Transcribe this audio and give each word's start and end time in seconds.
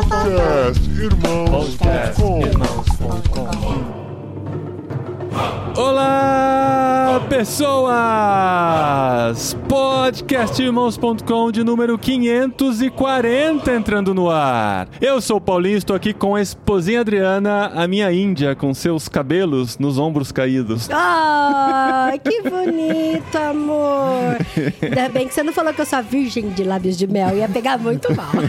Podcast 0.00 0.80
Irmãos.com 0.98 2.40
Olá, 5.76 6.69
pessoas! 7.30 7.90
Podcastirmãos.com 9.68 11.52
de 11.52 11.62
número 11.62 11.96
540 11.96 13.72
entrando 13.72 14.12
no 14.12 14.28
ar. 14.28 14.88
Eu 15.00 15.20
sou 15.20 15.36
o 15.36 15.40
Paulinho, 15.40 15.76
estou 15.78 15.94
aqui 15.94 16.12
com 16.12 16.34
a 16.34 16.42
esposinha 16.42 17.02
Adriana, 17.02 17.70
a 17.72 17.86
minha 17.86 18.12
índia, 18.12 18.56
com 18.56 18.74
seus 18.74 19.08
cabelos 19.08 19.78
nos 19.78 19.96
ombros 19.96 20.32
caídos. 20.32 20.88
Ah, 20.90 22.10
que 22.22 22.42
bonito, 22.42 23.36
amor. 23.36 24.36
Ainda 24.82 25.08
bem 25.08 25.28
que 25.28 25.34
você 25.34 25.44
não 25.44 25.52
falou 25.52 25.72
que 25.72 25.80
eu 25.80 25.86
sou 25.86 26.00
a 26.00 26.02
virgem 26.02 26.48
de 26.48 26.64
lábios 26.64 26.98
de 26.98 27.06
mel. 27.06 27.36
Ia 27.36 27.48
pegar 27.48 27.78
muito 27.78 28.12
mal. 28.12 28.32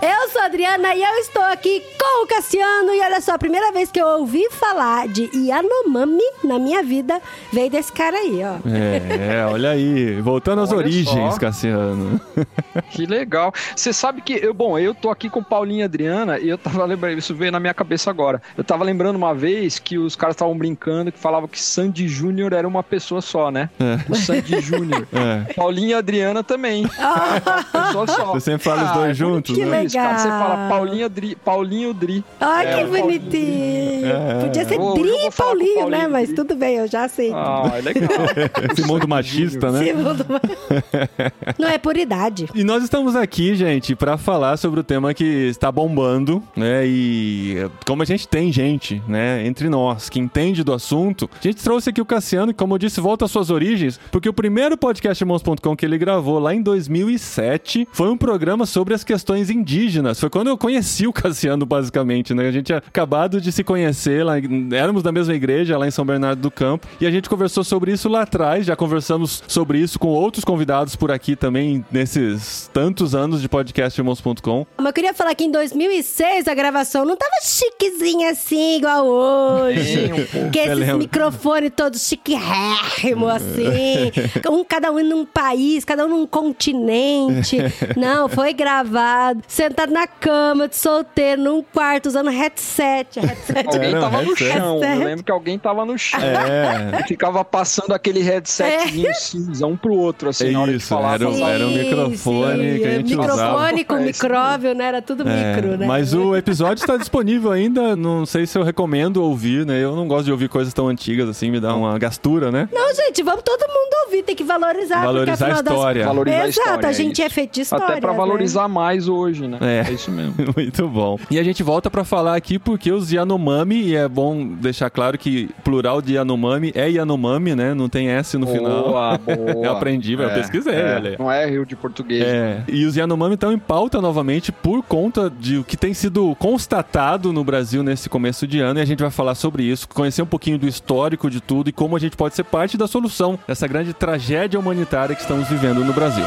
eu 0.00 0.28
sou 0.30 0.42
a 0.42 0.44
Adriana 0.44 0.94
e 0.94 1.02
eu 1.02 1.14
estou 1.16 1.42
aqui 1.42 1.82
com 1.98 2.22
o 2.22 2.26
Cassiano. 2.28 2.94
E 2.94 3.00
olha 3.00 3.20
só, 3.20 3.32
a 3.32 3.38
primeira 3.38 3.72
vez 3.72 3.90
que 3.90 4.00
eu 4.00 4.06
ouvi 4.06 4.48
falar 4.52 5.08
de 5.08 5.28
Yanomami 5.34 6.22
na 6.44 6.60
minha 6.60 6.84
vida 6.84 7.20
veio 7.52 7.70
desse 7.70 7.92
cara 7.92 8.16
aí, 8.16 8.40
ó. 8.44 8.56
É, 8.68 9.46
olha 9.46 9.70
aí, 9.70 10.20
voltando 10.20 10.60
às 10.62 10.70
Olha 10.70 10.78
origens, 10.78 11.34
só. 11.34 11.38
Cassiano. 11.40 12.20
Que 12.92 13.06
legal. 13.06 13.52
Você 13.74 13.92
sabe 13.92 14.22
que, 14.22 14.32
eu, 14.34 14.54
bom, 14.54 14.78
eu 14.78 14.94
tô 14.94 15.10
aqui 15.10 15.28
com 15.28 15.42
Paulinho 15.42 15.80
e 15.80 15.82
Adriana 15.82 16.38
e 16.38 16.48
eu 16.48 16.56
tava 16.56 16.84
lembrando, 16.84 17.18
isso 17.18 17.34
veio 17.34 17.50
na 17.50 17.58
minha 17.58 17.74
cabeça 17.74 18.08
agora. 18.08 18.40
Eu 18.56 18.62
tava 18.62 18.84
lembrando 18.84 19.16
uma 19.16 19.34
vez 19.34 19.78
que 19.80 19.98
os 19.98 20.14
caras 20.14 20.34
estavam 20.34 20.56
brincando 20.56 21.10
que 21.10 21.18
falavam 21.18 21.48
que 21.48 21.60
Sandy 21.60 22.06
Júnior 22.08 22.52
era 22.52 22.66
uma 22.68 22.82
pessoa 22.82 23.20
só, 23.20 23.50
né? 23.50 23.68
O 24.08 24.14
Sandy 24.14 24.60
Júnior. 24.60 25.06
É. 25.18 25.52
Paulinho 25.54 25.90
e 25.90 25.94
Adriana 25.94 26.42
também. 26.44 26.84
Uma 26.84 27.84
pessoa 27.86 28.06
só. 28.06 28.24
Você 28.32 28.40
sempre 28.52 28.64
fala 28.64 28.84
os 28.84 28.90
Ah, 28.90 28.94
dois 28.94 29.10
é 29.10 29.14
juntos, 29.14 29.54
que 29.54 29.64
né? 29.64 29.84
Isso, 29.84 29.96
cara, 29.96 30.18
você 30.18 30.28
legal. 30.28 30.40
fala 30.46 30.68
Paulinho, 30.68 31.08
Dri, 31.08 31.34
Paulinho 31.36 31.94
Dri. 31.94 32.24
Ai, 32.40 32.66
É, 32.66 32.68
que 32.68 32.74
Paulinho 32.84 33.02
bonitinho. 33.04 34.06
É. 34.06 34.40
Podia 34.44 34.64
ser 34.64 34.78
Dri 34.78 34.78
eu 34.78 34.80
vou 34.94 34.98
e 35.28 35.30
falar 35.30 35.50
com 35.50 35.56
o 35.56 35.58
Paulinho, 35.58 35.74
né? 35.74 35.98
Paulinho, 35.98 36.10
Mas 36.10 36.32
tudo 36.32 36.54
bem, 36.54 36.76
eu 36.76 36.86
já 36.86 37.04
aceito. 37.04 37.34
Ah, 37.38 37.78
é 37.78 37.80
legal. 37.80 38.08
Esse 38.72 38.86
mundo 38.86 39.06
machista, 39.08 39.70
né? 39.70 39.84
Sim, 39.84 39.92
mundo- 39.94 40.24
Não 41.58 41.68
é 41.68 41.78
por 41.78 41.96
idade. 41.96 42.48
E 42.54 42.64
nós 42.64 42.82
estamos 42.82 43.14
aqui, 43.16 43.54
gente, 43.54 43.94
pra 43.94 44.16
falar 44.18 44.56
sobre 44.56 44.80
o 44.80 44.82
tema 44.82 45.14
que 45.14 45.24
está 45.24 45.70
bombando, 45.70 46.42
né? 46.56 46.82
E 46.86 47.68
como 47.86 48.02
a 48.02 48.04
gente 48.04 48.26
tem 48.26 48.52
gente, 48.52 49.02
né, 49.06 49.46
entre 49.46 49.68
nós 49.68 50.08
que 50.08 50.18
entende 50.18 50.62
do 50.64 50.72
assunto, 50.72 51.28
a 51.32 51.42
gente 51.42 51.62
trouxe 51.62 51.90
aqui 51.90 52.00
o 52.00 52.04
Cassiano, 52.04 52.52
que, 52.52 52.58
como 52.58 52.74
eu 52.74 52.78
disse, 52.78 53.00
volta 53.00 53.24
às 53.24 53.30
suas 53.30 53.50
origens, 53.50 53.98
porque 54.10 54.28
o 54.28 54.32
primeiro 54.32 54.76
podcast 54.76 55.22
Irmãos.com 55.22 55.76
que 55.76 55.84
ele 55.84 55.98
gravou 55.98 56.38
lá 56.38 56.54
em 56.54 56.62
2007 56.62 57.88
foi 57.92 58.08
um 58.08 58.16
programa 58.16 58.66
sobre 58.66 58.94
as 58.94 59.04
questões 59.04 59.50
indígenas. 59.50 60.18
Foi 60.20 60.30
quando 60.30 60.48
eu 60.48 60.56
conheci 60.58 61.06
o 61.06 61.12
Cassiano, 61.12 61.64
basicamente, 61.66 62.34
né? 62.34 62.48
A 62.48 62.52
gente 62.52 62.66
tinha 62.66 62.78
acabado 62.78 63.40
de 63.40 63.50
se 63.52 63.62
conhecer, 63.64 64.24
lá, 64.24 64.34
éramos 64.72 65.02
da 65.02 65.12
mesma 65.12 65.34
igreja 65.34 65.76
lá 65.78 65.86
em 65.86 65.90
São 65.90 66.04
Bernardo 66.04 66.40
do 66.40 66.50
Campo, 66.50 66.86
e 67.00 67.06
a 67.06 67.10
gente 67.10 67.27
conversou 67.28 67.62
sobre 67.62 67.92
isso 67.92 68.08
lá 68.08 68.22
atrás, 68.22 68.66
já 68.66 68.74
conversamos 68.74 69.42
sobre 69.46 69.78
isso 69.78 69.98
com 69.98 70.08
outros 70.08 70.44
convidados 70.44 70.96
por 70.96 71.10
aqui 71.12 71.36
também, 71.36 71.84
nesses 71.90 72.70
tantos 72.72 73.14
anos 73.14 73.40
de 73.40 73.48
podcast 73.48 74.00
Irmãos.com. 74.00 74.66
Mas 74.76 74.86
eu 74.86 74.92
queria 74.92 75.14
falar 75.14 75.34
que 75.34 75.44
em 75.44 75.50
2006 75.50 76.48
a 76.48 76.54
gravação 76.54 77.04
não 77.04 77.16
tava 77.16 77.32
chiquezinha 77.42 78.30
assim, 78.30 78.76
igual 78.78 79.06
hoje. 79.06 80.10
Que 80.52 80.58
esses 80.58 80.94
microfones 80.94 81.72
todos 81.76 82.06
chiquérrimos 82.06 83.30
assim. 83.30 84.10
um 84.50 84.64
cada 84.64 84.90
um 84.90 85.02
num 85.04 85.24
país, 85.24 85.84
cada 85.84 86.06
um 86.06 86.08
num 86.08 86.26
continente. 86.26 87.58
Não, 87.96 88.28
foi 88.28 88.52
gravado, 88.52 89.42
sentado 89.46 89.92
na 89.92 90.06
cama, 90.06 90.68
de 90.68 90.76
solteiro, 90.76 91.42
num 91.42 91.62
quarto, 91.62 92.06
usando 92.06 92.30
headset. 92.30 93.20
headset. 93.20 93.66
Alguém 93.66 93.92
tava 93.92 94.22
no 94.22 94.28
headset. 94.28 94.52
chão. 94.52 94.74
Eu 94.76 94.80
Headset. 94.80 95.04
lembro 95.04 95.24
que 95.24 95.32
alguém 95.32 95.58
tava 95.58 95.84
no 95.84 95.98
chão. 95.98 96.20
É. 96.20 97.02
Ficava 97.18 97.44
passando 97.44 97.92
aquele 97.92 98.20
headsetzinho 98.20 99.12
cinza, 99.14 99.66
um 99.66 99.76
pro 99.76 99.92
outro, 99.92 100.28
assim, 100.28 100.52
na 100.52 100.60
hora 100.60 100.70
de 100.70 100.76
Isso, 100.76 100.86
falar. 100.86 101.14
era 101.14 101.28
um- 101.28 101.34
Sim, 101.34 101.42
era 101.42 101.66
um 101.66 101.70
microfone 101.76 102.78
que 102.78 102.84
a 102.86 102.90
gente 102.92 103.10
microfone 103.16 103.32
usava. 103.32 103.84
com 103.84 103.96
É, 103.96 104.08
isso 104.10 104.24
micróvio, 104.24 104.74
né? 104.74 104.84
Era 104.84 105.02
tudo 105.02 105.28
É, 105.28 105.54
micro, 105.56 105.76
né? 105.76 105.84
Mas 105.86 106.14
o 106.14 106.36
episódio 106.36 106.80
está 106.80 106.96
disponível 106.96 107.50
ainda. 107.50 107.96
Não 107.96 108.24
sei 108.24 108.46
se 108.46 108.56
eu 108.56 108.62
recomendo 108.62 109.16
ouvir, 109.22 109.66
né? 109.66 109.82
Eu 109.82 109.96
não 109.96 110.06
gosto 110.06 110.26
de 110.26 110.30
ouvir 110.32 110.48
coisas 110.48 110.72
tão 110.72 110.86
antigas 110.86 111.28
assim, 111.28 111.50
me 111.50 111.58
dá 111.58 111.74
uma 111.74 111.98
gastura, 111.98 112.52
né? 112.52 112.68
Não, 112.72 112.94
gente, 112.94 113.20
vamos 113.24 113.42
todo 113.42 113.60
mundo 113.66 113.88
ouvir, 114.06 114.22
tem 114.22 114.36
que 114.36 114.44
valorizar. 114.44 115.04
Valorizar 115.04 115.36
porque, 115.36 115.42
a 115.42 115.46
afinal 115.46 115.62
das- 115.64 115.74
história. 115.74 116.04
Valorizar 116.06 116.36
a 116.36 116.48
Exato, 116.48 116.50
história, 116.68 116.86
a 116.86 116.90
é 116.90 116.94
gente 116.94 117.20
é 117.22 117.26
isso. 117.26 117.34
feito 117.34 117.52
de 117.54 117.60
história. 117.62 117.84
Até 117.86 118.00
pra 118.00 118.12
valorizar 118.12 118.68
mais 118.68 119.08
hoje, 119.08 119.48
né? 119.48 119.58
É. 119.60 119.90
isso 119.92 120.10
mesmo. 120.12 120.34
Muito 120.56 120.86
bom. 120.88 121.18
E 121.30 121.38
a 121.38 121.42
gente 121.42 121.64
volta 121.64 121.90
pra 121.90 122.04
falar 122.04 122.36
aqui 122.36 122.60
porque 122.60 122.92
os 122.92 123.10
Yanomami, 123.10 123.88
e 123.88 123.96
é 123.96 124.08
bom 124.08 124.46
deixar 124.46 124.88
claro 124.88 125.18
que 125.18 125.50
plural 125.64 126.00
de 126.00 126.14
Yanomami 126.14 126.70
é 126.76 126.88
Yanomami, 126.88 127.07
né? 127.16 127.74
Não 127.74 127.88
tem 127.88 128.08
S 128.08 128.36
no 128.36 128.46
final. 128.46 128.84
Boa, 128.84 129.18
boa. 129.18 129.66
Eu 129.66 129.72
aprendi, 129.72 130.14
eu 130.14 130.30
pesquisei, 130.30 130.74
é. 130.74 130.94
olha. 130.96 131.16
Não 131.18 131.30
é 131.30 131.46
Rio 131.46 131.64
de 131.64 131.76
Português. 131.76 132.22
É, 132.22 132.64
e 132.68 132.84
os 132.84 132.96
Yanomami 132.96 133.34
estão 133.34 133.52
em 133.52 133.58
pauta 133.58 134.00
novamente 134.00 134.52
por 134.52 134.82
conta 134.82 135.30
de 135.30 135.58
o 135.58 135.64
que 135.64 135.76
tem 135.76 135.94
sido 135.94 136.34
constatado 136.36 137.32
no 137.32 137.44
Brasil 137.44 137.82
nesse 137.82 138.08
começo 138.08 138.46
de 138.46 138.60
ano 138.60 138.80
e 138.80 138.82
a 138.82 138.86
gente 138.86 139.00
vai 139.00 139.10
falar 139.10 139.34
sobre 139.34 139.62
isso, 139.62 139.88
conhecer 139.88 140.22
um 140.22 140.26
pouquinho 140.26 140.58
do 140.58 140.66
histórico 140.66 141.30
de 141.30 141.40
tudo 141.40 141.68
e 141.68 141.72
como 141.72 141.96
a 141.96 141.98
gente 141.98 142.16
pode 142.16 142.34
ser 142.34 142.44
parte 142.44 142.76
da 142.76 142.86
solução 142.86 143.38
dessa 143.46 143.66
grande 143.66 143.92
tragédia 143.92 144.58
humanitária 144.58 145.14
que 145.14 145.22
estamos 145.22 145.48
vivendo 145.48 145.84
no 145.84 145.92
Brasil. 145.92 146.24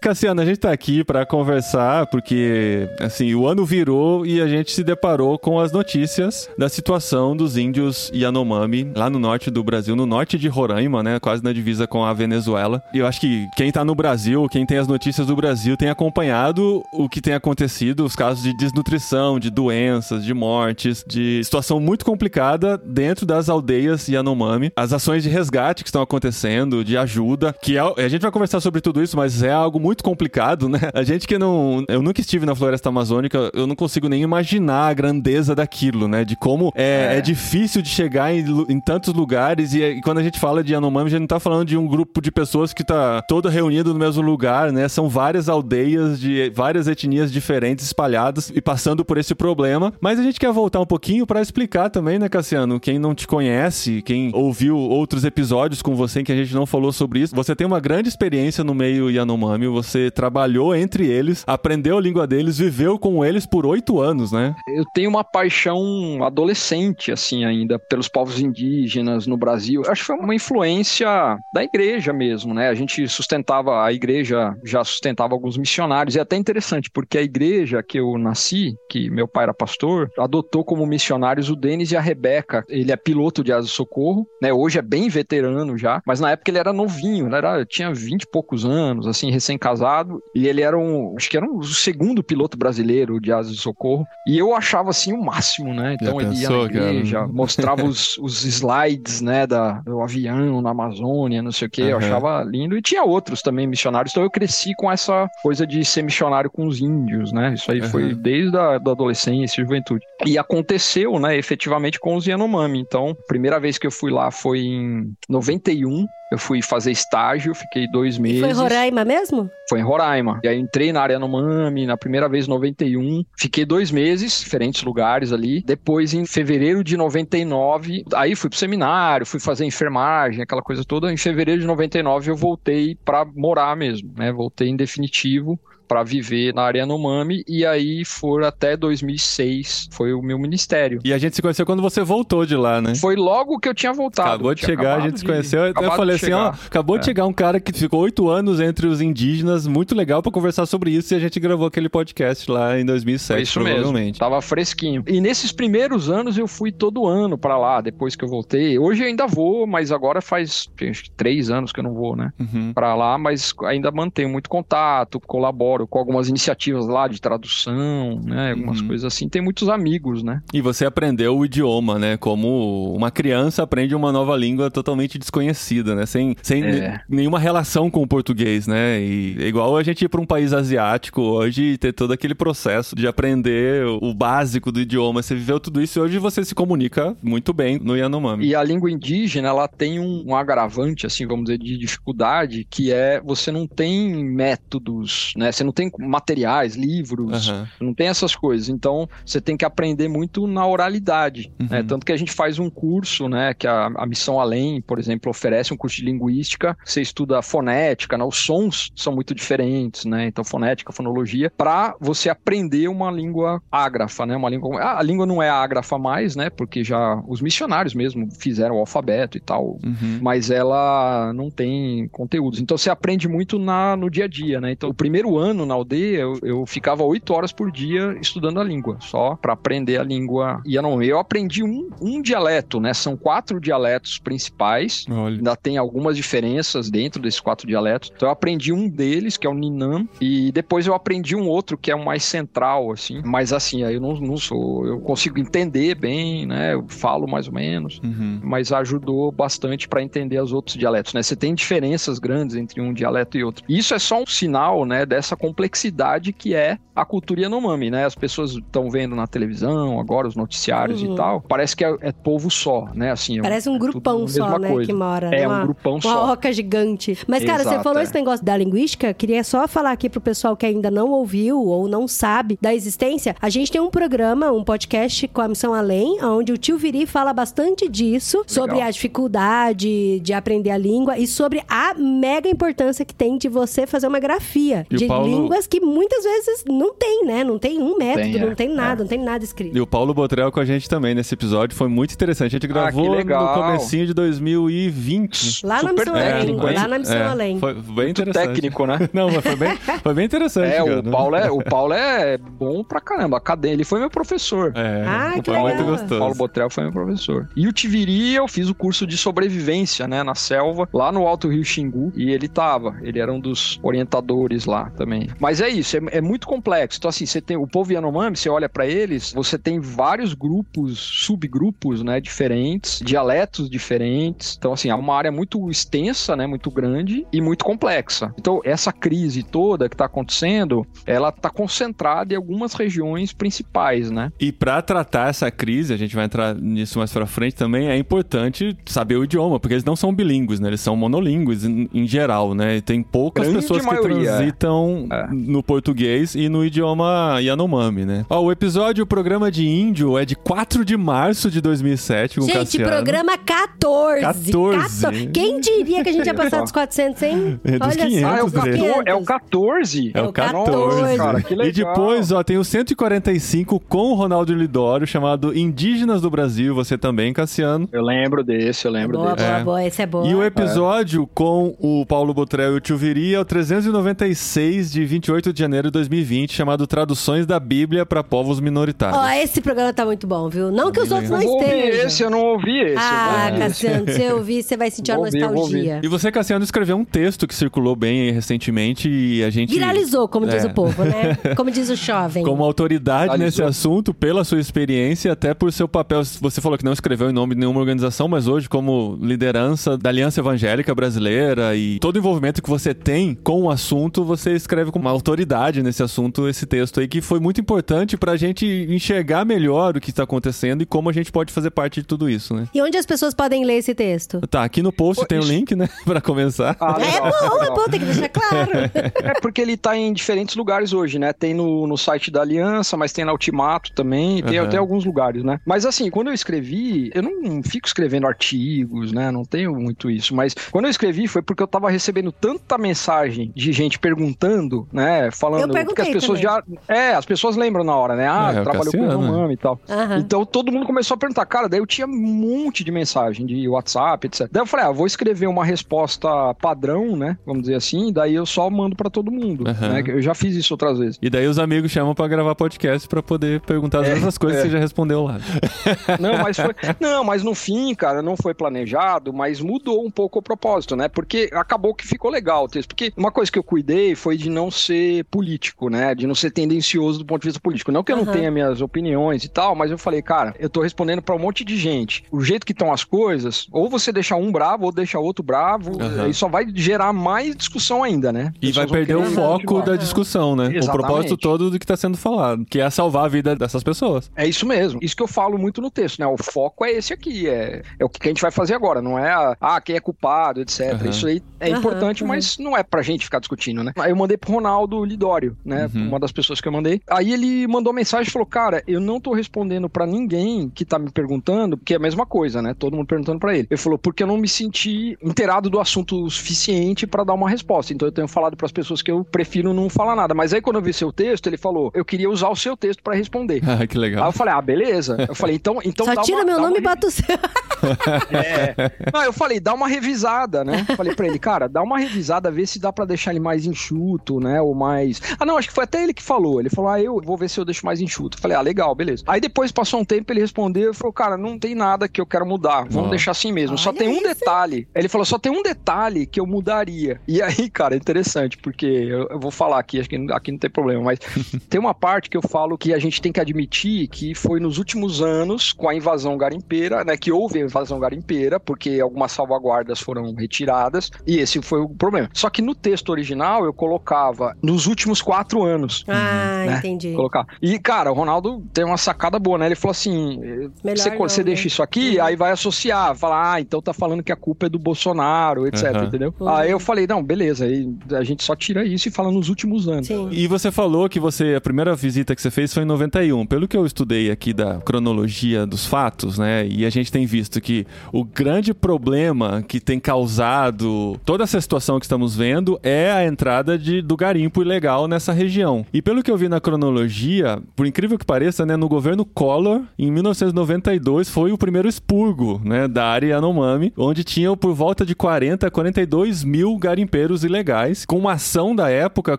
Cassiano, 0.00 0.40
a 0.40 0.44
gente 0.44 0.58
tá 0.58 0.70
aqui 0.70 1.02
pra 1.02 1.26
conversar 1.26 2.06
porque, 2.06 2.88
assim, 3.00 3.34
o 3.34 3.48
ano 3.48 3.64
virou 3.66 4.24
e 4.24 4.40
a 4.40 4.46
gente 4.46 4.70
se 4.70 4.84
deparou 4.84 5.36
com 5.36 5.58
as 5.58 5.72
notícias 5.72 6.48
da 6.56 6.68
situação 6.68 7.36
dos 7.36 7.56
índios 7.56 8.08
Yanomami 8.14 8.92
lá 8.94 9.10
no 9.10 9.18
norte 9.18 9.50
do 9.50 9.62
Brasil, 9.64 9.96
no 9.96 10.06
norte 10.06 10.38
de 10.38 10.46
Roraima, 10.46 11.02
né, 11.02 11.18
quase 11.18 11.42
na 11.42 11.52
divisa 11.52 11.84
com 11.86 12.04
a 12.04 12.12
Venezuela. 12.12 12.80
E 12.94 12.98
eu 12.98 13.08
acho 13.08 13.20
que 13.20 13.48
quem 13.56 13.72
tá 13.72 13.84
no 13.84 13.94
Brasil, 13.94 14.46
quem 14.48 14.64
tem 14.64 14.78
as 14.78 14.86
notícias 14.86 15.26
do 15.26 15.34
Brasil, 15.34 15.76
tem 15.76 15.90
acompanhado 15.90 16.80
o 16.92 17.08
que 17.08 17.20
tem 17.20 17.34
acontecido, 17.34 18.04
os 18.04 18.14
casos 18.14 18.44
de 18.44 18.56
desnutrição, 18.56 19.40
de 19.40 19.50
doenças, 19.50 20.24
de 20.24 20.32
mortes, 20.32 21.04
de 21.08 21.42
situação 21.42 21.80
muito 21.80 22.04
complicada 22.04 22.78
dentro 22.78 23.26
das 23.26 23.48
aldeias 23.48 24.08
Yanomami. 24.08 24.70
As 24.76 24.92
ações 24.92 25.24
de 25.24 25.28
resgate 25.28 25.82
que 25.82 25.88
estão 25.88 26.02
acontecendo, 26.02 26.84
de 26.84 26.96
ajuda, 26.96 27.52
que 27.60 27.76
é, 27.76 27.80
a 27.80 28.08
gente 28.08 28.22
vai 28.22 28.30
conversar 28.30 28.60
sobre 28.60 28.80
tudo 28.80 29.02
isso, 29.02 29.16
mas 29.16 29.42
é 29.42 29.52
algo 29.52 29.80
muito 29.80 29.87
complicado, 29.96 30.68
né? 30.68 30.78
A 30.94 31.02
gente 31.02 31.26
que 31.26 31.38
não. 31.38 31.84
Eu 31.88 32.02
nunca 32.02 32.20
estive 32.20 32.44
na 32.46 32.54
floresta 32.54 32.88
amazônica, 32.88 33.50
eu 33.54 33.66
não 33.66 33.74
consigo 33.74 34.08
nem 34.08 34.22
imaginar 34.22 34.88
a 34.88 34.94
grandeza 34.94 35.54
daquilo, 35.54 36.08
né? 36.08 36.24
De 36.24 36.36
como 36.36 36.72
é, 36.74 37.16
é 37.18 37.20
difícil 37.20 37.82
de 37.82 37.88
chegar 37.88 38.32
em, 38.32 38.44
em 38.68 38.80
tantos 38.80 39.12
lugares. 39.14 39.74
E, 39.74 39.82
e 39.82 40.00
quando 40.00 40.18
a 40.18 40.22
gente 40.22 40.38
fala 40.38 40.62
de 40.62 40.72
Yanomami, 40.72 41.06
a 41.06 41.10
gente 41.10 41.20
não 41.20 41.26
tá 41.26 41.40
falando 41.40 41.66
de 41.66 41.76
um 41.76 41.86
grupo 41.86 42.20
de 42.20 42.30
pessoas 42.30 42.72
que 42.72 42.84
tá 42.84 43.22
todo 43.22 43.48
reunido 43.48 43.92
no 43.92 43.98
mesmo 43.98 44.22
lugar, 44.22 44.72
né? 44.72 44.88
São 44.88 45.08
várias 45.08 45.48
aldeias 45.48 46.20
de 46.20 46.50
várias 46.54 46.88
etnias 46.88 47.32
diferentes 47.32 47.84
espalhadas 47.84 48.50
e 48.54 48.60
passando 48.60 49.04
por 49.04 49.18
esse 49.18 49.34
problema. 49.34 49.92
Mas 50.00 50.18
a 50.18 50.22
gente 50.22 50.38
quer 50.38 50.52
voltar 50.52 50.80
um 50.80 50.86
pouquinho 50.86 51.26
pra 51.26 51.40
explicar 51.40 51.90
também, 51.90 52.18
né, 52.18 52.28
Cassiano? 52.28 52.80
Quem 52.80 52.98
não 52.98 53.14
te 53.14 53.26
conhece, 53.26 54.02
quem 54.02 54.30
ouviu 54.34 54.76
outros 54.76 55.24
episódios 55.24 55.82
com 55.82 55.94
você 55.94 56.20
em 56.20 56.24
que 56.24 56.32
a 56.32 56.36
gente 56.36 56.54
não 56.54 56.66
falou 56.66 56.92
sobre 56.92 57.20
isso, 57.20 57.34
você 57.34 57.54
tem 57.54 57.66
uma 57.66 57.80
grande 57.80 58.08
experiência 58.08 58.64
no 58.64 58.74
meio 58.74 59.10
Yanomami, 59.10 59.66
você 59.82 60.10
trabalhou 60.10 60.74
entre 60.74 61.06
eles, 61.06 61.44
aprendeu 61.46 61.98
a 61.98 62.00
língua 62.00 62.26
deles, 62.26 62.58
viveu 62.58 62.98
com 62.98 63.24
eles 63.24 63.46
por 63.46 63.64
oito 63.64 64.00
anos, 64.00 64.32
né? 64.32 64.54
Eu 64.68 64.84
tenho 64.94 65.08
uma 65.08 65.24
paixão 65.24 66.22
adolescente, 66.22 67.12
assim, 67.12 67.44
ainda, 67.44 67.78
pelos 67.78 68.08
povos 68.08 68.40
indígenas 68.40 69.26
no 69.26 69.36
Brasil. 69.36 69.82
Acho 69.86 70.02
que 70.02 70.06
foi 70.06 70.16
uma 70.16 70.34
influência 70.34 71.08
da 71.54 71.62
igreja 71.62 72.12
mesmo, 72.12 72.52
né? 72.52 72.68
A 72.68 72.74
gente 72.74 73.06
sustentava, 73.08 73.84
a 73.84 73.92
igreja 73.92 74.54
já 74.64 74.82
sustentava 74.84 75.34
alguns 75.34 75.56
missionários. 75.56 76.14
E 76.14 76.18
é 76.18 76.22
até 76.22 76.36
interessante, 76.36 76.90
porque 76.90 77.18
a 77.18 77.22
igreja 77.22 77.82
que 77.82 77.98
eu 77.98 78.18
nasci, 78.18 78.74
que 78.90 79.08
meu 79.10 79.28
pai 79.28 79.44
era 79.44 79.54
pastor, 79.54 80.10
adotou 80.18 80.64
como 80.64 80.86
missionários 80.86 81.50
o 81.50 81.56
Denis 81.56 81.92
e 81.92 81.96
a 81.96 82.00
Rebeca. 82.00 82.64
Ele 82.68 82.92
é 82.92 82.96
piloto 82.96 83.44
de 83.44 83.52
asa 83.52 83.68
socorro, 83.68 84.26
né? 84.42 84.52
Hoje 84.52 84.78
é 84.78 84.82
bem 84.82 85.08
veterano 85.08 85.78
já, 85.78 86.02
mas 86.06 86.20
na 86.20 86.32
época 86.32 86.50
ele 86.50 86.58
era 86.58 86.72
novinho, 86.72 87.26
ele 87.26 87.36
era, 87.36 87.64
tinha 87.64 87.92
vinte 87.92 88.22
e 88.22 88.30
poucos 88.30 88.64
anos, 88.64 89.06
assim, 89.06 89.30
recém-casado 89.30 89.67
casado, 89.68 90.22
e 90.34 90.46
ele 90.48 90.62
era 90.62 90.78
um, 90.78 91.14
acho 91.16 91.28
que 91.28 91.36
era 91.36 91.46
um, 91.46 91.58
o 91.58 91.64
segundo 91.64 92.22
piloto 92.22 92.56
brasileiro 92.56 93.20
de 93.20 93.32
asa 93.32 93.50
de 93.50 93.58
socorro, 93.58 94.08
e 94.24 94.38
eu 94.38 94.54
achava 94.54 94.90
assim 94.90 95.12
o 95.12 95.22
máximo, 95.22 95.74
né? 95.74 95.94
Então 95.94 96.20
Já 96.20 96.26
ele 96.26 96.40
ia 96.40 96.48
pensou, 96.48 96.58
na 96.58 96.64
igreja, 96.64 97.16
cara? 97.16 97.28
mostrava 97.32 97.84
os, 97.84 98.16
os 98.18 98.44
slides, 98.44 99.20
né, 99.20 99.46
da, 99.46 99.80
do 99.80 100.00
avião 100.00 100.60
na 100.62 100.70
Amazônia, 100.70 101.42
não 101.42 101.52
sei 101.52 101.68
o 101.68 101.70
que, 101.70 101.82
eu 101.82 101.96
Aham. 101.96 101.98
achava 101.98 102.42
lindo, 102.44 102.76
e 102.76 102.82
tinha 102.82 103.04
outros 103.04 103.42
também 103.42 103.66
missionários, 103.66 104.12
então 104.12 104.22
eu 104.22 104.30
cresci 104.30 104.74
com 104.74 104.90
essa 104.90 105.28
coisa 105.42 105.66
de 105.66 105.84
ser 105.84 106.02
missionário 106.02 106.50
com 106.50 106.66
os 106.66 106.80
índios, 106.80 107.32
né? 107.32 107.54
Isso 107.54 107.70
aí 107.70 107.82
foi 107.82 108.04
Aham. 108.04 108.14
desde 108.14 108.56
a 108.56 108.78
da 108.78 108.92
adolescência 108.92 109.60
e 109.60 109.64
juventude. 109.64 110.06
E 110.26 110.38
aconteceu, 110.38 111.18
né, 111.18 111.36
efetivamente 111.36 111.98
com 111.98 112.16
os 112.16 112.26
Yanomami. 112.26 112.80
Então, 112.80 113.16
primeira 113.26 113.58
vez 113.60 113.78
que 113.78 113.86
eu 113.86 113.90
fui 113.90 114.10
lá 114.10 114.30
foi 114.30 114.60
em 114.60 115.12
91. 115.28 116.08
Eu 116.30 116.38
fui 116.38 116.60
fazer 116.60 116.90
estágio, 116.90 117.54
fiquei 117.54 117.88
dois 117.90 118.18
meses. 118.18 118.40
Foi 118.40 118.52
Roraima 118.52 119.04
mesmo? 119.04 119.50
Foi 119.68 119.80
em 119.80 119.82
Roraima. 119.82 120.40
E 120.44 120.48
aí 120.48 120.58
entrei 120.58 120.92
na 120.92 121.00
área 121.00 121.14
Yanomami, 121.14 121.86
na 121.86 121.96
primeira 121.96 122.28
vez 122.28 122.46
em 122.46 122.50
91. 122.50 123.24
Fiquei 123.38 123.64
dois 123.64 123.90
meses, 123.90 124.40
diferentes 124.40 124.82
lugares 124.82 125.32
ali. 125.32 125.62
Depois, 125.62 126.12
em 126.12 126.26
fevereiro 126.26 126.84
de 126.84 126.96
99, 126.96 128.04
aí 128.14 128.34
fui 128.34 128.50
pro 128.50 128.58
seminário, 128.58 129.24
fui 129.24 129.40
fazer 129.40 129.64
enfermagem, 129.64 130.42
aquela 130.42 130.62
coisa 130.62 130.84
toda. 130.84 131.12
Em 131.12 131.16
fevereiro 131.16 131.60
de 131.60 131.66
99 131.66 132.30
eu 132.30 132.36
voltei 132.36 132.94
pra 133.04 133.24
morar 133.24 133.74
mesmo, 133.76 134.12
né? 134.16 134.30
Voltei 134.30 134.68
em 134.68 134.76
definitivo 134.76 135.58
para 135.88 136.02
viver 136.02 136.54
na 136.54 136.62
área 136.62 136.80
Yanomami 136.80 137.42
e 137.48 137.64
aí 137.64 138.04
for 138.04 138.44
até 138.44 138.76
2006 138.76 139.88
foi 139.90 140.12
o 140.12 140.22
meu 140.22 140.38
ministério. 140.38 141.00
E 141.04 141.12
a 141.12 141.18
gente 141.18 141.34
se 141.34 141.42
conheceu 141.42 141.64
quando 141.64 141.82
você 141.82 142.02
voltou 142.02 142.44
de 142.44 142.54
lá, 142.54 142.80
né? 142.80 142.94
Foi 142.94 143.16
logo 143.16 143.58
que 143.58 143.68
eu 143.68 143.74
tinha 143.74 143.92
voltado. 143.92 144.28
Acabou 144.28 144.54
de 144.54 144.60
chegar, 144.60 144.98
a 144.98 145.00
gente 145.00 145.18
se 145.20 145.24
conheceu. 145.24 145.64
Eu 145.64 145.92
falei 145.92 146.16
assim, 146.16 146.32
ó, 146.32 146.48
acabou 146.48 146.98
de 146.98 147.06
chegar 147.06 147.26
um 147.26 147.32
cara 147.32 147.58
que 147.58 147.72
ficou 147.72 148.00
oito 148.00 148.28
anos 148.28 148.60
entre 148.60 148.86
os 148.86 149.00
indígenas, 149.00 149.66
muito 149.66 149.94
legal 149.94 150.22
pra 150.22 150.30
conversar 150.30 150.66
sobre 150.66 150.90
isso, 150.90 151.14
e 151.14 151.16
a 151.16 151.20
gente 151.20 151.40
gravou 151.40 151.66
aquele 151.66 151.88
podcast 151.88 152.50
lá 152.50 152.78
em 152.78 152.84
2007, 152.84 153.36
Foi 153.36 153.42
isso 153.42 153.60
mesmo. 153.60 153.74
provavelmente. 153.76 154.18
Tava 154.18 154.40
fresquinho. 154.42 155.02
E 155.06 155.20
nesses 155.20 155.50
primeiros 155.50 156.10
anos 156.10 156.36
eu 156.36 156.46
fui 156.46 156.70
todo 156.70 157.06
ano 157.06 157.38
pra 157.38 157.56
lá, 157.56 157.80
depois 157.80 158.14
que 158.14 158.24
eu 158.24 158.28
voltei. 158.28 158.78
Hoje 158.78 159.02
eu 159.02 159.08
ainda 159.08 159.26
vou, 159.26 159.66
mas 159.66 159.90
agora 159.90 160.20
faz 160.20 160.68
acho 160.80 161.04
que 161.04 161.10
três 161.10 161.50
anos 161.50 161.72
que 161.72 161.80
eu 161.80 161.84
não 161.84 161.94
vou, 161.94 162.16
né? 162.16 162.32
Uhum. 162.38 162.72
Pra 162.72 162.94
lá, 162.94 163.16
mas 163.18 163.54
ainda 163.64 163.90
mantenho 163.90 164.28
muito 164.28 164.48
contato, 164.48 165.20
colaboro 165.20 165.77
com 165.86 165.98
algumas 165.98 166.28
iniciativas 166.28 166.86
lá 166.86 167.06
de 167.08 167.20
tradução, 167.20 168.20
né? 168.24 168.52
Algumas 168.52 168.80
Uhum. 168.80 168.88
coisas 168.88 169.04
assim. 169.04 169.28
Tem 169.28 169.42
muitos 169.42 169.68
amigos, 169.68 170.22
né? 170.22 170.42
E 170.52 170.60
você 170.60 170.84
aprendeu 170.84 171.36
o 171.36 171.44
idioma, 171.44 171.98
né? 171.98 172.16
Como 172.16 172.92
uma 172.94 173.10
criança 173.10 173.62
aprende 173.62 173.94
uma 173.94 174.10
nova 174.12 174.36
língua 174.36 174.70
totalmente 174.70 175.18
desconhecida, 175.18 175.94
né? 175.94 176.06
Sem, 176.06 176.34
sem 176.42 176.62
É. 176.62 176.70
ne- 176.70 177.00
nenhuma 177.08 177.38
relação 177.38 177.90
com 177.90 178.02
o 178.02 178.06
português, 178.06 178.66
né? 178.66 179.00
E 179.00 179.36
é 179.40 179.46
igual 179.46 179.76
a 179.76 179.82
gente 179.82 180.04
ir 180.04 180.08
para 180.08 180.20
um 180.20 180.26
país 180.26 180.52
asiático 180.52 181.20
hoje 181.22 181.62
e 181.72 181.78
ter 181.78 181.92
todo 181.92 182.12
aquele 182.12 182.34
processo 182.34 182.94
de 182.96 183.06
aprender 183.06 183.84
o 184.00 184.14
básico 184.14 184.70
do 184.72 184.80
idioma. 184.80 185.22
Você 185.22 185.34
viveu 185.34 185.60
tudo 185.60 185.80
isso 185.82 185.98
e 185.98 186.02
hoje 186.02 186.18
você 186.18 186.44
se 186.44 186.54
comunica 186.54 187.16
muito 187.22 187.52
bem 187.52 187.78
no 187.78 187.96
Yanomami. 187.96 188.46
E 188.46 188.54
a 188.54 188.62
língua 188.62 188.90
indígena, 188.90 189.48
ela 189.48 189.68
tem 189.68 189.98
um, 190.00 190.24
um 190.26 190.34
agravante, 190.36 191.06
assim, 191.06 191.26
vamos 191.26 191.44
dizer, 191.46 191.58
de 191.58 191.76
dificuldade, 191.78 192.66
que 192.68 192.92
é 192.92 193.20
você 193.20 193.50
não 193.52 193.66
tem 193.66 194.24
métodos, 194.24 195.32
né? 195.36 195.52
Você 195.52 195.62
não 195.68 195.72
tem 195.72 195.90
materiais, 195.98 196.74
livros, 196.74 197.48
Aham. 197.50 197.68
não 197.78 197.92
tem 197.92 198.08
essas 198.08 198.34
coisas. 198.34 198.70
Então, 198.70 199.06
você 199.24 199.38
tem 199.40 199.54
que 199.56 199.64
aprender 199.64 200.08
muito 200.08 200.46
na 200.46 200.66
oralidade, 200.66 201.52
né? 201.58 201.80
Uhum. 201.80 201.86
Tanto 201.86 202.06
que 202.06 202.12
a 202.12 202.16
gente 202.16 202.32
faz 202.32 202.58
um 202.58 202.70
curso, 202.70 203.28
né? 203.28 203.52
Que 203.52 203.66
a, 203.66 203.86
a 203.94 204.06
Missão 204.06 204.40
Além, 204.40 204.80
por 204.80 204.98
exemplo, 204.98 205.30
oferece 205.30 205.74
um 205.74 205.76
curso 205.76 205.96
de 205.96 206.04
linguística. 206.06 206.76
Você 206.84 207.02
estuda 207.02 207.42
fonética, 207.42 208.16
né? 208.16 208.24
Os 208.24 208.38
sons 208.38 208.90
são 208.96 209.14
muito 209.14 209.34
diferentes, 209.34 210.06
né? 210.06 210.26
Então, 210.26 210.42
fonética, 210.42 210.90
fonologia, 210.92 211.52
para 211.56 211.94
você 212.00 212.30
aprender 212.30 212.88
uma 212.88 213.10
língua 213.10 213.62
ágrafa, 213.70 214.24
né? 214.24 214.34
Uma 214.36 214.48
língua... 214.48 214.80
Ah, 214.80 214.98
a 214.98 215.02
língua 215.02 215.26
não 215.26 215.42
é 215.42 215.50
ágrafa 215.50 215.98
mais, 215.98 216.34
né? 216.34 216.48
Porque 216.48 216.82
já 216.82 217.20
os 217.28 217.42
missionários 217.42 217.92
mesmo 217.94 218.28
fizeram 218.40 218.76
o 218.76 218.78
alfabeto 218.78 219.36
e 219.36 219.40
tal, 219.40 219.78
Uhum. 219.84 220.18
mas 220.22 220.50
ela 220.50 221.32
não 221.34 221.50
tem 221.50 222.08
conteúdos. 222.08 222.58
Então 222.60 222.78
você 222.78 222.88
aprende 222.88 223.28
muito 223.28 223.58
na, 223.58 223.96
no 223.96 224.08
dia 224.10 224.24
a 224.24 224.28
dia, 224.28 224.60
né? 224.60 224.72
Então, 224.72 224.88
o 224.88 224.94
primeiro 224.94 225.36
ano 225.36 225.57
na 225.66 225.74
aldeia, 225.74 226.20
eu, 226.20 226.38
eu 226.42 226.66
ficava 226.66 227.02
oito 227.04 227.32
horas 227.32 227.52
por 227.52 227.70
dia 227.70 228.16
estudando 228.20 228.60
a 228.60 228.64
língua, 228.64 228.96
só 229.00 229.36
para 229.36 229.52
aprender 229.52 229.98
a 229.98 230.02
língua 230.02 230.62
Yanomami. 230.66 231.06
Eu 231.08 231.18
aprendi 231.18 231.62
um, 231.62 231.88
um 232.00 232.20
dialeto, 232.22 232.80
né? 232.80 232.92
São 232.94 233.16
quatro 233.16 233.60
dialetos 233.60 234.18
principais. 234.18 235.04
Olha. 235.10 235.36
Ainda 235.36 235.56
tem 235.56 235.76
algumas 235.76 236.16
diferenças 236.16 236.90
dentro 236.90 237.20
desses 237.20 237.40
quatro 237.40 237.66
dialetos. 237.66 238.10
Então 238.14 238.28
eu 238.28 238.32
aprendi 238.32 238.72
um 238.72 238.88
deles, 238.88 239.36
que 239.36 239.46
é 239.46 239.50
o 239.50 239.54
Ninam, 239.54 240.08
e 240.20 240.50
depois 240.52 240.86
eu 240.86 240.94
aprendi 240.94 241.36
um 241.36 241.48
outro, 241.48 241.76
que 241.76 241.90
é 241.90 241.94
o 241.94 242.04
mais 242.04 242.24
central, 242.24 242.90
assim. 242.92 243.20
Mas 243.24 243.52
assim, 243.52 243.84
aí 243.84 243.94
eu 243.94 244.00
não, 244.00 244.14
não 244.20 244.36
sou. 244.36 244.86
Eu 244.86 245.00
consigo 245.00 245.38
entender 245.38 245.94
bem, 245.94 246.46
né? 246.46 246.74
Eu 246.74 246.84
falo 246.88 247.26
mais 247.26 247.46
ou 247.48 247.54
menos 247.54 247.98
Uhum. 248.02 248.40
mas 248.42 248.72
ajudou 248.72 249.30
bastante 249.32 249.88
para 249.88 250.02
entender 250.02 250.40
os 250.40 250.52
outros 250.52 250.76
dialetos, 250.76 251.12
né? 251.14 251.22
Você 251.22 251.34
tem 251.36 251.54
diferenças 251.54 252.18
grandes 252.18 252.56
entre 252.56 252.80
um 252.80 252.92
dialeto 252.92 253.36
e 253.36 253.44
outro. 253.44 253.64
Isso 253.68 253.94
é 253.94 253.98
só 253.98 254.22
um 254.22 254.26
sinal, 254.26 254.84
né, 254.84 255.04
dessa 255.04 255.36
complexidade 255.48 256.32
que 256.32 256.54
é 256.54 256.78
a 256.94 257.04
cultura 257.04 257.42
Yanomami, 257.42 257.90
né? 257.90 258.04
As 258.04 258.14
pessoas 258.14 258.52
estão 258.52 258.90
vendo 258.90 259.14
na 259.14 259.26
televisão 259.26 260.00
agora 260.00 260.26
os 260.26 260.34
noticiários 260.34 261.00
Uhum. 261.02 261.12
e 261.12 261.16
tal. 261.16 261.40
Parece 261.40 261.76
que 261.76 261.84
é, 261.84 261.96
é 262.00 262.10
povo 262.12 262.50
só, 262.50 262.88
né? 262.92 263.12
Assim, 263.12 263.38
é- 263.38 263.42
Parece 263.42 263.68
um 263.68 263.76
é 263.76 263.78
grupão 263.78 264.26
só, 264.26 264.58
né? 264.58 264.68
coisa. 264.68 264.86
Que 264.90 264.92
mora 264.96 265.34
É 265.34 265.44
numa, 265.44 265.60
um 265.60 265.64
grupão 265.66 265.92
uma 265.94 266.00
só. 266.02 266.26
roca 266.26 266.52
gigante. 266.52 267.16
Mas, 267.28 267.44
cara, 267.44 267.62
você 267.62 267.68
Exato, 267.70 267.84
falou 267.84 268.00
é. 268.00 268.02
esse 268.02 268.14
negócio 268.14 268.44
da 268.44 268.56
linguística. 268.56 269.14
Queria 269.14 269.44
só 269.44 269.68
falar 269.68 269.92
aqui 269.92 270.08
pro 270.10 270.20
pessoal 270.20 270.56
que 270.56 270.66
ainda 270.66 270.90
não 270.90 271.10
ouviu 271.10 271.60
ou 271.64 271.86
não 271.88 272.08
sabe 272.08 272.58
da 272.60 272.74
existência. 272.74 273.36
A 273.40 273.48
gente 273.48 273.70
tem 273.70 273.80
um 273.80 273.90
programa, 273.90 274.50
um 274.50 274.64
podcast 274.64 275.28
com 275.28 275.40
a 275.40 275.46
Missão 275.48 275.72
Além, 275.72 276.18
onde 276.24 276.52
o 276.52 276.58
tio 276.58 276.76
Viri 276.76 277.06
fala 277.06 277.32
bastante 277.32 277.88
disso, 277.88 278.42
sobre 278.46 278.80
a 278.80 278.90
dificuldade 278.90 280.18
de 280.20 280.32
aprender 280.32 280.70
a 280.70 280.78
língua 280.78 281.16
e 281.16 281.26
sobre 281.28 281.62
a 281.68 281.94
mega 281.94 282.48
importância 282.48 283.04
que 283.04 283.14
tem 283.14 283.38
de 283.38 283.48
você 283.48 283.86
fazer 283.86 284.08
uma 284.08 284.18
grafia 284.18 284.84
E 284.90 284.96
o 284.96 284.98
de 284.98 285.06
Paulo- 285.06 285.28
línguas 285.42 285.66
que 285.66 285.80
muitas 285.80 286.24
vezes 286.24 286.64
não 286.66 286.94
tem, 286.94 287.24
né? 287.24 287.44
Não 287.44 287.58
tem 287.58 287.80
um 287.80 287.96
método, 287.96 288.22
tem, 288.32 288.36
é. 288.36 288.46
não 288.46 288.54
tem 288.54 288.68
nada, 288.68 289.02
não 289.02 289.08
tem 289.08 289.18
nada 289.18 289.44
escrito. 289.44 289.76
E 289.76 289.80
o 289.80 289.86
Paulo 289.86 290.12
Botrel 290.14 290.50
com 290.52 290.60
a 290.60 290.64
gente 290.64 290.88
também 290.88 291.14
nesse 291.14 291.34
episódio. 291.34 291.76
Foi 291.76 291.88
muito 291.88 292.12
interessante. 292.12 292.48
A 292.48 292.58
gente 292.58 292.64
Ah, 292.66 292.68
gravou 292.68 293.16
que 293.16 293.24
no 293.24 293.48
comecinho 293.54 294.06
de 294.06 294.14
2020. 294.14 295.64
Lá 295.66 295.74
na 295.82 295.88
Super 295.90 295.94
Missão 296.06 296.14
Além. 296.14 296.56
Lá 296.56 296.88
na 296.88 296.98
Missão 296.98 297.16
É, 297.16 297.26
Além. 297.26 297.58
Foi 297.58 297.74
bem 297.74 298.10
interessante. 298.10 298.46
técnico, 298.48 298.86
né? 298.86 298.98
Não, 299.12 299.30
mas 299.30 299.42
foi 299.42 299.56
bem, 299.56 299.76
foi 300.02 300.14
bem 300.14 300.24
interessante, 300.26 300.72
É, 300.72 300.84
cara. 300.84 301.00
o 301.00 301.10
Paulo 301.10 301.36
é, 301.36 301.50
o 301.50 301.62
Paulo 301.62 301.92
é 301.92 302.38
bom 302.38 302.82
pra 302.84 303.00
caramba. 303.00 303.36
Acadêmico. 303.36 303.76
Ele 303.78 303.84
foi 303.84 304.00
meu 304.00 304.10
professor. 304.10 304.72
É, 304.74 305.04
Ah, 305.06 305.32
que 305.42 305.50
foi 305.50 305.58
muito 305.60 305.76
legal. 305.78 305.90
gostoso. 305.92 306.18
Paulo 306.18 306.34
Botrel 306.34 306.70
foi 306.70 306.84
meu 306.84 306.92
professor. 306.92 307.48
E 307.56 307.66
o 307.66 307.72
Tiviri, 307.72 308.34
eu 308.34 308.46
fiz 308.48 308.68
o 308.68 308.74
curso 308.74 309.06
de 309.06 309.16
sobrevivência, 309.16 310.06
né, 310.08 310.22
na 310.22 310.34
selva, 310.34 310.88
lá 310.92 311.10
no 311.12 311.26
Alto 311.26 311.48
Rio 311.48 311.64
Xingu, 311.64 312.12
e 312.16 312.30
ele 312.30 312.48
tava, 312.48 312.96
ele 313.02 313.18
era 313.18 313.32
um 313.32 313.40
dos 313.40 313.78
orientadores 313.82 314.64
lá 314.64 314.90
também. 314.96 315.17
Mas 315.40 315.60
é 315.60 315.68
isso, 315.68 315.96
é, 315.96 316.00
é 316.12 316.20
muito 316.20 316.46
complexo. 316.46 316.98
Então, 316.98 317.08
assim, 317.08 317.26
você 317.26 317.40
tem 317.40 317.56
o 317.56 317.66
povo 317.66 317.92
Yanomami, 317.92 318.36
você 318.36 318.48
olha 318.48 318.68
pra 318.68 318.86
eles, 318.86 319.32
você 319.32 319.58
tem 319.58 319.80
vários 319.80 320.34
grupos, 320.34 320.98
subgrupos, 320.98 322.02
né, 322.02 322.20
diferentes, 322.20 323.00
dialetos 323.04 323.68
diferentes. 323.68 324.56
Então, 324.58 324.72
assim, 324.72 324.90
é 324.90 324.94
uma 324.94 325.14
área 325.14 325.32
muito 325.32 325.70
extensa, 325.70 326.36
né, 326.36 326.46
muito 326.46 326.70
grande 326.70 327.26
e 327.32 327.40
muito 327.40 327.64
complexa. 327.64 328.32
Então, 328.38 328.60
essa 328.64 328.92
crise 328.92 329.42
toda 329.42 329.88
que 329.88 329.96
tá 329.96 330.04
acontecendo, 330.04 330.86
ela 331.06 331.32
tá 331.32 331.50
concentrada 331.50 332.34
em 332.34 332.36
algumas 332.36 332.74
regiões 332.74 333.32
principais, 333.32 334.10
né? 334.10 334.32
E 334.38 334.52
pra 334.52 334.80
tratar 334.82 335.28
essa 335.28 335.50
crise, 335.50 335.92
a 335.92 335.96
gente 335.96 336.14
vai 336.14 336.24
entrar 336.24 336.54
nisso 336.54 336.98
mais 336.98 337.12
pra 337.12 337.26
frente 337.26 337.54
também, 337.54 337.88
é 337.88 337.96
importante 337.96 338.76
saber 338.86 339.16
o 339.16 339.24
idioma, 339.24 339.58
porque 339.58 339.74
eles 339.74 339.84
não 339.84 339.96
são 339.96 340.12
bilíngues, 340.12 340.60
né? 340.60 340.68
Eles 340.68 340.80
são 340.80 340.96
monolíngues 340.96 341.64
em, 341.64 341.88
em 341.92 342.06
geral, 342.06 342.54
né? 342.54 342.76
E 342.76 342.80
tem 342.80 343.02
poucas 343.02 343.44
Grande 343.44 343.60
pessoas 343.60 343.84
que 343.84 343.90
maioria, 343.90 344.36
transitam 344.36 345.06
é. 345.10 345.26
no 345.32 345.62
português 345.62 346.34
e 346.34 346.48
no 346.48 346.64
idioma 346.64 347.38
Yanomami, 347.40 348.04
né? 348.04 348.26
Ó, 348.28 348.40
o 348.42 348.52
episódio, 348.52 349.04
o 349.04 349.06
programa 349.06 349.50
de 349.50 349.66
índio 349.66 350.16
é 350.18 350.24
de 350.24 350.34
4 350.36 350.84
de 350.84 350.96
março 350.96 351.50
de 351.50 351.60
2007 351.60 352.36
com 352.38 352.44
o 352.44 352.46
Gente, 352.46 352.56
Cassiano. 352.58 352.90
programa 352.90 353.36
14. 353.38 354.20
14. 354.52 355.26
Quem 355.32 355.60
diria 355.60 356.02
que 356.02 356.10
a 356.10 356.12
gente 356.12 356.26
ia 356.26 356.34
passar 356.34 356.62
dos 356.62 356.72
400, 356.72 357.22
hein? 357.22 357.60
É 357.64 357.78
dos 357.78 357.96
500 357.96 358.24
Ah, 358.24 358.38
é 358.38 358.42
o, 358.42 358.50
dele. 358.50 358.78
14, 358.78 359.02
é 359.06 359.14
o 359.14 359.22
14? 359.24 360.10
É 360.14 360.20
o 360.20 360.24
É 360.24 360.28
o 360.28 360.32
14. 360.32 360.70
14. 360.70 361.16
Cara, 361.16 361.42
que 361.42 361.54
legal. 361.54 361.66
E 361.68 361.72
depois, 361.72 362.32
ó, 362.32 362.42
tem 362.42 362.58
o 362.58 362.64
145 362.64 363.80
com 363.80 364.10
o 364.12 364.14
Ronaldo 364.14 364.54
Lidório, 364.54 365.06
chamado 365.06 365.56
Indígenas 365.56 366.20
do 366.22 366.30
Brasil. 366.30 366.74
Você 366.74 366.96
também, 366.98 367.32
Cassiano. 367.32 367.88
Eu 367.92 368.02
lembro 368.02 368.42
desse, 368.44 368.86
eu 368.86 368.92
lembro 368.92 369.18
Boa, 369.18 369.34
desse. 369.34 369.46
boa, 369.46 369.58
É. 369.60 369.64
boa. 369.64 369.84
Esse 369.84 370.02
é 370.02 370.06
boa. 370.06 370.26
E 370.26 370.34
o 370.34 370.42
episódio 370.44 371.26
com 371.34 371.74
o 371.78 372.04
Paulo 372.06 372.32
Botrel 372.34 372.74
e 372.74 372.76
o 372.76 372.80
Tio 372.80 372.96
Viri 372.96 373.34
é 373.34 373.40
o 373.40 373.44
396 373.44 374.90
de 374.92 374.97
28 375.04 375.52
de 375.52 375.58
janeiro 375.60 375.88
de 375.88 375.92
2020, 375.92 376.52
chamado 376.52 376.86
Traduções 376.86 377.46
da 377.46 377.58
Bíblia 377.60 378.04
para 378.06 378.22
Povos 378.24 378.60
Minoritários. 378.60 379.18
Ó, 379.18 379.28
esse 379.42 379.60
programa 379.60 379.92
tá 379.92 380.04
muito 380.04 380.26
bom, 380.26 380.48
viu? 380.48 380.70
Não 380.70 380.90
que 380.92 381.00
os 381.00 381.10
outros 381.10 381.30
não 381.30 381.40
estejam. 381.40 382.06
esse, 382.06 382.22
eu 382.22 382.30
não 382.30 382.40
ouvi 382.40 382.78
esse. 382.80 382.96
Ah, 382.98 383.48
esse. 383.50 383.58
Cassiano, 383.58 384.12
se 384.12 384.22
eu 384.22 384.36
ouvir, 384.36 384.62
você 384.62 384.76
vai 384.76 384.90
sentir 384.90 385.12
uma 385.12 385.20
ouvir, 385.26 385.40
nostalgia. 385.40 386.00
E 386.02 386.08
você, 386.08 386.30
Cassiano, 386.32 386.64
escreveu 386.64 386.96
um 386.96 387.04
texto 387.04 387.46
que 387.46 387.54
circulou 387.54 387.94
bem 387.96 388.30
recentemente 388.32 389.08
e 389.08 389.42
a 389.44 389.50
gente... 389.50 389.72
Viralizou, 389.72 390.28
como 390.28 390.46
diz 390.46 390.64
É. 390.64 390.66
o 390.68 390.74
povo, 390.74 391.04
né? 391.04 391.36
Como 391.56 391.70
diz 391.70 391.88
o 391.88 391.96
jovem. 391.96 392.44
Como 392.44 392.62
autoridade 392.64 393.24
Viralizou. 393.24 393.46
nesse 393.46 393.62
assunto, 393.62 394.12
pela 394.14 394.44
sua 394.44 394.60
experiência, 394.60 395.32
até 395.32 395.54
por 395.54 395.72
seu 395.72 395.88
papel. 395.88 396.22
Você 396.40 396.60
falou 396.60 396.76
que 396.78 396.84
não 396.84 396.92
escreveu 396.92 397.28
em 397.30 397.32
nome 397.32 397.54
de 397.54 397.60
nenhuma 397.60 397.80
organização, 397.80 398.28
mas 398.28 398.46
hoje, 398.46 398.68
como 398.68 399.18
liderança 399.20 399.96
da 399.96 400.10
Aliança 400.10 400.40
Evangélica 400.40 400.94
Brasileira 400.94 401.74
e 401.74 401.98
todo 401.98 402.16
o 402.16 402.18
envolvimento 402.18 402.62
que 402.62 402.68
você 402.68 402.92
tem 402.94 403.34
com 403.34 403.62
o 403.62 403.70
assunto, 403.70 404.24
você 404.24 404.52
escreve 404.52 404.87
com 404.92 404.98
uma 404.98 405.10
autoridade 405.10 405.82
nesse 405.82 406.02
assunto 406.02 406.48
esse 406.48 406.66
texto 406.66 407.00
aí, 407.00 407.08
que 407.08 407.20
foi 407.20 407.40
muito 407.40 407.60
importante 407.60 408.16
pra 408.16 408.36
gente 408.36 408.66
enxergar 408.88 409.44
melhor 409.44 409.96
o 409.96 410.00
que 410.00 410.10
está 410.10 410.22
acontecendo 410.22 410.82
e 410.82 410.86
como 410.86 411.08
a 411.08 411.12
gente 411.12 411.30
pode 411.32 411.52
fazer 411.52 411.70
parte 411.70 412.00
de 412.00 412.06
tudo 412.06 412.28
isso, 412.28 412.54
né? 412.54 412.66
E 412.74 412.80
onde 412.82 412.96
as 412.96 413.06
pessoas 413.06 413.34
podem 413.34 413.64
ler 413.64 413.74
esse 413.78 413.94
texto? 413.94 414.40
Tá, 414.48 414.64
aqui 414.64 414.82
no 414.82 414.92
post 414.92 415.22
Pô, 415.22 415.26
tem 415.26 415.38
o 415.38 415.42
isso- 415.42 415.52
link, 415.52 415.74
né? 415.74 415.88
pra 416.04 416.20
começar. 416.20 416.76
Ah, 416.80 416.96
é 417.00 417.20
bom, 417.20 417.62
é 417.62 417.68
bom, 417.70 417.84
tem 417.90 418.00
que 418.00 418.06
deixar 418.06 418.28
claro. 418.28 418.70
É 418.74 419.40
porque 419.40 419.60
ele 419.60 419.76
tá 419.76 419.96
em 419.96 420.12
diferentes 420.12 420.56
lugares 420.56 420.92
hoje, 420.92 421.18
né? 421.18 421.32
Tem 421.32 421.54
no, 421.54 421.86
no 421.86 421.96
site 421.96 422.30
da 422.30 422.40
Aliança, 422.42 422.96
mas 422.96 423.12
tem 423.12 423.24
na 423.24 423.32
Ultimato 423.32 423.92
também, 423.92 424.42
tem 424.42 424.58
Aham. 424.58 424.66
até 424.68 424.76
alguns 424.76 425.04
lugares, 425.04 425.42
né? 425.42 425.60
Mas 425.66 425.84
assim, 425.86 426.10
quando 426.10 426.28
eu 426.28 426.34
escrevi, 426.34 427.10
eu 427.14 427.22
não 427.22 427.62
fico 427.62 427.86
escrevendo 427.86 428.26
artigos, 428.26 429.12
né? 429.12 429.30
Não 429.30 429.44
tenho 429.44 429.74
muito 429.74 430.10
isso. 430.10 430.34
Mas 430.34 430.54
quando 430.70 430.86
eu 430.86 430.90
escrevi 430.90 431.26
foi 431.28 431.42
porque 431.42 431.62
eu 431.62 431.66
tava 431.66 431.90
recebendo 431.90 432.32
tanta 432.32 432.76
mensagem 432.78 433.52
de 433.54 433.72
gente 433.72 433.98
perguntando, 433.98 434.77
né? 434.92 435.30
Falando. 435.30 435.76
Eu 435.76 435.84
porque 435.84 436.02
as 436.02 436.08
pessoas 436.08 436.40
já. 436.40 436.62
É, 436.86 437.12
as 437.14 437.24
pessoas 437.24 437.56
lembram 437.56 437.84
na 437.84 437.94
hora, 437.96 438.14
né? 438.16 438.28
Ah, 438.28 438.52
É, 438.54 438.60
o 438.60 438.64
trabalhou 438.64 438.92
com 438.92 438.98
Cassiano, 438.98 439.22
Yanomami 439.24 439.54
e 439.54 439.56
tal. 439.56 439.80
Aham. 439.88 440.18
Então 440.18 440.44
todo 440.44 440.70
mundo 440.72 440.86
começou 440.86 441.14
a 441.14 441.18
perguntar, 441.18 441.46
cara, 441.46 441.68
daí 441.68 441.80
eu 441.80 441.86
tinha 441.86 442.06
um 442.06 442.10
monte 442.16 442.84
de 442.84 442.90
mensagem 442.90 443.46
de 443.46 443.68
WhatsApp, 443.68 444.26
etc. 444.26 444.48
Daí 444.50 444.62
eu 444.62 444.66
falei, 444.66 444.86
ah, 444.86 444.90
vou 444.92 445.06
escrever 445.06 445.46
uma 445.46 445.64
resposta 445.64 446.28
padrão, 446.60 447.16
né? 447.16 447.36
Vamos 447.46 447.62
dizer 447.62 447.74
assim, 447.74 448.12
daí 448.12 448.34
eu 448.34 448.46
só 448.46 448.68
mando 448.70 448.94
pra 448.96 449.08
todo 449.10 449.30
mundo, 449.30 449.64
Aham. 449.68 449.88
né? 449.88 450.02
que 450.02 450.10
Eu 450.10 450.22
já 450.22 450.34
fiz 450.34 450.54
isso 450.54 450.74
outras 450.74 450.98
vezes. 450.98 451.18
E 451.22 451.30
daí 451.30 451.46
os 451.46 451.58
amigos 451.58 451.90
chamam 451.90 452.14
pra 452.14 452.28
gravar 452.28 452.54
podcast 452.54 453.08
pra 453.08 453.22
poder 453.22 453.60
perguntar 453.60 454.00
as 454.00 454.08
É, 454.08 454.14
mesmas 454.14 454.36
coisas 454.38 454.58
é. 454.58 454.62
que 454.62 454.68
você 454.68 454.72
já 454.74 454.78
respondeu 454.78 455.24
lá. 455.24 455.38
Não, 456.20 456.38
mas 456.38 456.56
foi, 456.56 456.74
não, 457.00 457.24
mas 457.24 457.42
no 457.42 457.54
fim, 457.54 457.94
cara, 457.94 458.22
não 458.22 458.36
foi 458.36 458.54
planejado, 458.54 459.32
mas 459.32 459.60
mudou 459.60 460.04
um 460.04 460.10
pouco 460.10 460.38
o 460.38 460.42
propósito, 460.42 460.96
né? 460.96 461.08
Porque 461.08 461.48
acabou 461.52 461.94
que 461.94 462.06
ficou 462.06 462.30
legal 462.30 462.64
o 462.64 462.68
texto. 462.68 462.88
Porque 462.88 463.12
uma 463.16 463.30
coisa 463.30 463.50
que 463.50 463.58
eu 463.58 463.62
cuidei 463.62 464.14
foi 464.14 464.36
de 464.36 464.48
não 464.50 464.67
ser 464.70 465.24
político, 465.24 465.88
né? 465.88 466.14
De 466.14 466.26
não 466.26 466.34
ser 466.34 466.50
tendencioso 466.50 467.18
do 467.18 467.24
ponto 467.24 467.42
de 467.42 467.48
vista 467.48 467.60
político. 467.60 467.92
Não 467.92 468.02
que 468.02 468.12
eu 468.12 468.16
não 468.16 468.24
Aham. 468.24 468.32
tenha 468.32 468.50
minhas 468.50 468.80
opiniões 468.80 469.44
e 469.44 469.48
tal, 469.48 469.74
mas 469.74 469.90
eu 469.90 469.98
falei, 469.98 470.22
cara, 470.22 470.54
eu 470.58 470.68
tô 470.68 470.82
respondendo 470.82 471.22
pra 471.22 471.34
um 471.34 471.38
monte 471.38 471.64
de 471.64 471.76
gente. 471.76 472.24
O 472.30 472.40
jeito 472.40 472.66
que 472.66 472.72
estão 472.72 472.92
as 472.92 473.04
coisas, 473.04 473.66
ou 473.72 473.88
você 473.88 474.12
deixa 474.12 474.36
um 474.36 474.50
bravo, 474.50 474.86
ou 474.86 474.92
deixa 474.92 475.18
outro 475.18 475.42
bravo, 475.42 476.00
Aham. 476.00 476.28
e 476.28 476.34
só 476.34 476.48
vai 476.48 476.66
gerar 476.74 477.12
mais 477.12 477.56
discussão 477.56 478.02
ainda, 478.02 478.32
né? 478.32 478.52
E 478.60 478.72
vai 478.72 478.86
perder 478.86 479.16
o 479.16 479.24
foco 479.26 479.82
da 479.82 479.96
discussão, 479.96 480.54
né? 480.54 480.68
O 480.68 480.76
Exatamente. 480.76 480.90
propósito 480.90 481.36
todo 481.36 481.70
do 481.70 481.78
que 481.78 481.86
tá 481.86 481.96
sendo 481.96 482.16
falado, 482.16 482.64
que 482.64 482.80
é 482.80 482.88
salvar 482.90 483.24
a 483.24 483.28
vida 483.28 483.56
dessas 483.56 483.82
pessoas. 483.82 484.30
É 484.36 484.46
isso 484.46 484.66
mesmo. 484.66 485.00
Isso 485.02 485.16
que 485.16 485.22
eu 485.22 485.28
falo 485.28 485.58
muito 485.58 485.80
no 485.80 485.90
texto, 485.90 486.18
né? 486.18 486.26
O 486.26 486.36
foco 486.36 486.84
é 486.84 486.92
esse 486.92 487.12
aqui. 487.12 487.48
É, 487.48 487.82
é 487.98 488.04
o 488.04 488.08
que 488.08 488.28
a 488.28 488.30
gente 488.30 488.42
vai 488.42 488.50
fazer 488.50 488.74
agora. 488.74 489.02
Não 489.02 489.18
é, 489.18 489.30
a, 489.30 489.56
ah, 489.60 489.80
quem 489.80 489.96
é 489.96 490.00
culpado, 490.00 490.60
etc. 490.60 490.92
Aham. 490.92 491.08
Isso 491.08 491.26
aí 491.26 491.42
é 491.60 491.68
importante, 491.70 492.24
mas 492.24 492.56
não 492.58 492.76
é 492.76 492.82
pra 492.82 493.02
gente 493.02 493.24
ficar 493.24 493.40
discutindo, 493.40 493.82
né? 493.82 493.92
Aí 493.98 494.10
eu 494.10 494.16
mandei 494.16 494.36
pro 494.36 494.52
Ronaldo 494.58 495.04
Lidório, 495.04 495.56
né? 495.64 495.88
Uhum. 495.94 496.08
Uma 496.08 496.18
das 496.18 496.32
pessoas 496.32 496.60
que 496.60 496.66
eu 496.68 496.72
mandei. 496.72 497.00
Aí 497.08 497.32
ele 497.32 497.66
mandou 497.68 497.92
mensagem 497.92 498.28
e 498.28 498.32
falou: 498.32 498.46
Cara, 498.46 498.82
eu 498.86 499.00
não 499.00 499.20
tô 499.20 499.32
respondendo 499.32 499.88
pra 499.88 500.04
ninguém 500.06 500.68
que 500.74 500.84
tá 500.84 500.98
me 500.98 501.10
perguntando, 501.10 501.76
porque 501.76 501.94
é 501.94 501.96
a 501.96 502.00
mesma 502.00 502.26
coisa, 502.26 502.60
né? 502.60 502.74
Todo 502.78 502.96
mundo 502.96 503.06
perguntando 503.06 503.38
pra 503.38 503.56
ele. 503.56 503.66
Ele 503.70 503.80
falou: 503.80 503.98
Porque 503.98 504.22
eu 504.22 504.26
não 504.26 504.36
me 504.36 504.48
senti 504.48 505.16
inteirado 505.22 505.70
do 505.70 505.78
assunto 505.80 506.24
o 506.24 506.30
suficiente 506.30 507.06
pra 507.06 507.22
dar 507.24 507.34
uma 507.34 507.48
resposta. 507.48 507.92
Então 507.92 508.08
eu 508.08 508.12
tenho 508.12 508.26
falado 508.28 508.56
pras 508.56 508.72
pessoas 508.72 509.00
que 509.02 509.10
eu 509.10 509.24
prefiro 509.24 509.72
não 509.72 509.88
falar 509.88 510.16
nada. 510.16 510.34
Mas 510.34 510.52
aí 510.52 510.60
quando 510.60 510.76
eu 510.76 510.82
vi 510.82 510.92
seu 510.92 511.12
texto, 511.12 511.46
ele 511.46 511.56
falou: 511.56 511.90
Eu 511.94 512.04
queria 512.04 512.28
usar 512.28 512.48
o 512.48 512.56
seu 512.56 512.76
texto 512.76 513.02
pra 513.02 513.14
responder. 513.14 513.62
Ah, 513.68 513.86
que 513.86 513.96
Aí 513.96 514.00
legal. 514.00 514.26
eu 514.26 514.32
falei, 514.32 514.54
ah, 514.54 514.62
beleza. 514.62 515.16
Eu 515.28 515.34
falei, 515.34 515.54
então. 515.56 515.78
então 515.84 516.06
Só 516.06 516.14
dá 516.14 516.22
tira 516.22 516.38
uma- 516.38 516.44
meu 516.46 516.56
dá 516.56 516.62
nome 516.62 516.74
uma 516.74 516.78
e 516.78 516.82
bota 516.82 517.06
o 517.06 517.10
seu. 517.10 517.24
é. 518.32 518.74
Não, 519.12 519.22
eu 519.22 519.32
falei, 519.32 519.60
dá 519.60 519.74
uma 519.74 519.86
revisada, 519.86 520.64
né? 520.64 520.84
Falei 520.96 521.14
pra 521.14 521.26
ele, 521.26 521.38
cara, 521.38 521.68
dá 521.68 521.82
uma 521.82 521.98
revisada, 521.98 522.50
vê 522.50 522.66
se 522.66 522.78
dá 522.80 522.92
pra 522.92 523.04
deixar 523.04 523.30
ele 523.30 523.40
mais 523.40 523.66
enxuto, 523.66 524.40
né? 524.40 524.47
Ou 524.60 524.74
mais. 524.74 525.20
Ah, 525.38 525.44
não, 525.44 525.56
acho 525.56 525.68
que 525.68 525.74
foi 525.74 525.84
até 525.84 526.02
ele 526.02 526.14
que 526.14 526.22
falou. 526.22 526.60
Ele 526.60 526.70
falou, 526.70 526.90
ah, 526.90 527.00
eu 527.00 527.20
vou 527.20 527.36
ver 527.36 527.48
se 527.48 527.58
eu 527.58 527.64
deixo 527.64 527.84
mais 527.84 528.00
enxuto. 528.00 528.40
Falei, 528.40 528.56
ah, 528.56 528.60
legal, 528.60 528.94
beleza. 528.94 529.24
Aí 529.26 529.40
depois 529.40 529.72
passou 529.72 530.00
um 530.00 530.04
tempo, 530.04 530.32
ele 530.32 530.40
respondeu 530.40 530.90
e 530.90 530.94
falou, 530.94 531.12
cara, 531.12 531.36
não 531.36 531.58
tem 531.58 531.74
nada 531.74 532.08
que 532.08 532.20
eu 532.20 532.26
quero 532.26 532.46
mudar. 532.46 532.86
Vamos 532.88 533.08
Ó. 533.08 533.10
deixar 533.10 533.32
assim 533.32 533.52
mesmo. 533.52 533.76
só 533.76 533.90
Olha 533.90 533.98
tem 533.98 534.08
um 534.08 534.12
isso. 534.12 534.22
detalhe. 534.22 534.88
Ele 534.94 535.08
falou, 535.08 535.24
só 535.24 535.38
tem 535.38 535.52
um 535.52 535.62
detalhe 535.62 536.26
que 536.26 536.40
eu 536.40 536.46
mudaria. 536.46 537.20
E 537.26 537.42
aí, 537.42 537.68
cara, 537.70 537.94
é 537.94 537.98
interessante, 537.98 538.56
porque 538.58 538.86
eu, 538.86 539.28
eu 539.28 539.40
vou 539.40 539.50
falar 539.50 539.78
aqui, 539.78 540.00
acho 540.00 540.08
que 540.08 540.16
aqui 540.32 540.52
não 540.52 540.58
tem 540.58 540.70
problema, 540.70 541.02
mas 541.02 541.18
tem 541.68 541.80
uma 541.80 541.94
parte 541.94 542.30
que 542.30 542.36
eu 542.36 542.42
falo 542.42 542.78
que 542.78 542.92
a 542.94 542.98
gente 542.98 543.20
tem 543.20 543.32
que 543.32 543.40
admitir 543.40 544.08
que 544.08 544.34
foi 544.34 544.60
nos 544.60 544.78
últimos 544.78 545.22
anos, 545.22 545.72
com 545.72 545.88
a 545.88 545.94
invasão 545.94 546.36
garimpeira, 546.36 547.04
né? 547.04 547.16
Que 547.16 547.32
houve 547.32 547.60
a 547.60 547.64
invasão 547.64 547.98
garimpeira, 547.98 548.60
porque 548.60 549.00
algumas 549.00 549.32
salvaguardas 549.32 550.00
foram 550.00 550.34
retiradas, 550.34 551.10
e 551.26 551.38
esse 551.38 551.60
foi 551.62 551.80
o 551.80 551.88
problema. 551.88 552.30
Só 552.32 552.50
que 552.50 552.62
no 552.62 552.74
texto 552.74 553.10
original 553.10 553.64
eu 553.64 553.72
colocava 553.72 554.27
nos 554.62 554.86
últimos 554.86 555.20
quatro 555.20 555.62
anos. 555.62 556.04
Ah, 556.08 556.64
né? 556.66 556.78
entendi. 556.78 557.12
Colocar. 557.12 557.46
E, 557.60 557.78
cara, 557.78 558.10
o 558.10 558.14
Ronaldo 558.14 558.62
tem 558.72 558.84
uma 558.84 558.96
sacada 558.96 559.38
boa, 559.38 559.58
né? 559.58 559.66
Ele 559.66 559.74
falou 559.74 559.92
assim: 559.92 560.40
você, 560.82 561.10
não, 561.10 561.18
você 561.18 561.40
né? 561.40 561.44
deixa 561.44 561.66
isso 561.66 561.82
aqui, 561.82 562.20
aí 562.20 562.36
vai 562.36 562.52
associar, 562.52 563.14
falar, 563.16 563.54
ah, 563.54 563.60
então 563.60 563.80
tá 563.80 563.92
falando 563.92 564.22
que 564.22 564.32
a 564.32 564.36
culpa 564.36 564.66
é 564.66 564.68
do 564.68 564.78
Bolsonaro, 564.78 565.66
etc, 565.66 565.94
Aham. 565.94 566.04
entendeu? 566.04 566.34
Uhum. 566.38 566.48
Aí 566.48 566.70
eu 566.70 566.78
falei, 566.78 567.06
não, 567.06 567.22
beleza, 567.22 567.64
aí 567.64 567.88
a 568.12 568.24
gente 568.24 568.42
só 568.42 568.54
tira 568.54 568.84
isso 568.84 569.08
e 569.08 569.10
fala 569.10 569.30
nos 569.30 569.48
últimos 569.48 569.88
anos. 569.88 570.06
Sim. 570.06 570.28
E 570.30 570.46
você 570.46 570.70
falou 570.70 571.08
que 571.08 571.20
você 571.20 571.54
a 571.56 571.60
primeira 571.60 571.94
visita 571.94 572.34
que 572.34 572.42
você 572.42 572.50
fez 572.50 572.72
foi 572.72 572.82
em 572.82 572.86
91. 572.86 573.46
Pelo 573.46 573.68
que 573.68 573.76
eu 573.76 573.84
estudei 573.84 574.30
aqui 574.30 574.52
da 574.52 574.78
cronologia 574.78 575.66
dos 575.66 575.86
fatos, 575.86 576.38
né? 576.38 576.66
E 576.66 576.84
a 576.84 576.90
gente 576.90 577.10
tem 577.10 577.26
visto 577.26 577.60
que 577.60 577.86
o 578.12 578.24
grande 578.24 578.72
problema 578.72 579.62
que 579.66 579.80
tem 579.80 579.98
causado 579.98 581.18
toda 581.24 581.44
essa 581.44 581.60
situação 581.60 581.98
que 581.98 582.04
estamos 582.04 582.36
vendo 582.36 582.78
é 582.82 583.10
a 583.10 583.24
entrada 583.24 583.78
de, 583.78 584.02
do 584.02 584.16
garimpo 584.18 584.60
ilegal 584.60 585.08
nessa 585.08 585.32
região. 585.32 585.86
E 585.94 586.02
pelo 586.02 586.22
que 586.22 586.30
eu 586.30 586.36
vi 586.36 586.48
na 586.48 586.60
cronologia, 586.60 587.62
por 587.74 587.86
incrível 587.86 588.18
que 588.18 588.26
pareça, 588.26 588.66
né, 588.66 588.76
no 588.76 588.88
governo 588.88 589.24
Collor, 589.24 589.82
em 589.98 590.10
1992 590.10 591.28
foi 591.30 591.52
o 591.52 591.58
primeiro 591.58 591.88
expurgo, 591.88 592.60
né, 592.64 592.86
da 592.88 593.06
área 593.06 593.28
Yanomami, 593.28 593.92
onde 593.96 594.24
tinham 594.24 594.56
por 594.56 594.74
volta 594.74 595.06
de 595.06 595.14
40 595.14 595.66
a 595.66 595.70
42 595.70 596.44
mil 596.44 596.76
garimpeiros 596.76 597.44
ilegais. 597.44 598.04
Com 598.04 598.18
uma 598.18 598.32
ação 598.32 598.74
da 598.74 598.90
época, 598.90 599.38